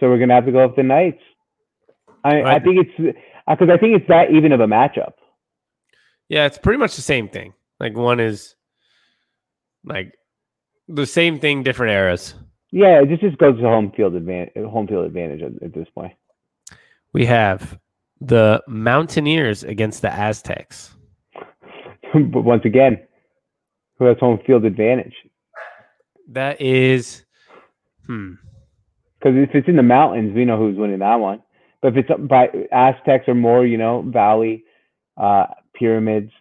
So 0.00 0.08
we're 0.08 0.18
gonna 0.18 0.34
have 0.34 0.46
to 0.46 0.52
go 0.52 0.66
with 0.66 0.76
the 0.76 0.82
Knights. 0.82 1.20
I 2.24 2.42
I 2.42 2.58
think 2.58 2.86
it's 2.86 3.16
uh, 3.46 3.54
because 3.54 3.68
I 3.70 3.76
think 3.76 4.00
it's 4.00 4.08
that 4.08 4.30
even 4.30 4.52
of 4.52 4.60
a 4.60 4.66
matchup. 4.66 5.12
Yeah, 6.30 6.46
it's 6.46 6.56
pretty 6.56 6.78
much 6.78 6.96
the 6.96 7.02
same 7.02 7.28
thing. 7.28 7.52
Like 7.78 7.94
one 7.94 8.18
is 8.18 8.54
like 9.84 10.14
the 10.88 11.04
same 11.04 11.38
thing, 11.38 11.62
different 11.62 11.92
eras. 11.92 12.34
Yeah, 12.72 13.02
it 13.02 13.08
just 13.10 13.20
just 13.20 13.38
goes 13.38 13.56
to 13.58 13.62
home 13.62 13.92
field 13.94 14.14
advantage. 14.14 14.54
Home 14.56 14.88
field 14.88 15.04
advantage 15.04 15.42
at, 15.42 15.62
at 15.62 15.74
this 15.74 15.88
point. 15.94 16.14
We 17.12 17.26
have 17.26 17.78
the 18.20 18.62
Mountaineers 18.66 19.62
against 19.62 20.02
the 20.02 20.10
Aztecs. 20.12 20.94
but 22.14 22.42
once 22.42 22.64
again, 22.64 22.98
who 23.98 24.06
has 24.06 24.16
home 24.18 24.40
field 24.46 24.64
advantage? 24.64 25.14
That 26.28 26.60
is, 26.60 27.24
hmm. 28.06 28.34
Because 29.18 29.36
if 29.36 29.54
it's 29.54 29.68
in 29.68 29.76
the 29.76 29.82
mountains, 29.82 30.34
we 30.34 30.44
know 30.44 30.56
who's 30.56 30.76
winning 30.76 31.00
that 31.00 31.16
one. 31.16 31.42
But 31.80 31.96
if 31.96 32.08
it's 32.08 32.20
by 32.28 32.48
Aztecs 32.72 33.28
or 33.28 33.34
more, 33.34 33.66
you 33.66 33.76
know, 33.76 34.02
valley, 34.02 34.64
uh, 35.16 35.46
pyramids, 35.74 36.32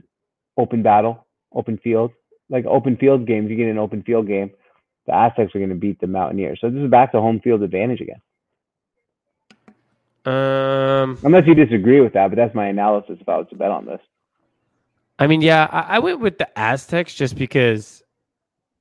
open 0.57 0.81
battle, 0.81 1.27
open 1.53 1.77
field, 1.83 2.11
like 2.49 2.65
open 2.65 2.97
field 2.97 3.27
games, 3.27 3.49
you 3.49 3.57
get 3.57 3.67
an 3.67 3.77
open 3.77 4.03
field 4.03 4.27
game. 4.27 4.51
The 5.07 5.15
Aztecs 5.15 5.55
are 5.55 5.59
going 5.59 5.69
to 5.69 5.75
beat 5.75 5.99
the 5.99 6.07
Mountaineers. 6.07 6.59
So 6.61 6.69
this 6.69 6.81
is 6.81 6.89
back 6.89 7.11
to 7.11 7.21
home 7.21 7.39
field 7.39 7.63
advantage 7.63 8.01
again. 8.01 8.21
Um, 10.23 11.17
Unless 11.23 11.47
you 11.47 11.55
disagree 11.55 11.99
with 11.99 12.13
that, 12.13 12.29
but 12.29 12.35
that's 12.35 12.53
my 12.53 12.67
analysis 12.67 13.17
if 13.19 13.27
I 13.27 13.37
was 13.37 13.47
to 13.49 13.55
bet 13.55 13.71
on 13.71 13.85
this. 13.85 13.99
I 15.17 15.27
mean, 15.27 15.41
yeah, 15.41 15.67
I, 15.71 15.95
I 15.95 15.99
went 15.99 16.19
with 16.19 16.37
the 16.37 16.47
Aztecs 16.57 17.15
just 17.15 17.35
because 17.35 18.03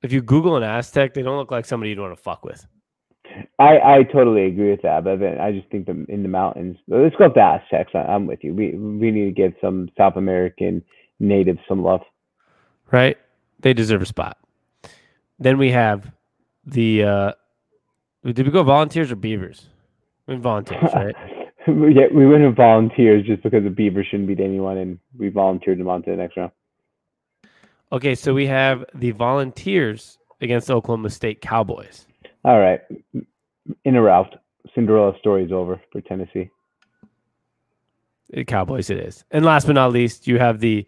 if 0.03 0.11
you 0.11 0.21
Google 0.21 0.55
an 0.57 0.63
Aztec, 0.63 1.13
they 1.13 1.21
don't 1.21 1.37
look 1.37 1.51
like 1.51 1.65
somebody 1.65 1.89
you'd 1.91 1.99
want 1.99 2.15
to 2.15 2.21
fuck 2.21 2.43
with. 2.43 2.65
I, 3.59 3.79
I 3.79 4.03
totally 4.03 4.45
agree 4.45 4.71
with 4.71 4.81
that, 4.81 5.03
but 5.03 5.23
I 5.23 5.51
just 5.51 5.69
think 5.69 5.85
them 5.85 6.05
in 6.09 6.21
the 6.21 6.29
mountains. 6.29 6.77
Let's 6.87 7.15
go 7.15 7.25
with 7.25 7.35
the 7.35 7.41
Aztecs. 7.41 7.91
I, 7.93 7.99
I'm 7.99 8.27
with 8.27 8.43
you. 8.43 8.53
We 8.53 8.71
we 8.75 9.11
need 9.11 9.25
to 9.25 9.31
give 9.31 9.53
some 9.61 9.89
South 9.97 10.17
American 10.17 10.83
natives 11.19 11.59
some 11.67 11.81
love. 11.81 12.01
right? 12.91 13.17
They 13.59 13.73
deserve 13.73 14.01
a 14.01 14.05
spot. 14.05 14.37
Then 15.41 15.57
we 15.57 15.71
have 15.71 16.11
the 16.65 17.03
uh 17.03 17.31
did 18.23 18.45
we 18.45 18.51
go 18.51 18.63
volunteers 18.63 19.11
or 19.11 19.15
beavers? 19.15 19.67
We 20.27 20.35
went 20.35 20.43
volunteers, 20.43 20.83
right? 20.93 21.15
yeah, 21.67 22.07
we 22.13 22.27
went 22.27 22.43
with 22.43 22.55
volunteers 22.55 23.25
just 23.25 23.41
because 23.41 23.63
the 23.63 23.69
Beaver 23.71 24.03
shouldn't 24.03 24.27
beat 24.27 24.39
anyone, 24.39 24.77
and 24.77 24.99
we 25.17 25.29
volunteered 25.29 25.79
them 25.79 25.87
on 25.87 26.03
to 26.03 26.11
the 26.11 26.17
next 26.17 26.37
round. 26.37 26.51
okay, 27.91 28.13
so 28.15 28.33
we 28.33 28.45
have 28.45 28.85
the 28.93 29.11
volunteers 29.11 30.19
against 30.39 30.67
the 30.67 30.75
Oklahoma 30.75 31.09
State 31.09 31.41
Cowboys. 31.41 32.05
All 32.45 32.59
right, 32.59 32.81
in 33.85 33.95
a 33.95 34.01
route. 34.01 34.35
Cinderella 34.75 35.17
story 35.19 35.43
is 35.43 35.51
over 35.51 35.81
for 35.91 36.01
Tennessee. 36.01 36.49
Cowboys 38.47 38.89
it 38.89 38.97
is. 38.99 39.25
And 39.31 39.43
last 39.43 39.67
but 39.67 39.73
not 39.73 39.91
least, 39.91 40.27
you 40.27 40.39
have 40.39 40.59
the 40.59 40.85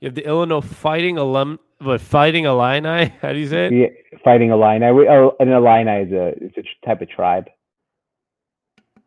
you 0.00 0.06
have 0.06 0.14
the 0.14 0.26
Illinois 0.26 0.60
Fighting 0.60 1.18
Alum 1.18 1.58
but 1.80 2.00
Fighting 2.00 2.44
Illini? 2.44 3.12
How 3.22 3.32
do 3.32 3.38
you 3.38 3.48
say 3.48 3.66
it? 3.66 3.72
Yeah, 3.72 4.18
fighting 4.24 4.50
Illini. 4.50 4.92
We, 4.92 5.08
oh, 5.08 5.36
an 5.40 5.48
Illini 5.48 6.02
is 6.02 6.12
a 6.12 6.28
it's 6.40 6.56
a 6.56 6.86
type 6.86 7.00
of 7.00 7.08
tribe. 7.08 7.48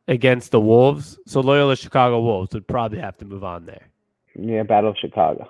Against 0.07 0.51
the 0.51 0.59
Wolves. 0.59 1.17
So 1.25 1.41
Loyola 1.41 1.75
Chicago 1.75 2.21
Wolves 2.21 2.53
would 2.53 2.67
probably 2.67 2.99
have 2.99 3.17
to 3.17 3.25
move 3.25 3.43
on 3.43 3.65
there. 3.65 3.87
Yeah, 4.35 4.63
Battle 4.63 4.91
of 4.91 4.97
Chicago. 4.99 5.47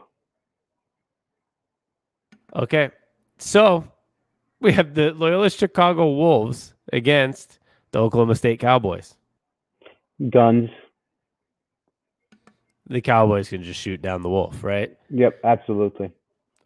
Okay. 2.56 2.92
So 3.38 3.86
we 4.60 4.74
have 4.74 4.94
the 4.94 5.14
Loyola 5.14 5.50
Chicago 5.50 6.12
Wolves 6.12 6.74
against 6.92 7.60
the 7.92 8.00
Oklahoma 8.00 8.36
State 8.36 8.60
Cowboys. 8.60 9.16
Guns. 10.30 10.70
The 12.92 13.02
Cowboys 13.02 13.48
can 13.48 13.64
just 13.64 13.80
shoot 13.80 14.02
down 14.02 14.22
the 14.22 14.30
Wolf, 14.30 14.64
right? 14.66 14.96
Yep, 15.10 15.40
absolutely. 15.46 16.12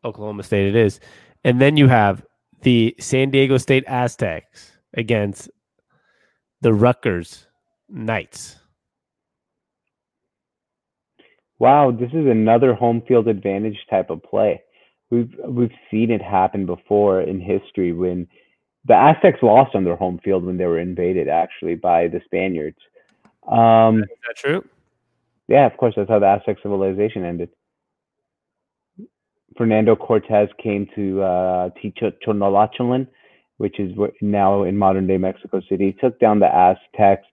Oklahoma 0.04 0.42
State 0.42 0.68
it 0.68 0.76
is. 0.76 1.00
And 1.44 1.62
then 1.62 1.78
you 1.78 1.88
have 1.88 2.26
the 2.64 2.96
San 3.00 3.30
Diego 3.30 3.58
State 3.58 3.84
Aztecs 3.86 4.72
against 4.96 5.52
the 6.62 6.74
Rutgers 6.74 7.46
Knights. 7.90 8.56
Wow, 11.60 11.92
this 11.92 12.10
is 12.10 12.26
another 12.26 12.74
home 12.74 13.04
field 13.08 13.28
advantage 13.28 13.78
type 13.90 14.10
of 14.10 14.24
play. 14.24 14.62
We've 15.12 15.32
we've 15.48 15.72
seen 15.92 16.10
it 16.10 16.24
happen 16.24 16.66
before 16.66 17.22
in 17.22 17.40
history 17.40 17.94
when 17.94 18.28
the 18.86 18.96
Aztecs 18.96 19.44
lost 19.44 19.76
on 19.76 19.84
their 19.84 19.96
home 19.96 20.20
field 20.24 20.44
when 20.44 20.58
they 20.58 20.66
were 20.66 20.80
invaded 20.80 21.30
actually 21.30 21.76
by 21.76 22.08
the 22.08 22.20
Spaniards. 22.26 22.78
Um, 23.48 24.04
Is 24.04 24.10
that 24.28 24.36
true? 24.38 24.66
Yeah, 25.48 25.66
of 25.66 25.78
course, 25.78 25.94
that's 25.96 26.10
how 26.10 26.20
the 26.20 26.28
Aztec 26.28 26.58
civilization 26.62 27.24
ended. 27.24 27.50
Fernando 29.58 29.96
Cortez 29.96 30.50
came 30.62 30.88
to 30.96 31.22
uh, 31.22 31.70
Tenochtitlan, 31.82 33.08
which 33.58 33.80
is 33.80 33.92
now 34.22 34.64
in 34.64 34.78
modern 34.78 35.08
day 35.08 35.18
Mexico 35.18 35.62
City. 35.70 35.96
Took 36.02 36.20
down 36.20 36.40
the 36.40 36.54
Aztecs, 36.54 37.26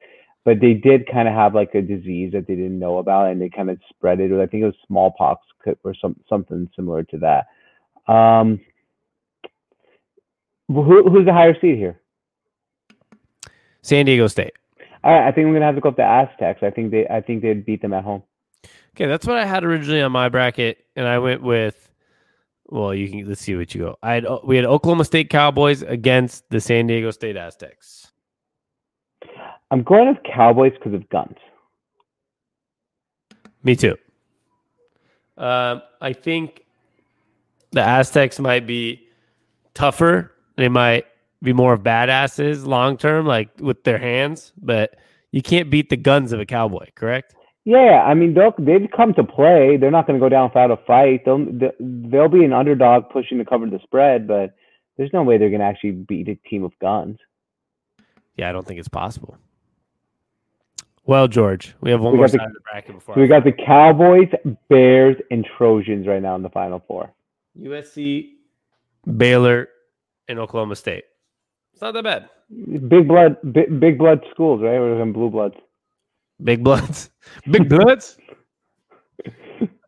but 0.45 0.61
they 0.61 0.75
did 0.75 1.11
kind 1.11 1.27
of 1.27 1.35
have 1.35 1.55
like 1.55 1.75
a 1.75 1.83
disease 1.83 2.33
that 2.33 2.47
they 2.47 2.55
didn't 2.55 2.79
know 2.79 2.99
about, 2.99 3.31
and 3.31 3.41
they 3.41 3.49
kind 3.49 3.71
of 3.71 3.79
spread 3.89 4.21
it. 4.21 4.33
I 4.33 4.47
think 4.47 4.63
it 4.63 4.67
was 4.67 4.75
smallpox 4.87 5.41
or 5.85 5.95
some 6.01 6.17
something 6.29 6.69
similar 6.77 7.03
to 7.05 7.19
that. 7.19 8.13
Um, 8.13 8.61
who, 10.69 11.09
who's 11.09 11.27
the 11.27 11.33
higher 11.33 11.55
seed 11.61 11.77
here? 11.77 12.01
San 13.83 14.07
Diego 14.07 14.27
State. 14.27 14.53
All 15.05 15.13
right, 15.13 15.27
I 15.27 15.33
think 15.33 15.47
I'm 15.47 15.53
gonna 15.53 15.67
have 15.67 15.75
to 15.75 15.81
go 15.81 15.89
with 15.89 15.97
the 15.97 16.05
Aztecs. 16.05 16.63
I 16.63 16.71
think 16.71 16.91
they, 16.91 17.07
I 17.09 17.21
think 17.21 17.43
they'd 17.43 17.65
beat 17.65 17.83
them 17.83 17.93
at 17.93 18.05
home. 18.05 18.23
Okay, 18.95 19.07
that's 19.07 19.27
what 19.27 19.37
I 19.37 19.45
had 19.45 19.65
originally 19.65 20.03
on 20.03 20.13
my 20.13 20.29
bracket, 20.29 20.79
and 20.97 21.07
I 21.07 21.19
went 21.19 21.43
with. 21.43 21.89
Well, 22.67 22.95
you 22.95 23.09
can 23.11 23.29
let's 23.29 23.41
see 23.41 23.55
what 23.55 23.75
you 23.75 23.83
go. 23.83 23.99
I 24.03 24.15
had 24.15 24.27
we 24.45 24.57
had 24.57 24.65
Oklahoma 24.65 25.05
State 25.05 25.29
Cowboys 25.29 25.83
against 25.83 26.49
the 26.51 26.61
San 26.61 26.87
Diego 26.87 27.11
State 27.11 27.37
Aztecs. 27.37 28.13
I'm 29.71 29.83
going 29.83 30.09
with 30.09 30.19
Cowboys 30.23 30.73
because 30.73 30.95
of 30.95 31.09
guns. 31.09 31.37
Me 33.65 33.77
too. 33.77 33.97
Um, 35.37 35.83
I 36.01 36.13
think 36.13 36.63
the 37.71 37.81
Aztecs 37.81 38.39
might 38.39 38.67
be 38.67 39.09
tougher. 39.75 40.33
They 40.57 40.69
might 40.69 41.07
be 41.43 41.53
more 41.53 41.73
of 41.73 41.81
badasses 41.83 42.67
long 42.67 42.97
term, 42.97 43.27
like 43.27 43.49
with 43.61 43.85
their 43.85 43.99
hands, 43.99 44.53
but 44.61 44.97
you 45.33 45.43
can't 45.43 45.71
beat 45.71 45.91
the 45.91 45.97
guns 45.97 46.33
of 46.33 46.41
a 46.41 46.47
cowboy, 46.47 46.87
correct? 46.95 47.35
Yeah, 47.65 48.03
I 48.05 48.15
mean 48.15 48.35
they'll 48.35 48.55
they've 48.59 48.89
come 48.95 49.15
to 49.15 49.25
play. 49.25 49.77
They're 49.77 49.91
not 49.91 50.07
going 50.07 50.19
to 50.19 50.25
go 50.25 50.29
down 50.29 50.49
without 50.49 50.71
a 50.71 50.77
fight. 50.79 51.25
They'll 51.25 51.47
they'll 51.81 52.29
be 52.29 52.45
an 52.45 52.53
underdog 52.53 53.09
pushing 53.11 53.39
to 53.39 53.45
cover 53.45 53.67
the 53.67 53.79
spread, 53.85 54.27
but 54.27 54.55
there's 54.97 55.13
no 55.13 55.23
way 55.23 55.39
they're 55.39 55.49
going 55.49 55.61
to 55.61 55.67
actually 55.67 55.93
beat 55.93 56.29
a 56.29 56.35
team 56.49 56.65
of 56.65 56.73
guns. 56.81 57.19
Yeah, 58.37 58.49
I 58.49 58.53
don't 58.53 58.67
think 58.67 58.79
it's 58.81 58.89
possible. 58.89 59.37
Well, 61.05 61.27
George, 61.29 61.75
we 61.81 61.91
have 61.91 62.01
one 62.01 62.13
We 62.13 62.19
more 62.19 62.27
got 62.29 62.33
the- 62.39 62.45
of 62.47 62.53
the 62.53 62.61
bracket 62.61 62.95
before 62.95 63.15
So 63.17 63.21
we 63.21 63.27
got 63.27 63.45
the 63.45 63.53
Cowboys, 63.53 64.29
Bears, 64.69 65.17
and 65.31 65.45
Trojans 65.57 66.07
right 66.07 66.23
now 66.23 66.35
in 66.37 66.43
the 66.43 66.51
final 66.51 66.79
four. 66.87 67.13
USC, 67.61 68.35
Baylor, 69.17 69.69
and 70.29 70.39
Oklahoma 70.39 70.77
State. 70.77 71.05
It's 71.83 71.95
not 71.95 71.95
that 71.95 72.05
bad. 72.05 72.89
Big 72.89 73.09
blood, 73.09 73.39
big, 73.53 73.81
big 73.81 73.99
blood 73.99 74.21
schools, 74.31 74.63
right? 74.63 74.77
Or 74.77 75.01
some 75.01 75.13
blue 75.13 75.31
bloods. 75.31 75.57
Big 76.41 76.63
bloods, 76.63 77.11
big 77.51 77.69
bloods. 77.69 78.17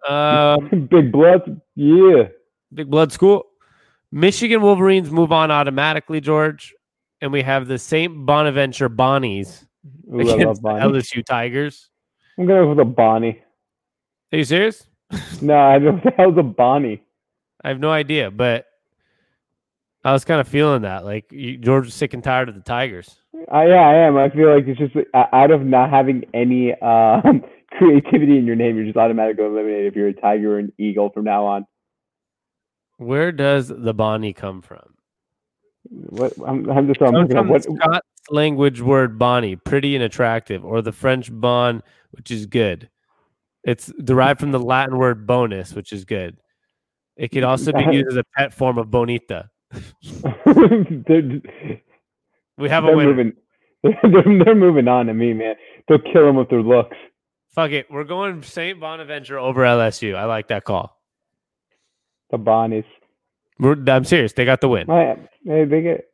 Um, 0.08 0.88
big 0.90 1.12
bloods, 1.12 1.44
yeah. 1.76 2.24
Big 2.72 2.90
Blood 2.90 3.12
School. 3.12 3.44
Michigan 4.10 4.60
Wolverines 4.60 5.12
move 5.12 5.30
on 5.30 5.52
automatically, 5.52 6.20
George. 6.20 6.74
And 7.20 7.30
we 7.30 7.42
have 7.42 7.68
the 7.68 7.78
St. 7.78 8.26
Bonaventure 8.26 8.88
Bonnies 8.88 9.64
Ooh, 10.12 10.18
I 10.18 10.22
love 10.24 10.40
against 10.40 10.62
the 10.62 10.68
LSU 10.70 11.24
Tigers. 11.24 11.90
I'm 12.36 12.46
going 12.46 12.68
with 12.68 12.80
a 12.80 12.84
Bonnie. 12.84 13.40
Are 14.32 14.38
you 14.38 14.44
serious? 14.44 14.88
No, 15.40 15.56
I 15.56 15.78
don't. 15.78 15.94
What 15.94 16.02
the 16.02 16.10
hell's 16.10 16.38
a 16.38 16.42
Bonnie? 16.42 17.04
I 17.62 17.68
have 17.68 17.78
no 17.78 17.92
idea, 17.92 18.32
but 18.32 18.66
I 20.04 20.12
was 20.12 20.24
kind 20.24 20.40
of 20.40 20.46
feeling 20.46 20.82
that. 20.82 21.04
Like 21.04 21.32
you, 21.32 21.56
George 21.56 21.88
is 21.88 21.94
sick 21.94 22.14
and 22.14 22.22
tired 22.22 22.48
of 22.48 22.54
the 22.54 22.60
Tigers. 22.60 23.16
I, 23.50 23.66
yeah, 23.68 23.88
I 23.88 23.94
am. 23.94 24.16
I 24.16 24.28
feel 24.30 24.54
like 24.54 24.66
it's 24.66 24.78
just 24.78 24.94
uh, 24.96 25.24
out 25.32 25.50
of 25.50 25.62
not 25.62 25.90
having 25.90 26.24
any 26.34 26.72
um, 26.80 27.42
creativity 27.72 28.38
in 28.38 28.46
your 28.46 28.56
name, 28.56 28.76
you're 28.76 28.84
just 28.84 28.96
automatically 28.96 29.44
eliminated 29.44 29.86
if 29.86 29.96
you're 29.96 30.08
a 30.08 30.14
tiger 30.14 30.56
or 30.56 30.58
an 30.58 30.72
eagle 30.78 31.10
from 31.10 31.24
now 31.24 31.44
on. 31.44 31.66
Where 32.98 33.32
does 33.32 33.68
the 33.68 33.94
Bonnie 33.94 34.32
come 34.32 34.62
from? 34.62 34.94
What 35.90 36.32
I'm, 36.46 36.70
I'm 36.70 36.86
just 36.86 37.02
I'm 37.02 37.12
looking 37.12 37.36
up 37.36 37.44
from 37.44 37.48
what 37.48 37.64
Scots 37.64 38.06
language 38.30 38.80
word 38.80 39.18
Bonnie, 39.18 39.56
pretty 39.56 39.94
and 39.94 40.04
attractive, 40.04 40.64
or 40.64 40.80
the 40.80 40.92
French 40.92 41.30
bon, 41.32 41.82
which 42.12 42.30
is 42.30 42.46
good. 42.46 42.88
It's 43.64 43.92
derived 44.02 44.40
from 44.40 44.52
the 44.52 44.60
Latin 44.60 44.96
word 44.98 45.26
bonus, 45.26 45.74
which 45.74 45.92
is 45.92 46.04
good. 46.04 46.36
It 47.16 47.28
could 47.28 47.44
also 47.44 47.72
be 47.72 47.84
used 47.92 48.08
as 48.08 48.16
a 48.16 48.24
pet 48.36 48.54
form 48.54 48.78
of 48.78 48.90
bonita. 48.90 49.50
We 52.56 52.68
have 52.68 52.84
a 52.84 52.92
winner. 52.96 53.10
moving. 53.10 53.32
They're, 53.82 54.44
they're 54.44 54.54
moving 54.54 54.88
on 54.88 55.06
to 55.06 55.14
me, 55.14 55.32
man. 55.34 55.56
They'll 55.88 55.98
kill 55.98 56.24
them 56.24 56.36
with 56.36 56.48
their 56.48 56.62
looks. 56.62 56.96
Fuck 57.54 57.72
it. 57.72 57.90
We're 57.90 58.04
going 58.04 58.42
St. 58.42 58.80
Bonaventure 58.80 59.38
over 59.38 59.60
LSU. 59.62 60.14
I 60.14 60.24
like 60.24 60.48
that 60.48 60.64
call. 60.64 60.98
The 62.30 62.38
Bonnies. 62.38 62.84
We're, 63.58 63.76
I'm 63.88 64.04
serious. 64.04 64.32
They 64.32 64.44
got 64.46 64.60
the 64.62 64.68
win. 64.68 64.88
Oh, 64.88 65.16
Hey, 65.44 65.64
they 65.66 65.82
get 65.82 66.08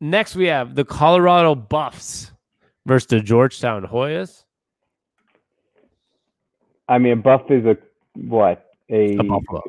Next, 0.00 0.36
we 0.36 0.46
have 0.46 0.74
the 0.76 0.84
Colorado 0.84 1.54
Buffs 1.56 2.30
versus 2.86 3.08
the 3.08 3.20
Georgetown 3.20 3.82
Hoyas. 3.86 4.44
I 6.88 6.98
mean, 6.98 7.14
a 7.14 7.16
buff 7.16 7.50
is 7.50 7.64
a 7.64 7.76
what? 8.14 8.64
A, 8.90 9.16
A 9.16 9.22
buffalo. 9.24 9.62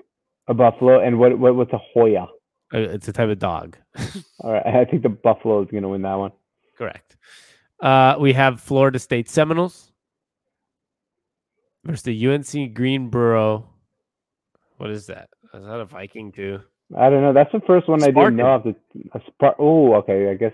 a 0.47 0.53
buffalo, 0.53 0.99
and 0.99 1.17
what? 1.17 1.39
What? 1.39 1.55
What's 1.55 1.73
a 1.73 1.79
Hoya? 1.93 2.27
Uh, 2.75 2.79
It's 2.79 3.07
a 3.07 3.13
type 3.13 3.29
of 3.29 3.39
dog. 3.39 3.77
All 4.41 4.51
right, 4.51 4.65
I 4.65 4.85
think 4.85 5.03
the 5.03 5.09
buffalo 5.09 5.61
is 5.63 5.69
gonna 5.71 5.89
win 5.89 6.01
that 6.01 6.15
one. 6.15 6.31
Correct. 6.77 7.15
Uh, 7.79 8.15
we 8.19 8.33
have 8.33 8.59
Florida 8.61 8.99
State 8.99 9.29
Seminoles 9.29 9.91
versus 11.85 12.03
the 12.03 12.27
UNC 12.27 12.73
Greensboro. 12.73 13.69
What 14.77 14.89
is 14.89 15.07
that? 15.07 15.29
Is 15.53 15.63
that 15.63 15.79
a 15.79 15.85
Viking 15.85 16.31
too? 16.31 16.59
I 16.97 17.09
don't 17.09 17.21
know. 17.21 17.33
That's 17.33 17.51
the 17.51 17.61
first 17.61 17.87
one 17.87 18.03
I 18.03 18.07
didn't 18.07 18.35
know 18.35 18.55
of. 18.55 18.63
The 18.63 18.75
a 19.13 19.19
Spart. 19.19 19.55
Oh, 19.57 19.95
okay. 19.95 20.29
I 20.29 20.35
guess 20.35 20.53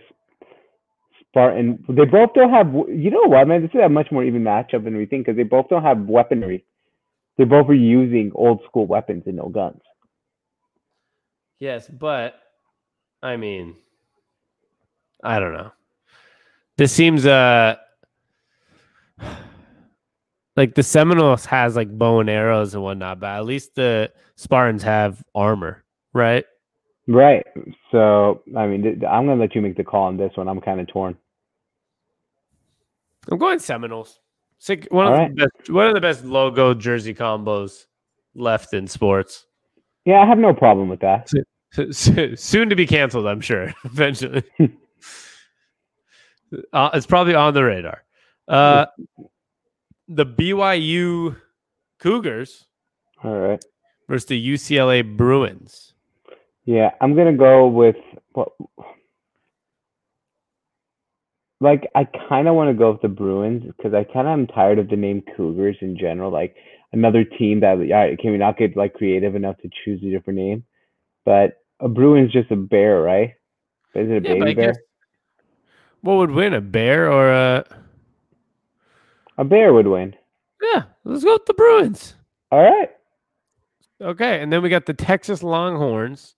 Spartan. 1.27 1.83
They 1.89 2.05
both 2.05 2.33
don't 2.33 2.51
have. 2.51 2.73
You 2.89 3.09
know 3.11 3.23
what, 3.27 3.47
man? 3.47 3.61
This 3.61 3.71
is 3.73 3.81
a 3.83 3.89
much 3.89 4.11
more 4.11 4.23
even 4.23 4.43
matchup 4.43 4.83
than 4.83 4.95
we 4.95 5.05
think 5.05 5.25
because 5.25 5.37
they 5.37 5.43
both 5.43 5.69
don't 5.69 5.83
have 5.83 5.99
weaponry. 6.07 6.63
They 7.37 7.45
both 7.45 7.67
are 7.69 7.73
using 7.73 8.31
old 8.35 8.61
school 8.67 8.85
weapons 8.85 9.23
and 9.25 9.37
no 9.37 9.49
guns. 9.49 9.81
Yes, 11.61 11.87
but 11.87 12.41
I 13.21 13.37
mean, 13.37 13.75
I 15.23 15.39
don't 15.39 15.53
know. 15.53 15.71
This 16.75 16.91
seems 16.91 17.27
uh 17.27 17.75
like 20.57 20.73
the 20.73 20.81
Seminoles 20.81 21.45
has 21.45 21.75
like 21.75 21.95
bow 21.95 22.19
and 22.19 22.31
arrows 22.31 22.73
and 22.73 22.81
whatnot, 22.83 23.19
but 23.19 23.27
at 23.27 23.45
least 23.45 23.75
the 23.75 24.11
Spartans 24.37 24.81
have 24.81 25.23
armor, 25.35 25.83
right? 26.13 26.45
Right. 27.07 27.45
So, 27.91 28.41
I 28.57 28.65
mean, 28.65 28.81
th- 28.81 29.03
I'm 29.07 29.27
gonna 29.27 29.39
let 29.39 29.53
you 29.53 29.61
make 29.61 29.77
the 29.77 29.83
call 29.83 30.05
on 30.05 30.17
this 30.17 30.31
one. 30.35 30.47
I'm 30.47 30.61
kind 30.61 30.79
of 30.81 30.87
torn. 30.87 31.15
I'm 33.29 33.37
going 33.37 33.59
Seminoles. 33.59 34.19
Sick, 34.57 34.87
one 34.89 35.05
of 35.05 35.13
All 35.13 35.17
the 35.17 35.23
right. 35.25 35.35
best, 35.35 35.69
one 35.69 35.87
of 35.87 35.93
the 35.93 36.01
best 36.01 36.25
logo 36.25 36.73
jersey 36.73 37.13
combos 37.13 37.85
left 38.33 38.73
in 38.73 38.87
sports. 38.87 39.45
Yeah, 40.05 40.21
I 40.21 40.25
have 40.25 40.39
no 40.39 40.55
problem 40.55 40.89
with 40.89 41.01
that. 41.01 41.29
Soon 41.91 42.69
to 42.69 42.75
be 42.75 42.85
canceled, 42.85 43.27
I'm 43.27 43.41
sure. 43.41 43.73
Eventually, 43.85 44.43
uh, 46.73 46.89
it's 46.93 47.05
probably 47.05 47.33
on 47.33 47.53
the 47.53 47.63
radar. 47.63 48.03
Uh, 48.47 48.87
the 50.07 50.25
BYU 50.25 51.37
Cougars 51.99 52.65
All 53.23 53.39
right. 53.39 53.63
versus 54.09 54.25
the 54.25 54.53
UCLA 54.53 55.15
Bruins. 55.15 55.93
Yeah, 56.65 56.91
I'm 56.99 57.15
gonna 57.15 57.37
go 57.37 57.67
with 57.67 57.95
what. 58.33 58.49
Like, 61.61 61.87
I 61.93 62.07
kind 62.27 62.47
of 62.47 62.55
want 62.55 62.71
to 62.71 62.73
go 62.73 62.91
with 62.91 63.01
the 63.03 63.07
Bruins 63.07 63.63
because 63.77 63.93
I 63.93 64.03
kind 64.03 64.27
of 64.27 64.33
am 64.33 64.47
tired 64.47 64.79
of 64.79 64.89
the 64.89 64.95
name 64.95 65.23
Cougars 65.37 65.77
in 65.81 65.95
general. 65.95 66.31
Like 66.31 66.55
another 66.91 67.23
team 67.23 67.59
that, 67.59 67.77
all 67.77 67.87
right, 67.87 68.17
can 68.17 68.31
we 68.31 68.37
not 68.37 68.57
get 68.57 68.75
like 68.75 68.95
creative 68.95 69.35
enough 69.35 69.57
to 69.59 69.69
choose 69.85 70.01
a 70.03 70.09
different 70.09 70.39
name? 70.39 70.63
But 71.23 71.60
a 71.81 71.89
Bruin's 71.89 72.31
just 72.31 72.51
a 72.51 72.55
bear, 72.55 73.01
right? 73.01 73.33
Is 73.95 74.09
it 74.09 74.25
a 74.25 74.29
Yeah, 74.29 74.33
baby 74.35 74.53
bear? 74.53 74.71
guess 74.73 74.77
what 76.01 76.15
would 76.17 76.31
win, 76.31 76.53
a 76.53 76.61
bear 76.61 77.11
or 77.11 77.29
a? 77.31 77.65
A 79.37 79.43
bear 79.43 79.73
would 79.73 79.87
win. 79.87 80.15
Yeah, 80.61 80.83
let's 81.03 81.23
go 81.23 81.33
with 81.33 81.45
the 81.45 81.53
Bruins. 81.53 82.15
All 82.51 82.61
right. 82.63 82.89
Okay, 84.01 84.41
and 84.41 84.51
then 84.51 84.61
we 84.63 84.69
got 84.69 84.85
the 84.85 84.93
Texas 84.93 85.43
Longhorns 85.43 86.35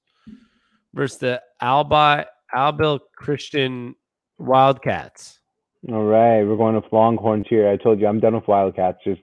versus 0.93 1.17
the 1.19 1.41
Albi 1.61 2.25
Albil 2.53 2.99
Christian 3.15 3.95
Wildcats. 4.37 5.39
All 5.91 6.03
right. 6.03 6.43
We're 6.43 6.55
going 6.57 6.75
with 6.75 6.85
Longhorns 6.91 7.45
here. 7.49 7.69
I 7.69 7.77
told 7.77 7.99
you 7.99 8.07
I'm 8.07 8.19
done 8.19 8.35
with 8.35 8.47
Wildcats. 8.47 8.99
Just 9.03 9.21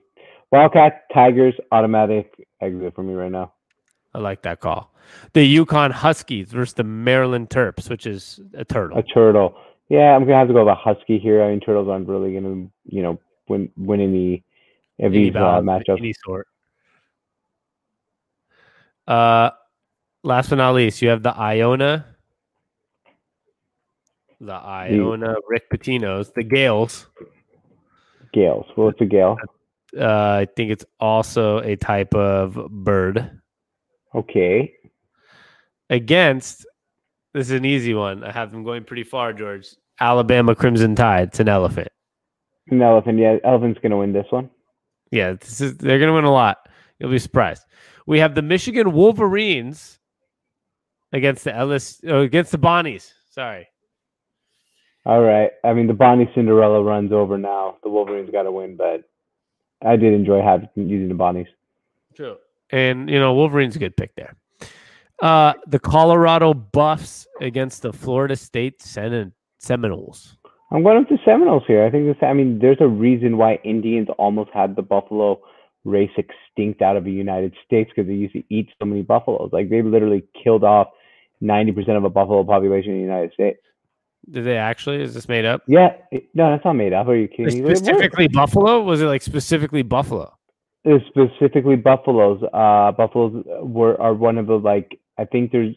Wildcat, 0.51 1.03
Tigers, 1.13 1.55
automatic 1.71 2.31
exit 2.61 2.93
for 2.93 3.03
me 3.03 3.13
right 3.13 3.31
now. 3.31 3.53
I 4.13 4.19
like 4.19 4.41
that 4.43 4.59
call. 4.59 4.90
The 5.33 5.57
UConn 5.57 5.91
Huskies 5.91 6.51
versus 6.51 6.73
the 6.73 6.83
Maryland 6.83 7.49
Terps, 7.49 7.89
which 7.89 8.05
is 8.05 8.39
a 8.53 8.65
turtle. 8.65 8.97
A 8.97 9.03
turtle. 9.03 9.55
Yeah, 9.89 10.15
I'm 10.15 10.23
gonna 10.23 10.37
have 10.37 10.47
to 10.47 10.53
go 10.53 10.63
with 10.65 10.71
a 10.71 10.75
husky 10.75 11.19
here. 11.19 11.43
I 11.43 11.49
mean, 11.51 11.59
turtles 11.59 11.87
aren't 11.89 12.07
really 12.07 12.33
gonna, 12.33 12.67
you 12.85 13.01
know, 13.01 13.19
win 13.47 13.69
win 13.77 13.99
any 14.01 14.43
of 14.99 15.13
Any 15.13 15.25
these 15.25 15.35
uh, 15.35 15.59
matchups. 15.61 15.97
any 15.97 16.13
sort. 16.25 16.47
Uh, 19.07 19.49
last 20.23 20.49
but 20.49 20.55
not 20.57 20.75
least, 20.75 21.01
you 21.01 21.09
have 21.09 21.23
the 21.23 21.35
Iona, 21.35 22.05
the 24.39 24.53
Iona 24.53 25.35
Rick 25.47 25.69
Pitinos, 25.69 26.33
the 26.33 26.43
Gaels. 26.43 27.07
Gaels. 28.33 28.65
What's 28.75 29.01
a 29.01 29.05
gale? 29.05 29.37
Uh, 29.99 30.05
I 30.41 30.47
think 30.55 30.71
it's 30.71 30.85
also 31.01 31.57
a 31.59 31.75
type 31.75 32.13
of 32.15 32.57
bird. 32.69 33.41
Okay. 34.15 34.73
Against, 35.91 36.65
this 37.33 37.47
is 37.47 37.51
an 37.51 37.65
easy 37.65 37.93
one. 37.93 38.23
I 38.23 38.31
have 38.31 38.51
them 38.51 38.63
going 38.63 38.85
pretty 38.85 39.03
far, 39.03 39.33
George. 39.33 39.67
Alabama 39.99 40.55
Crimson 40.55 40.95
Tide. 40.95 41.27
It's 41.27 41.39
an 41.39 41.49
elephant. 41.49 41.89
An 42.69 42.81
elephant. 42.81 43.19
Yeah, 43.19 43.37
elephant's 43.43 43.79
gonna 43.81 43.97
win 43.97 44.13
this 44.13 44.25
one. 44.29 44.49
Yeah, 45.11 45.33
this 45.33 45.61
is 45.61 45.77
they're 45.77 45.99
gonna 45.99 46.13
win 46.13 46.23
a 46.23 46.31
lot. 46.31 46.69
You'll 46.97 47.11
be 47.11 47.19
surprised. 47.19 47.65
We 48.07 48.19
have 48.19 48.33
the 48.35 48.41
Michigan 48.41 48.93
Wolverines 48.93 49.99
against 51.11 51.43
the 51.43 51.55
Ellis 51.55 52.01
oh, 52.07 52.21
against 52.21 52.51
the 52.51 52.57
Bonnies. 52.57 53.11
Sorry. 53.29 53.67
All 55.05 55.21
right. 55.21 55.51
I 55.63 55.73
mean, 55.73 55.87
the 55.87 55.93
Bonnie 55.93 56.29
Cinderella 56.33 56.83
runs 56.83 57.11
over 57.11 57.37
now. 57.37 57.77
The 57.83 57.89
Wolverines 57.89 58.29
got 58.31 58.43
to 58.43 58.51
win, 58.51 58.75
but 58.75 59.03
I 59.83 59.95
did 59.95 60.13
enjoy 60.13 60.41
having 60.41 60.69
using 60.75 61.09
the 61.09 61.15
Bonnies. 61.15 61.47
True. 62.15 62.37
And 62.69 63.09
you 63.09 63.19
know, 63.19 63.33
Wolverine's 63.33 63.75
a 63.75 63.79
good 63.79 63.97
pick 63.97 64.15
there. 64.15 64.35
Uh 65.21 65.53
the 65.67 65.79
Colorado 65.79 66.53
Buffs 66.53 67.27
against 67.39 67.81
the 67.81 67.93
Florida 67.93 68.35
State 68.35 68.81
Sen- 68.81 69.33
Seminoles. 69.59 70.37
I'm 70.71 70.83
going 70.83 70.99
with 70.99 71.09
the 71.09 71.19
Seminoles 71.25 71.63
here. 71.67 71.85
I 71.85 71.91
think 71.91 72.05
this. 72.05 72.17
I 72.21 72.33
mean, 72.33 72.59
there's 72.59 72.77
a 72.79 72.87
reason 72.87 73.37
why 73.37 73.59
Indians 73.63 74.07
almost 74.17 74.51
had 74.53 74.75
the 74.75 74.81
buffalo 74.81 75.39
race 75.83 76.11
extinct 76.17 76.81
out 76.81 76.95
of 76.95 77.03
the 77.03 77.11
United 77.11 77.53
States 77.65 77.89
because 77.93 78.07
they 78.07 78.13
used 78.13 78.33
to 78.33 78.43
eat 78.49 78.69
so 78.79 78.85
many 78.85 79.01
buffaloes. 79.01 79.49
Like 79.51 79.69
they 79.69 79.81
literally 79.81 80.23
killed 80.43 80.63
off 80.63 80.89
90% 81.41 81.97
of 81.97 82.03
a 82.03 82.09
buffalo 82.09 82.43
population 82.43 82.91
in 82.91 82.97
the 82.99 83.03
United 83.03 83.33
States. 83.33 83.59
Did 84.29 84.45
they 84.45 84.57
actually? 84.57 85.01
Is 85.01 85.13
this 85.13 85.27
made 85.27 85.45
up? 85.45 85.63
Yeah, 85.67 85.93
it, 86.11 86.27
no, 86.35 86.51
that's 86.51 86.63
not 86.63 86.73
made 86.73 86.93
up. 86.93 87.07
Are 87.07 87.15
you 87.15 87.27
kidding 87.27 87.63
me? 87.63 87.75
Specifically 87.75 88.27
Buffalo? 88.27 88.81
Was 88.83 89.01
it 89.01 89.05
like 89.05 89.23
specifically 89.23 89.81
Buffalo? 89.81 90.37
It's 90.83 91.03
specifically 91.07 91.75
buffaloes. 91.75 92.41
Uh, 92.53 92.91
buffaloes 92.91 93.43
were 93.61 93.99
are 93.99 94.13
one 94.13 94.37
of 94.37 94.45
the 94.47 94.59
like 94.59 94.99
I 95.21 95.25
think 95.25 95.51
there's 95.51 95.75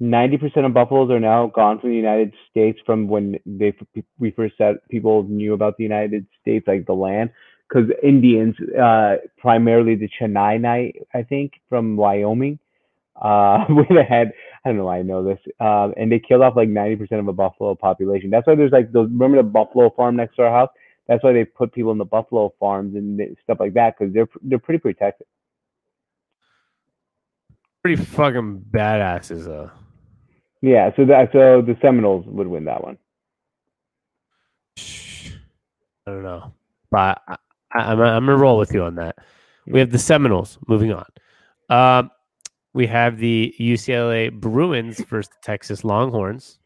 90% 0.00 0.66
of 0.66 0.74
buffaloes 0.74 1.10
are 1.10 1.20
now 1.20 1.46
gone 1.46 1.80
from 1.80 1.90
the 1.90 1.96
United 1.96 2.32
States 2.50 2.78
from 2.84 3.08
when 3.08 3.38
they 3.46 3.74
we 4.18 4.30
first 4.30 4.54
said 4.58 4.76
people 4.90 5.22
knew 5.24 5.54
about 5.54 5.76
the 5.76 5.84
United 5.84 6.26
States 6.40 6.66
like 6.66 6.86
the 6.86 6.92
land 6.92 7.30
because 7.68 7.88
Indians 8.02 8.54
uh, 8.78 9.16
primarily 9.38 9.94
the 9.94 10.08
Chennai 10.20 10.92
I 11.14 11.22
think 11.22 11.52
from 11.68 11.96
Wyoming 11.96 12.58
uh, 13.20 13.64
went 13.70 13.98
ahead. 13.98 14.32
I 14.64 14.68
don't 14.68 14.78
know 14.78 14.84
why 14.84 14.98
I 14.98 15.02
know 15.02 15.24
this. 15.24 15.38
Um, 15.60 15.94
and 15.96 16.10
they 16.10 16.18
killed 16.18 16.42
off 16.42 16.56
like 16.56 16.68
90% 16.68 17.12
of 17.20 17.28
a 17.28 17.32
buffalo 17.32 17.74
population. 17.74 18.30
That's 18.30 18.46
why 18.46 18.54
there's 18.54 18.72
like 18.72 18.92
those. 18.92 19.08
Remember 19.10 19.38
the 19.38 19.42
buffalo 19.44 19.90
farm 19.90 20.16
next 20.16 20.36
to 20.36 20.42
our 20.42 20.50
house? 20.50 20.70
That's 21.08 21.22
why 21.22 21.32
they 21.32 21.44
put 21.44 21.72
people 21.72 21.92
in 21.92 21.98
the 21.98 22.04
buffalo 22.04 22.52
farms 22.58 22.96
and 22.96 23.20
stuff 23.44 23.58
like 23.60 23.74
that 23.74 23.94
because 23.98 24.12
they're 24.12 24.28
they're 24.42 24.58
pretty 24.58 24.80
protected. 24.80 25.26
Pretty 27.86 28.04
fucking 28.04 28.64
badasses 28.72 29.44
though. 29.44 29.70
Yeah, 30.60 30.90
so 30.96 31.04
that 31.04 31.30
so 31.30 31.62
the 31.62 31.78
Seminoles 31.80 32.26
would 32.26 32.48
win 32.48 32.64
that 32.64 32.82
one. 32.82 32.98
I 34.76 36.10
don't 36.10 36.24
know, 36.24 36.52
but 36.90 37.22
I, 37.28 37.36
am 37.74 38.00
I'm 38.00 38.26
gonna 38.26 38.36
roll 38.36 38.58
with 38.58 38.74
you 38.74 38.82
on 38.82 38.96
that. 38.96 39.14
We 39.68 39.78
have 39.78 39.92
the 39.92 40.00
Seminoles. 40.00 40.58
Moving 40.66 40.92
on. 40.92 41.04
Um, 41.70 42.10
we 42.74 42.88
have 42.88 43.18
the 43.18 43.54
UCLA 43.60 44.32
Bruins 44.32 44.98
versus 45.04 45.28
the 45.28 45.46
Texas 45.46 45.84
Longhorns. 45.84 46.58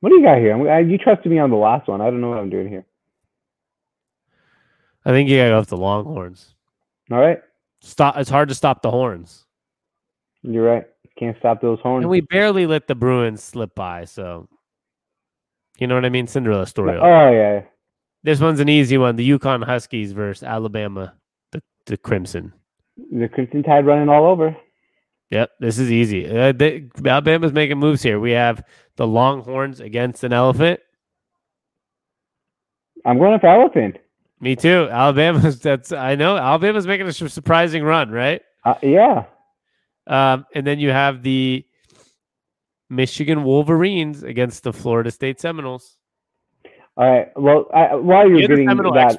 What 0.00 0.08
do 0.08 0.14
you 0.14 0.22
got 0.22 0.38
here? 0.38 0.70
I, 0.70 0.80
you 0.80 0.96
trusted 0.96 1.30
me 1.30 1.38
on 1.38 1.50
the 1.50 1.56
last 1.56 1.86
one. 1.86 2.00
I 2.00 2.06
don't 2.06 2.22
know 2.22 2.30
what 2.30 2.38
I'm 2.38 2.48
doing 2.48 2.70
here. 2.70 2.86
I 5.04 5.10
think 5.10 5.28
you 5.28 5.36
gotta 5.36 5.50
go 5.50 5.58
with 5.58 5.68
the 5.68 5.76
Longhorns. 5.76 6.54
All 7.10 7.20
right. 7.20 7.40
Stop. 7.82 8.16
It's 8.16 8.30
hard 8.30 8.48
to 8.48 8.54
stop 8.54 8.80
the 8.80 8.90
horns. 8.90 9.43
You're 10.44 10.64
right. 10.64 10.84
Can't 11.18 11.36
stop 11.38 11.60
those 11.60 11.80
horns. 11.80 12.02
And 12.02 12.10
we 12.10 12.20
barely 12.20 12.66
let 12.66 12.86
the 12.86 12.94
Bruins 12.94 13.42
slip 13.42 13.74
by. 13.74 14.04
So, 14.04 14.48
you 15.78 15.86
know 15.86 15.94
what 15.94 16.04
I 16.04 16.10
mean? 16.10 16.26
Cinderella 16.26 16.66
story. 16.66 16.98
Oh 16.98 17.30
yeah. 17.30 17.62
This 18.22 18.40
one's 18.40 18.60
an 18.60 18.68
easy 18.68 18.98
one. 18.98 19.16
The 19.16 19.28
UConn 19.28 19.64
Huskies 19.64 20.12
versus 20.12 20.42
Alabama, 20.42 21.14
the, 21.52 21.62
the 21.86 21.96
Crimson. 21.96 22.52
The 23.12 23.28
Crimson 23.28 23.62
Tide 23.62 23.86
running 23.86 24.08
all 24.08 24.24
over. 24.24 24.56
Yep, 25.30 25.50
this 25.60 25.78
is 25.78 25.90
easy. 25.90 26.28
Uh, 26.28 26.52
they, 26.52 26.88
Alabama's 27.04 27.52
making 27.52 27.78
moves 27.78 28.02
here. 28.02 28.20
We 28.20 28.32
have 28.32 28.62
the 28.96 29.06
Longhorns 29.06 29.80
against 29.80 30.24
an 30.24 30.32
elephant. 30.32 30.80
I'm 33.04 33.18
going 33.18 33.38
for 33.40 33.48
elephant. 33.48 33.98
Me 34.40 34.56
too. 34.56 34.88
Alabama's 34.90 35.58
that's 35.60 35.92
I 35.92 36.14
know 36.14 36.36
Alabama's 36.36 36.86
making 36.86 37.06
a 37.06 37.12
surprising 37.12 37.82
run, 37.82 38.10
right? 38.10 38.42
Uh, 38.64 38.74
yeah. 38.82 39.24
Um, 40.06 40.46
and 40.54 40.66
then 40.66 40.78
you 40.78 40.90
have 40.90 41.22
the 41.22 41.64
Michigan 42.90 43.44
Wolverines 43.44 44.22
against 44.22 44.62
the 44.62 44.72
Florida 44.72 45.10
State 45.10 45.40
Seminoles. 45.40 45.96
All 46.96 47.10
right. 47.10 47.28
Well, 47.36 47.66
I, 47.74 47.94
while 47.94 48.28
you're, 48.28 48.40
You're 48.40 48.48
getting 48.48 48.66
that, 48.66 49.18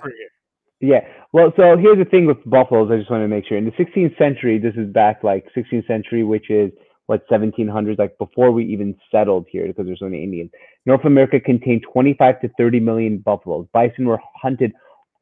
yeah. 0.79 1.01
Well, 1.33 1.51
so 1.57 1.75
here's 1.77 1.97
the 1.97 2.05
thing 2.05 2.25
with 2.25 2.37
buffaloes. 2.45 2.89
I 2.91 2.97
just 2.97 3.11
want 3.11 3.23
to 3.23 3.27
make 3.27 3.45
sure. 3.47 3.57
In 3.57 3.65
the 3.65 3.71
16th 3.71 4.17
century, 4.17 4.57
this 4.57 4.75
is 4.75 4.87
back 4.93 5.23
like 5.23 5.45
16th 5.55 5.85
century, 5.87 6.23
which 6.23 6.49
is 6.49 6.71
what 7.07 7.27
1700s, 7.27 7.99
like 7.99 8.17
before 8.17 8.51
we 8.51 8.65
even 8.65 8.95
settled 9.11 9.45
here, 9.49 9.67
because 9.67 9.85
there's 9.85 9.99
so 9.99 10.05
many 10.05 10.23
Indians. 10.23 10.51
North 10.85 11.05
America 11.05 11.39
contained 11.39 11.83
25 11.91 12.41
to 12.41 12.49
30 12.57 12.79
million 12.79 13.17
buffaloes. 13.17 13.67
Bison 13.73 14.05
were 14.05 14.19
hunted 14.41 14.71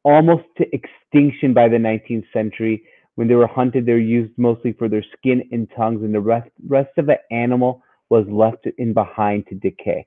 almost 0.04 0.44
to 0.58 0.66
extinction 0.72 1.52
by 1.52 1.68
the 1.68 1.76
19th 1.76 2.24
century. 2.32 2.82
When 3.16 3.28
they 3.28 3.34
were 3.34 3.46
hunted, 3.46 3.86
they 3.86 3.92
were 3.92 3.98
used 3.98 4.32
mostly 4.36 4.72
for 4.72 4.88
their 4.88 5.04
skin 5.16 5.48
and 5.52 5.68
tongues, 5.76 6.02
and 6.02 6.14
the 6.14 6.20
rest 6.20 6.50
rest 6.66 6.90
of 6.98 7.06
the 7.06 7.18
animal 7.30 7.82
was 8.10 8.26
left 8.28 8.66
in 8.78 8.92
behind 8.92 9.46
to 9.48 9.54
decay. 9.54 10.06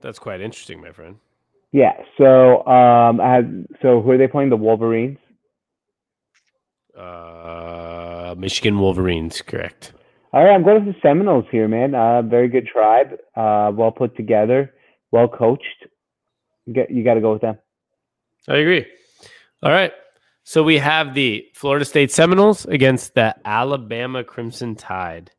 That's 0.00 0.18
quite 0.18 0.40
interesting, 0.40 0.80
my 0.80 0.92
friend. 0.92 1.16
Yeah. 1.72 1.94
So, 2.16 2.64
um, 2.66 3.20
I 3.20 3.34
had, 3.34 3.66
so 3.82 4.00
who 4.00 4.12
are 4.12 4.18
they 4.18 4.28
playing? 4.28 4.50
The 4.50 4.56
Wolverines. 4.56 5.18
Uh, 6.96 8.34
Michigan 8.38 8.78
Wolverines, 8.78 9.42
correct. 9.42 9.92
All 10.32 10.44
right, 10.44 10.54
I'm 10.54 10.62
going 10.62 10.84
with 10.84 10.94
the 10.94 11.00
Seminoles 11.00 11.46
here, 11.50 11.68
man. 11.68 11.94
Uh, 11.94 12.22
very 12.22 12.48
good 12.48 12.66
tribe, 12.66 13.12
uh, 13.34 13.72
well 13.74 13.90
put 13.90 14.16
together, 14.16 14.74
well 15.10 15.26
coached. 15.28 15.86
You 16.66 17.02
got 17.02 17.14
to 17.14 17.20
go 17.20 17.32
with 17.32 17.42
them. 17.42 17.58
I 18.46 18.56
agree. 18.56 18.86
All 19.62 19.70
right. 19.70 19.92
So 20.48 20.62
we 20.62 20.78
have 20.78 21.12
the 21.12 21.46
Florida 21.52 21.84
State 21.84 22.10
Seminoles 22.10 22.64
against 22.64 23.14
the 23.14 23.36
Alabama 23.44 24.24
Crimson 24.24 24.76
Tide. 24.76 25.30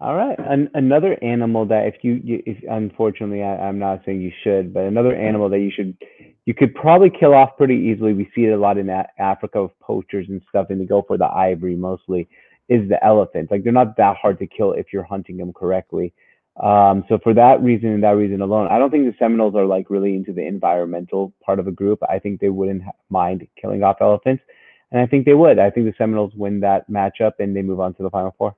All 0.00 0.14
right, 0.14 0.38
An- 0.38 0.70
another 0.72 1.22
animal 1.22 1.66
that 1.66 1.86
if 1.86 1.96
you, 2.00 2.18
you 2.24 2.42
if 2.46 2.56
unfortunately 2.66 3.42
I, 3.42 3.58
I'm 3.68 3.78
not 3.78 4.00
saying 4.06 4.22
you 4.22 4.32
should, 4.42 4.72
but 4.72 4.84
another 4.84 5.14
animal 5.14 5.50
that 5.50 5.58
you 5.58 5.70
should 5.70 5.98
you 6.46 6.54
could 6.54 6.74
probably 6.74 7.10
kill 7.10 7.34
off 7.34 7.50
pretty 7.58 7.74
easily. 7.74 8.14
We 8.14 8.30
see 8.34 8.46
it 8.46 8.54
a 8.54 8.56
lot 8.56 8.78
in 8.78 8.88
a- 8.88 9.06
Africa 9.18 9.64
with 9.64 9.78
poachers 9.80 10.30
and 10.30 10.40
stuff, 10.48 10.68
and 10.70 10.80
they 10.80 10.86
go 10.86 11.04
for 11.06 11.18
the 11.18 11.26
ivory 11.26 11.76
mostly. 11.76 12.26
Is 12.70 12.88
the 12.88 13.04
elephant 13.04 13.50
like 13.50 13.64
they're 13.64 13.70
not 13.70 13.98
that 13.98 14.16
hard 14.16 14.38
to 14.38 14.46
kill 14.46 14.72
if 14.72 14.94
you're 14.94 15.02
hunting 15.02 15.36
them 15.36 15.52
correctly. 15.52 16.14
Um, 16.56 17.04
so 17.08 17.18
for 17.22 17.32
that 17.34 17.62
reason 17.62 17.90
and 17.90 18.02
that 18.02 18.10
reason 18.16 18.40
alone, 18.40 18.68
I 18.70 18.78
don't 18.78 18.90
think 18.90 19.06
the 19.06 19.14
Seminoles 19.18 19.54
are 19.54 19.64
like 19.64 19.88
really 19.88 20.14
into 20.14 20.32
the 20.32 20.46
environmental 20.46 21.32
part 21.44 21.58
of 21.58 21.66
a 21.66 21.72
group. 21.72 22.00
I 22.08 22.18
think 22.18 22.40
they 22.40 22.48
wouldn't 22.48 22.82
mind 23.08 23.46
killing 23.60 23.82
off 23.82 23.96
elephants. 24.00 24.42
and 24.90 25.00
I 25.00 25.06
think 25.06 25.24
they 25.24 25.34
would. 25.34 25.58
I 25.58 25.70
think 25.70 25.86
the 25.86 25.94
Seminoles 25.96 26.32
win 26.34 26.60
that 26.60 26.90
matchup 26.90 27.32
and 27.38 27.56
they 27.56 27.62
move 27.62 27.80
on 27.80 27.94
to 27.94 28.02
the 28.02 28.10
Final 28.10 28.34
Four. 28.36 28.56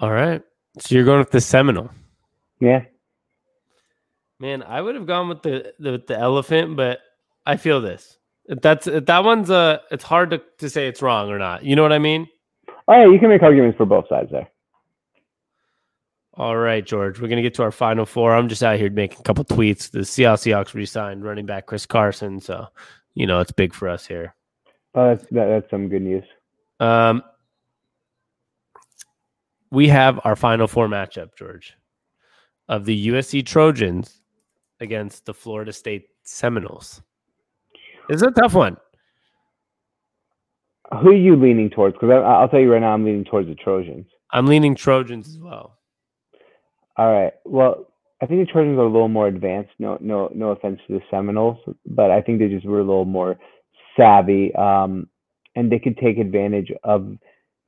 All 0.00 0.10
right. 0.10 0.42
So 0.78 0.94
you're 0.94 1.04
going 1.04 1.18
with 1.18 1.30
the 1.30 1.40
Seminole. 1.40 1.90
Yeah. 2.60 2.84
Man, 4.38 4.62
I 4.62 4.80
would 4.80 4.94
have 4.94 5.06
gone 5.06 5.28
with 5.28 5.42
the 5.42 5.74
the, 5.78 6.02
the 6.06 6.18
elephant, 6.18 6.76
but 6.76 7.00
I 7.46 7.56
feel 7.56 7.80
this. 7.80 8.18
That's 8.48 8.86
that 8.86 9.24
one's 9.24 9.50
uh 9.50 9.78
it's 9.90 10.04
hard 10.04 10.30
to, 10.30 10.42
to 10.58 10.68
say 10.68 10.88
it's 10.88 11.02
wrong 11.02 11.30
or 11.30 11.38
not. 11.38 11.62
You 11.64 11.76
know 11.76 11.82
what 11.82 11.92
I 11.92 11.98
mean? 11.98 12.26
Oh 12.88 12.94
yeah, 12.94 13.06
you 13.06 13.18
can 13.18 13.28
make 13.28 13.42
arguments 13.42 13.76
for 13.76 13.86
both 13.86 14.08
sides 14.08 14.30
there. 14.30 14.48
All 16.34 16.56
right, 16.56 16.84
George. 16.84 17.20
We're 17.20 17.28
gonna 17.28 17.42
get 17.42 17.54
to 17.54 17.62
our 17.62 17.72
final 17.72 18.06
four. 18.06 18.34
I'm 18.34 18.48
just 18.48 18.62
out 18.62 18.78
here 18.78 18.90
making 18.90 19.18
a 19.20 19.22
couple 19.22 19.44
tweets. 19.44 19.90
The 19.90 20.04
Seattle 20.04 20.36
Seahawks 20.36 20.74
re-signed 20.74 21.24
running 21.24 21.46
back 21.46 21.66
Chris 21.66 21.86
Carson, 21.86 22.40
so 22.40 22.66
you 23.14 23.26
know 23.26 23.40
it's 23.40 23.52
big 23.52 23.74
for 23.74 23.88
us 23.88 24.06
here. 24.06 24.34
Oh, 24.94 25.08
that's 25.08 25.24
that, 25.32 25.46
that's 25.46 25.70
some 25.70 25.88
good 25.88 26.02
news. 26.02 26.24
Um, 26.78 27.22
we 29.70 29.88
have 29.88 30.20
our 30.24 30.36
final 30.36 30.66
four 30.66 30.88
matchup, 30.88 31.30
George, 31.36 31.76
of 32.68 32.84
the 32.84 33.08
USC 33.08 33.44
Trojans 33.44 34.22
against 34.80 35.26
the 35.26 35.34
Florida 35.34 35.72
State 35.72 36.06
Seminoles. 36.22 37.02
It's 38.08 38.22
a 38.22 38.30
tough 38.30 38.54
one. 38.54 38.76
Who 41.02 41.10
are 41.10 41.14
you 41.14 41.36
leaning 41.36 41.70
towards? 41.70 41.94
Because 41.94 42.10
I'll 42.10 42.48
tell 42.48 42.58
you 42.58 42.72
right 42.72 42.80
now, 42.80 42.92
I'm 42.92 43.04
leaning 43.04 43.24
towards 43.24 43.48
the 43.48 43.54
Trojans. 43.54 44.06
I'm 44.32 44.46
leaning 44.46 44.74
Trojans 44.74 45.28
as 45.28 45.38
well. 45.38 45.78
All 47.00 47.10
right. 47.10 47.32
Well, 47.46 47.86
I 48.20 48.26
think 48.26 48.46
the 48.46 48.52
Trojans 48.52 48.76
are 48.76 48.82
a 48.82 48.92
little 48.92 49.08
more 49.08 49.26
advanced. 49.26 49.70
No, 49.78 49.96
no, 50.02 50.30
no 50.34 50.50
offense 50.50 50.80
to 50.86 50.92
the 50.92 51.00
Seminoles, 51.10 51.56
but 51.86 52.10
I 52.10 52.20
think 52.20 52.38
they 52.38 52.48
just 52.48 52.66
were 52.66 52.80
a 52.80 52.84
little 52.84 53.06
more 53.06 53.38
savvy, 53.96 54.54
um, 54.54 55.08
and 55.56 55.72
they 55.72 55.78
could 55.78 55.96
take 55.96 56.18
advantage 56.18 56.70
of 56.84 57.16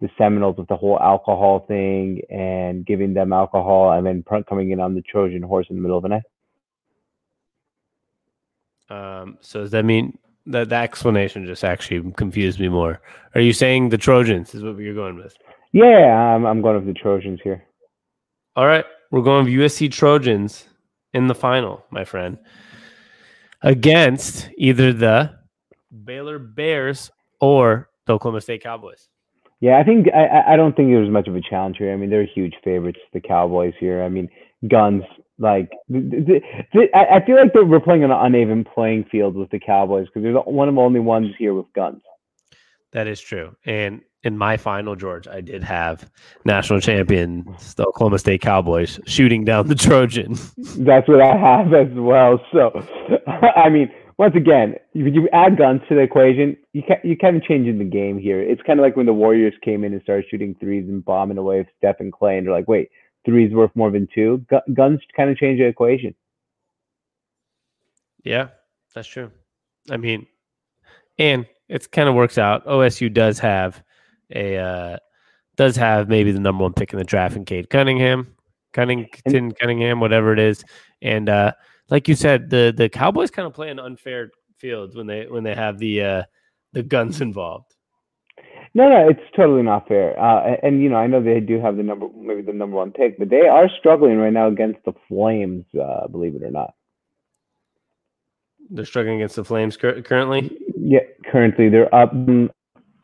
the 0.02 0.10
Seminoles 0.18 0.58
with 0.58 0.68
the 0.68 0.76
whole 0.76 1.00
alcohol 1.00 1.64
thing 1.66 2.20
and 2.28 2.84
giving 2.84 3.14
them 3.14 3.32
alcohol, 3.32 3.92
and 3.92 4.06
then 4.06 4.22
coming 4.46 4.70
in 4.70 4.80
on 4.80 4.94
the 4.94 5.00
Trojan 5.00 5.40
horse 5.40 5.66
in 5.70 5.76
the 5.76 5.82
middle 5.82 5.96
of 5.96 6.02
the 6.02 6.10
night. 6.10 6.22
Um, 8.90 9.38
so 9.40 9.60
does 9.60 9.70
that 9.70 9.86
mean 9.86 10.18
that 10.44 10.68
the 10.68 10.76
explanation 10.76 11.46
just 11.46 11.64
actually 11.64 12.12
confused 12.18 12.60
me 12.60 12.68
more? 12.68 13.00
Are 13.34 13.40
you 13.40 13.54
saying 13.54 13.88
the 13.88 13.96
Trojans 13.96 14.54
is 14.54 14.62
what 14.62 14.76
you're 14.76 14.92
going 14.92 15.16
with? 15.16 15.34
Yeah, 15.72 16.34
I'm, 16.34 16.44
I'm 16.44 16.60
going 16.60 16.84
with 16.84 16.94
the 16.94 17.00
Trojans 17.00 17.40
here. 17.42 17.64
All 18.56 18.66
right, 18.66 18.84
we're 19.12 19.22
going 19.22 19.44
with 19.44 19.52
USC 19.52 19.92
Trojans 19.92 20.66
in 21.12 21.28
the 21.28 21.34
final, 21.34 21.84
my 21.90 22.04
friend, 22.04 22.38
against 23.60 24.48
either 24.56 24.92
the 24.92 25.38
Baylor 26.04 26.38
Bears 26.38 27.10
or 27.40 27.90
the 28.06 28.14
Oklahoma 28.14 28.40
State 28.40 28.62
Cowboys. 28.62 29.08
Yeah, 29.60 29.78
I 29.78 29.84
think 29.84 30.08
I, 30.12 30.54
I 30.54 30.56
don't 30.56 30.74
think 30.74 30.88
there's 30.88 31.10
much 31.10 31.28
of 31.28 31.36
a 31.36 31.40
challenge 31.40 31.76
here. 31.76 31.92
I 31.92 31.96
mean, 31.96 32.10
they're 32.10 32.24
huge 32.24 32.54
favorites, 32.64 32.98
the 33.12 33.20
Cowboys 33.20 33.74
here. 33.78 34.02
I 34.02 34.08
mean, 34.08 34.28
guns 34.66 35.04
like 35.38 35.70
the, 35.88 36.00
the, 36.00 36.40
the, 36.72 36.96
I 36.96 37.24
feel 37.24 37.36
like 37.36 37.54
we're 37.54 37.80
playing 37.80 38.04
on 38.04 38.10
an 38.10 38.18
uneven 38.18 38.64
playing 38.64 39.04
field 39.04 39.36
with 39.36 39.50
the 39.50 39.60
Cowboys 39.60 40.06
because 40.06 40.22
they're 40.22 40.32
one 40.32 40.68
of 40.68 40.74
the 40.74 40.80
only 40.80 41.00
ones 41.00 41.34
here 41.38 41.54
with 41.54 41.66
guns. 41.74 42.02
That 42.92 43.06
is 43.06 43.20
true. 43.20 43.54
And 43.66 44.00
in 44.24 44.38
my 44.38 44.56
final, 44.56 44.94
George, 44.94 45.26
I 45.26 45.40
did 45.40 45.64
have 45.64 46.08
national 46.44 46.80
champions, 46.80 47.74
the 47.74 47.86
Oklahoma 47.86 48.18
State 48.18 48.40
Cowboys, 48.40 49.00
shooting 49.06 49.44
down 49.44 49.66
the 49.66 49.74
Trojan. 49.74 50.34
That's 50.76 51.08
what 51.08 51.20
I 51.20 51.36
have 51.36 51.74
as 51.74 51.92
well. 51.94 52.40
So, 52.52 52.70
I 53.56 53.68
mean, 53.68 53.90
once 54.18 54.34
again, 54.36 54.76
you, 54.92 55.06
you 55.06 55.28
add 55.32 55.58
guns 55.58 55.80
to 55.88 55.96
the 55.96 56.02
equation, 56.02 56.56
you 56.72 56.82
ca- 56.86 57.00
you 57.02 57.16
kind 57.16 57.36
of 57.36 57.42
changing 57.42 57.78
the 57.78 57.84
game 57.84 58.18
here. 58.18 58.40
It's 58.40 58.62
kind 58.62 58.78
of 58.78 58.84
like 58.84 58.96
when 58.96 59.06
the 59.06 59.12
Warriors 59.12 59.54
came 59.64 59.82
in 59.82 59.92
and 59.92 60.02
started 60.02 60.26
shooting 60.30 60.54
threes 60.60 60.88
and 60.88 61.04
bombing 61.04 61.38
away 61.38 61.58
with 61.58 61.68
Steph 61.78 61.96
and 61.98 62.12
Clay, 62.12 62.38
and 62.38 62.46
they're 62.46 62.54
like, 62.54 62.68
wait, 62.68 62.90
threes 63.24 63.52
worth 63.52 63.74
more 63.74 63.90
than 63.90 64.06
two. 64.14 64.44
Gu- 64.48 64.72
guns 64.74 65.00
kind 65.16 65.30
of 65.30 65.36
change 65.36 65.58
the 65.58 65.66
equation. 65.66 66.14
Yeah, 68.22 68.48
that's 68.94 69.08
true. 69.08 69.32
I 69.90 69.96
mean, 69.96 70.26
and 71.18 71.46
it 71.68 71.90
kind 71.90 72.08
of 72.08 72.14
works 72.14 72.38
out. 72.38 72.64
OSU 72.66 73.12
does 73.12 73.40
have 73.40 73.82
a 74.34 74.56
uh, 74.56 74.96
does 75.56 75.76
have 75.76 76.08
maybe 76.08 76.32
the 76.32 76.40
number 76.40 76.62
one 76.62 76.72
pick 76.72 76.92
in 76.92 76.98
the 76.98 77.04
draft 77.04 77.36
in 77.36 77.44
Cade 77.44 77.70
Cunningham, 77.70 78.34
Cunnington, 78.72 79.52
Cunningham, 79.52 80.00
whatever 80.00 80.32
it 80.32 80.38
is, 80.38 80.64
and 81.00 81.28
uh, 81.28 81.52
like 81.88 82.08
you 82.08 82.14
said, 82.14 82.50
the 82.50 82.72
the 82.76 82.88
Cowboys 82.88 83.30
kind 83.30 83.46
of 83.46 83.54
play 83.54 83.70
an 83.70 83.78
unfair 83.78 84.30
field 84.56 84.96
when 84.96 85.06
they 85.06 85.26
when 85.26 85.44
they 85.44 85.54
have 85.54 85.78
the 85.78 86.02
uh, 86.02 86.22
the 86.72 86.82
guns 86.82 87.20
involved. 87.20 87.74
No, 88.74 88.88
no, 88.88 89.06
it's 89.06 89.20
totally 89.36 89.62
not 89.62 89.86
fair. 89.86 90.18
Uh, 90.18 90.56
and 90.62 90.82
you 90.82 90.88
know, 90.88 90.96
I 90.96 91.06
know 91.06 91.22
they 91.22 91.40
do 91.40 91.60
have 91.60 91.76
the 91.76 91.82
number, 91.82 92.06
maybe 92.16 92.40
the 92.40 92.54
number 92.54 92.76
one 92.76 92.90
pick, 92.90 93.18
but 93.18 93.28
they 93.28 93.46
are 93.46 93.68
struggling 93.78 94.16
right 94.16 94.32
now 94.32 94.48
against 94.48 94.82
the 94.86 94.94
Flames. 95.08 95.66
Uh, 95.78 96.08
believe 96.08 96.34
it 96.34 96.42
or 96.42 96.50
not, 96.50 96.72
they're 98.70 98.86
struggling 98.86 99.16
against 99.16 99.36
the 99.36 99.44
Flames 99.44 99.76
cur- 99.76 100.00
currently. 100.00 100.56
Yeah, 100.78 101.00
currently 101.30 101.68
they're 101.68 101.94
up 101.94 102.14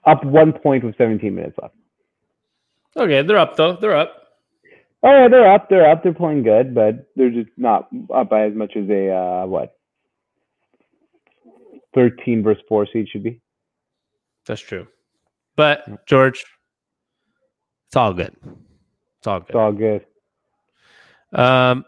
up 0.08 0.24
one 0.24 0.52
point 0.52 0.84
with 0.84 0.96
17 0.96 1.34
minutes 1.34 1.56
left. 1.60 1.74
Okay, 2.96 3.22
they're 3.22 3.38
up 3.38 3.56
though. 3.56 3.76
They're 3.76 3.96
up. 3.96 4.14
Oh 5.02 5.10
yeah, 5.10 5.28
they're 5.28 5.52
up. 5.52 5.68
They're 5.68 5.88
up. 5.88 6.02
They're 6.02 6.14
playing 6.14 6.42
good, 6.42 6.74
but 6.74 7.08
they're 7.14 7.30
just 7.30 7.50
not 7.56 7.88
up 8.12 8.30
by 8.30 8.46
as 8.46 8.54
much 8.54 8.72
as 8.76 8.88
a 8.88 9.12
uh, 9.12 9.46
what 9.46 9.76
13 11.94 12.42
versus 12.42 12.62
four 12.68 12.86
seed 12.92 13.08
should 13.08 13.22
be. 13.22 13.40
That's 14.46 14.60
true. 14.60 14.88
But 15.56 16.06
George, 16.06 16.44
it's 17.86 17.96
all 17.96 18.12
good. 18.12 18.34
It's 19.18 19.26
all 19.26 19.40
good. 19.40 19.48
It's 19.48 19.56
all 19.56 19.72
good. 19.72 20.06
Um, 21.32 21.84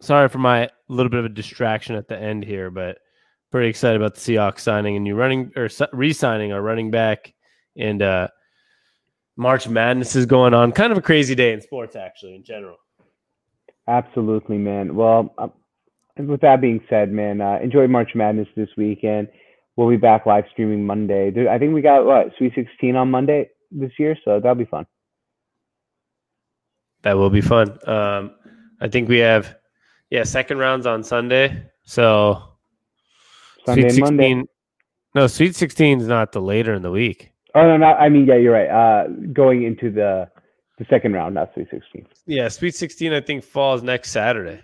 sorry 0.00 0.28
for 0.28 0.38
my 0.38 0.70
little 0.88 1.10
bit 1.10 1.20
of 1.20 1.26
a 1.26 1.30
distraction 1.30 1.96
at 1.96 2.08
the 2.08 2.18
end 2.18 2.44
here, 2.44 2.70
but 2.70 2.98
pretty 3.56 3.70
excited 3.70 3.98
about 3.98 4.14
the 4.14 4.20
Seahawks 4.20 4.60
signing 4.60 4.96
a 4.96 5.00
new 5.00 5.14
running 5.14 5.50
or 5.56 5.70
re-signing 5.94 6.52
our 6.52 6.60
running 6.60 6.90
back, 6.90 7.32
and 7.74 8.02
uh, 8.02 8.28
March 9.34 9.66
Madness 9.66 10.14
is 10.14 10.26
going 10.26 10.52
on. 10.52 10.72
Kind 10.72 10.92
of 10.92 10.98
a 10.98 11.00
crazy 11.00 11.34
day 11.34 11.54
in 11.54 11.62
sports, 11.62 11.96
actually, 11.96 12.34
in 12.34 12.44
general. 12.44 12.76
Absolutely, 13.88 14.58
man. 14.58 14.94
Well, 14.94 15.34
um, 15.38 15.54
with 16.18 16.42
that 16.42 16.60
being 16.60 16.84
said, 16.90 17.10
man, 17.10 17.40
uh, 17.40 17.58
enjoy 17.62 17.86
March 17.86 18.10
Madness 18.14 18.46
this 18.56 18.68
weekend. 18.76 19.28
We'll 19.76 19.88
be 19.88 19.96
back 19.96 20.26
live 20.26 20.44
streaming 20.52 20.84
Monday. 20.84 21.32
I 21.48 21.58
think 21.58 21.72
we 21.72 21.80
got 21.80 22.04
what 22.04 22.32
Sweet 22.36 22.52
16 22.54 22.94
on 22.94 23.10
Monday 23.10 23.48
this 23.70 23.92
year, 23.98 24.18
so 24.22 24.38
that'll 24.38 24.54
be 24.54 24.66
fun. 24.66 24.84
That 27.04 27.16
will 27.16 27.30
be 27.30 27.40
fun. 27.40 27.78
Um, 27.88 28.32
I 28.82 28.88
think 28.88 29.08
we 29.08 29.20
have, 29.20 29.56
yeah, 30.10 30.24
second 30.24 30.58
rounds 30.58 30.84
on 30.84 31.02
Sunday. 31.02 31.70
So 31.84 32.55
Sunday 33.66 33.88
Sweet 33.88 34.06
16, 34.06 34.16
Monday. 34.16 34.48
No, 35.14 35.26
Sweet 35.26 35.54
16 35.54 36.00
is 36.00 36.06
not 36.06 36.32
the 36.32 36.40
later 36.40 36.74
in 36.74 36.82
the 36.82 36.90
week. 36.90 37.32
Oh 37.54 37.62
no, 37.62 37.76
not. 37.76 37.98
I 38.00 38.08
mean, 38.08 38.26
yeah, 38.26 38.36
you're 38.36 38.52
right. 38.52 38.68
Uh, 38.68 39.08
going 39.32 39.64
into 39.64 39.90
the 39.90 40.28
the 40.78 40.86
second 40.90 41.14
round, 41.14 41.34
not 41.34 41.52
Sweet 41.54 41.68
16. 41.70 42.06
Yeah, 42.26 42.48
Sweet 42.48 42.74
16, 42.74 43.12
I 43.12 43.20
think 43.20 43.42
falls 43.42 43.82
next 43.82 44.10
Saturday. 44.10 44.60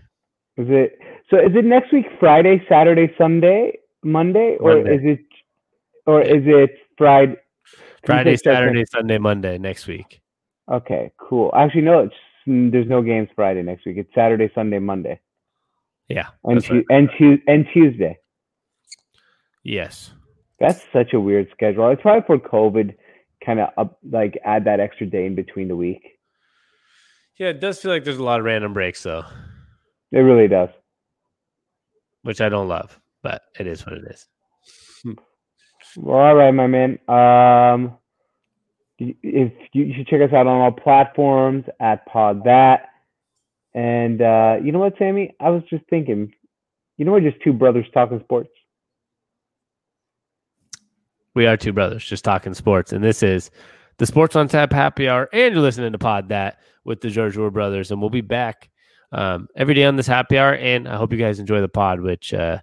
Is 0.58 0.66
it 0.68 0.98
so? 1.30 1.38
Is 1.38 1.54
it 1.54 1.64
next 1.64 1.92
week? 1.92 2.06
Friday, 2.20 2.62
Saturday, 2.68 3.12
Sunday, 3.16 3.78
Monday, 4.02 4.56
or 4.60 4.74
Monday. 4.76 4.96
is 4.96 5.00
it, 5.04 5.26
or 6.06 6.22
yeah. 6.22 6.34
is 6.34 6.42
it 6.44 6.70
Friday? 6.98 7.36
Friday, 8.04 8.36
Saturday, 8.36 8.84
Sunday, 8.84 9.18
Monday 9.18 9.58
next 9.58 9.86
week. 9.86 10.20
Okay, 10.70 11.12
cool. 11.18 11.50
Actually, 11.54 11.82
no, 11.82 12.00
it's 12.00 12.14
there's 12.46 12.88
no 12.88 13.00
games 13.00 13.28
Friday 13.34 13.62
next 13.62 13.86
week. 13.86 13.96
It's 13.96 14.14
Saturday, 14.14 14.50
Sunday, 14.54 14.78
Monday. 14.78 15.18
Yeah, 16.08 16.26
and 16.44 16.62
tu- 16.62 16.74
right. 16.74 16.84
and, 16.90 17.10
tu- 17.16 17.40
and 17.46 17.66
Tuesday. 17.72 18.18
Yes. 19.64 20.12
That's 20.60 20.80
such 20.92 21.12
a 21.12 21.20
weird 21.20 21.48
schedule. 21.52 21.90
It's 21.90 22.02
probably 22.02 22.22
for 22.26 22.38
COVID, 22.38 22.94
kind 23.44 23.60
of 23.60 23.68
up 23.76 23.98
like 24.08 24.38
add 24.44 24.64
that 24.64 24.80
extra 24.80 25.06
day 25.06 25.26
in 25.26 25.34
between 25.34 25.68
the 25.68 25.76
week. 25.76 26.02
Yeah, 27.38 27.48
it 27.48 27.60
does 27.60 27.80
feel 27.80 27.90
like 27.90 28.04
there's 28.04 28.18
a 28.18 28.22
lot 28.22 28.38
of 28.38 28.46
random 28.46 28.72
breaks 28.72 29.02
though. 29.02 29.24
It 30.12 30.18
really 30.18 30.48
does. 30.48 30.68
Which 32.22 32.40
I 32.40 32.48
don't 32.48 32.68
love, 32.68 33.00
but 33.22 33.42
it 33.58 33.66
is 33.66 33.84
what 33.84 33.96
it 33.96 34.04
is. 34.04 34.26
well, 35.96 36.18
all 36.18 36.34
right, 36.36 36.52
my 36.52 36.66
man. 36.68 36.98
Um, 37.08 37.98
if 38.98 39.52
you, 39.72 39.84
you 39.84 39.94
should 39.96 40.06
check 40.06 40.20
us 40.20 40.32
out 40.32 40.46
on 40.46 40.60
all 40.60 40.70
platforms 40.70 41.64
at 41.80 42.06
Pod 42.06 42.44
That. 42.44 42.88
And 43.74 44.20
uh, 44.20 44.56
you 44.62 44.70
know 44.70 44.78
what, 44.78 44.94
Sammy? 44.98 45.34
I 45.40 45.50
was 45.50 45.62
just 45.68 45.84
thinking, 45.88 46.32
you 46.98 47.04
know, 47.04 47.12
we're 47.12 47.20
just 47.28 47.42
two 47.42 47.52
brothers 47.52 47.86
talking 47.92 48.20
sports. 48.20 48.50
We 51.34 51.46
are 51.46 51.56
two 51.56 51.72
brothers 51.72 52.04
just 52.04 52.24
talking 52.24 52.54
sports, 52.54 52.92
and 52.92 53.02
this 53.02 53.22
is 53.22 53.50
the 53.98 54.06
Sports 54.06 54.36
on 54.36 54.48
Tap 54.48 54.72
Happy 54.72 55.08
Hour, 55.08 55.28
and 55.32 55.54
you're 55.54 55.62
listening 55.62 55.92
to 55.92 55.98
Pod 55.98 56.28
That 56.28 56.58
with 56.84 57.00
the 57.00 57.10
George 57.10 57.36
War 57.36 57.50
brothers, 57.50 57.90
and 57.90 58.00
we'll 58.00 58.10
be 58.10 58.20
back 58.20 58.70
um, 59.12 59.48
every 59.54 59.74
day 59.74 59.84
on 59.84 59.96
this 59.96 60.06
happy 60.06 60.38
hour. 60.38 60.54
And 60.54 60.88
I 60.88 60.96
hope 60.96 61.12
you 61.12 61.18
guys 61.18 61.38
enjoy 61.38 61.60
the 61.60 61.68
pod, 61.68 62.00
which 62.00 62.34
uh, 62.34 62.58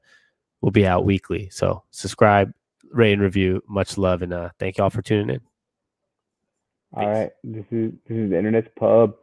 will 0.62 0.72
be 0.72 0.86
out 0.86 1.06
weekly. 1.06 1.50
So 1.52 1.84
subscribe, 1.92 2.52
rate 2.92 3.14
and 3.14 3.22
review. 3.22 3.64
Much 3.68 3.98
love 3.98 4.22
and 4.22 4.34
uh, 4.34 4.50
thank 4.60 4.78
you 4.78 4.84
all 4.84 4.90
for 4.90 5.02
tuning 5.02 5.36
in. 5.36 5.42
All 6.94 7.08
right, 7.08 7.30
this 7.44 7.66
is 7.72 7.92
this 8.08 8.18
is 8.18 8.30
the 8.32 8.38
internet's 8.38 8.70
pub. 8.76 9.16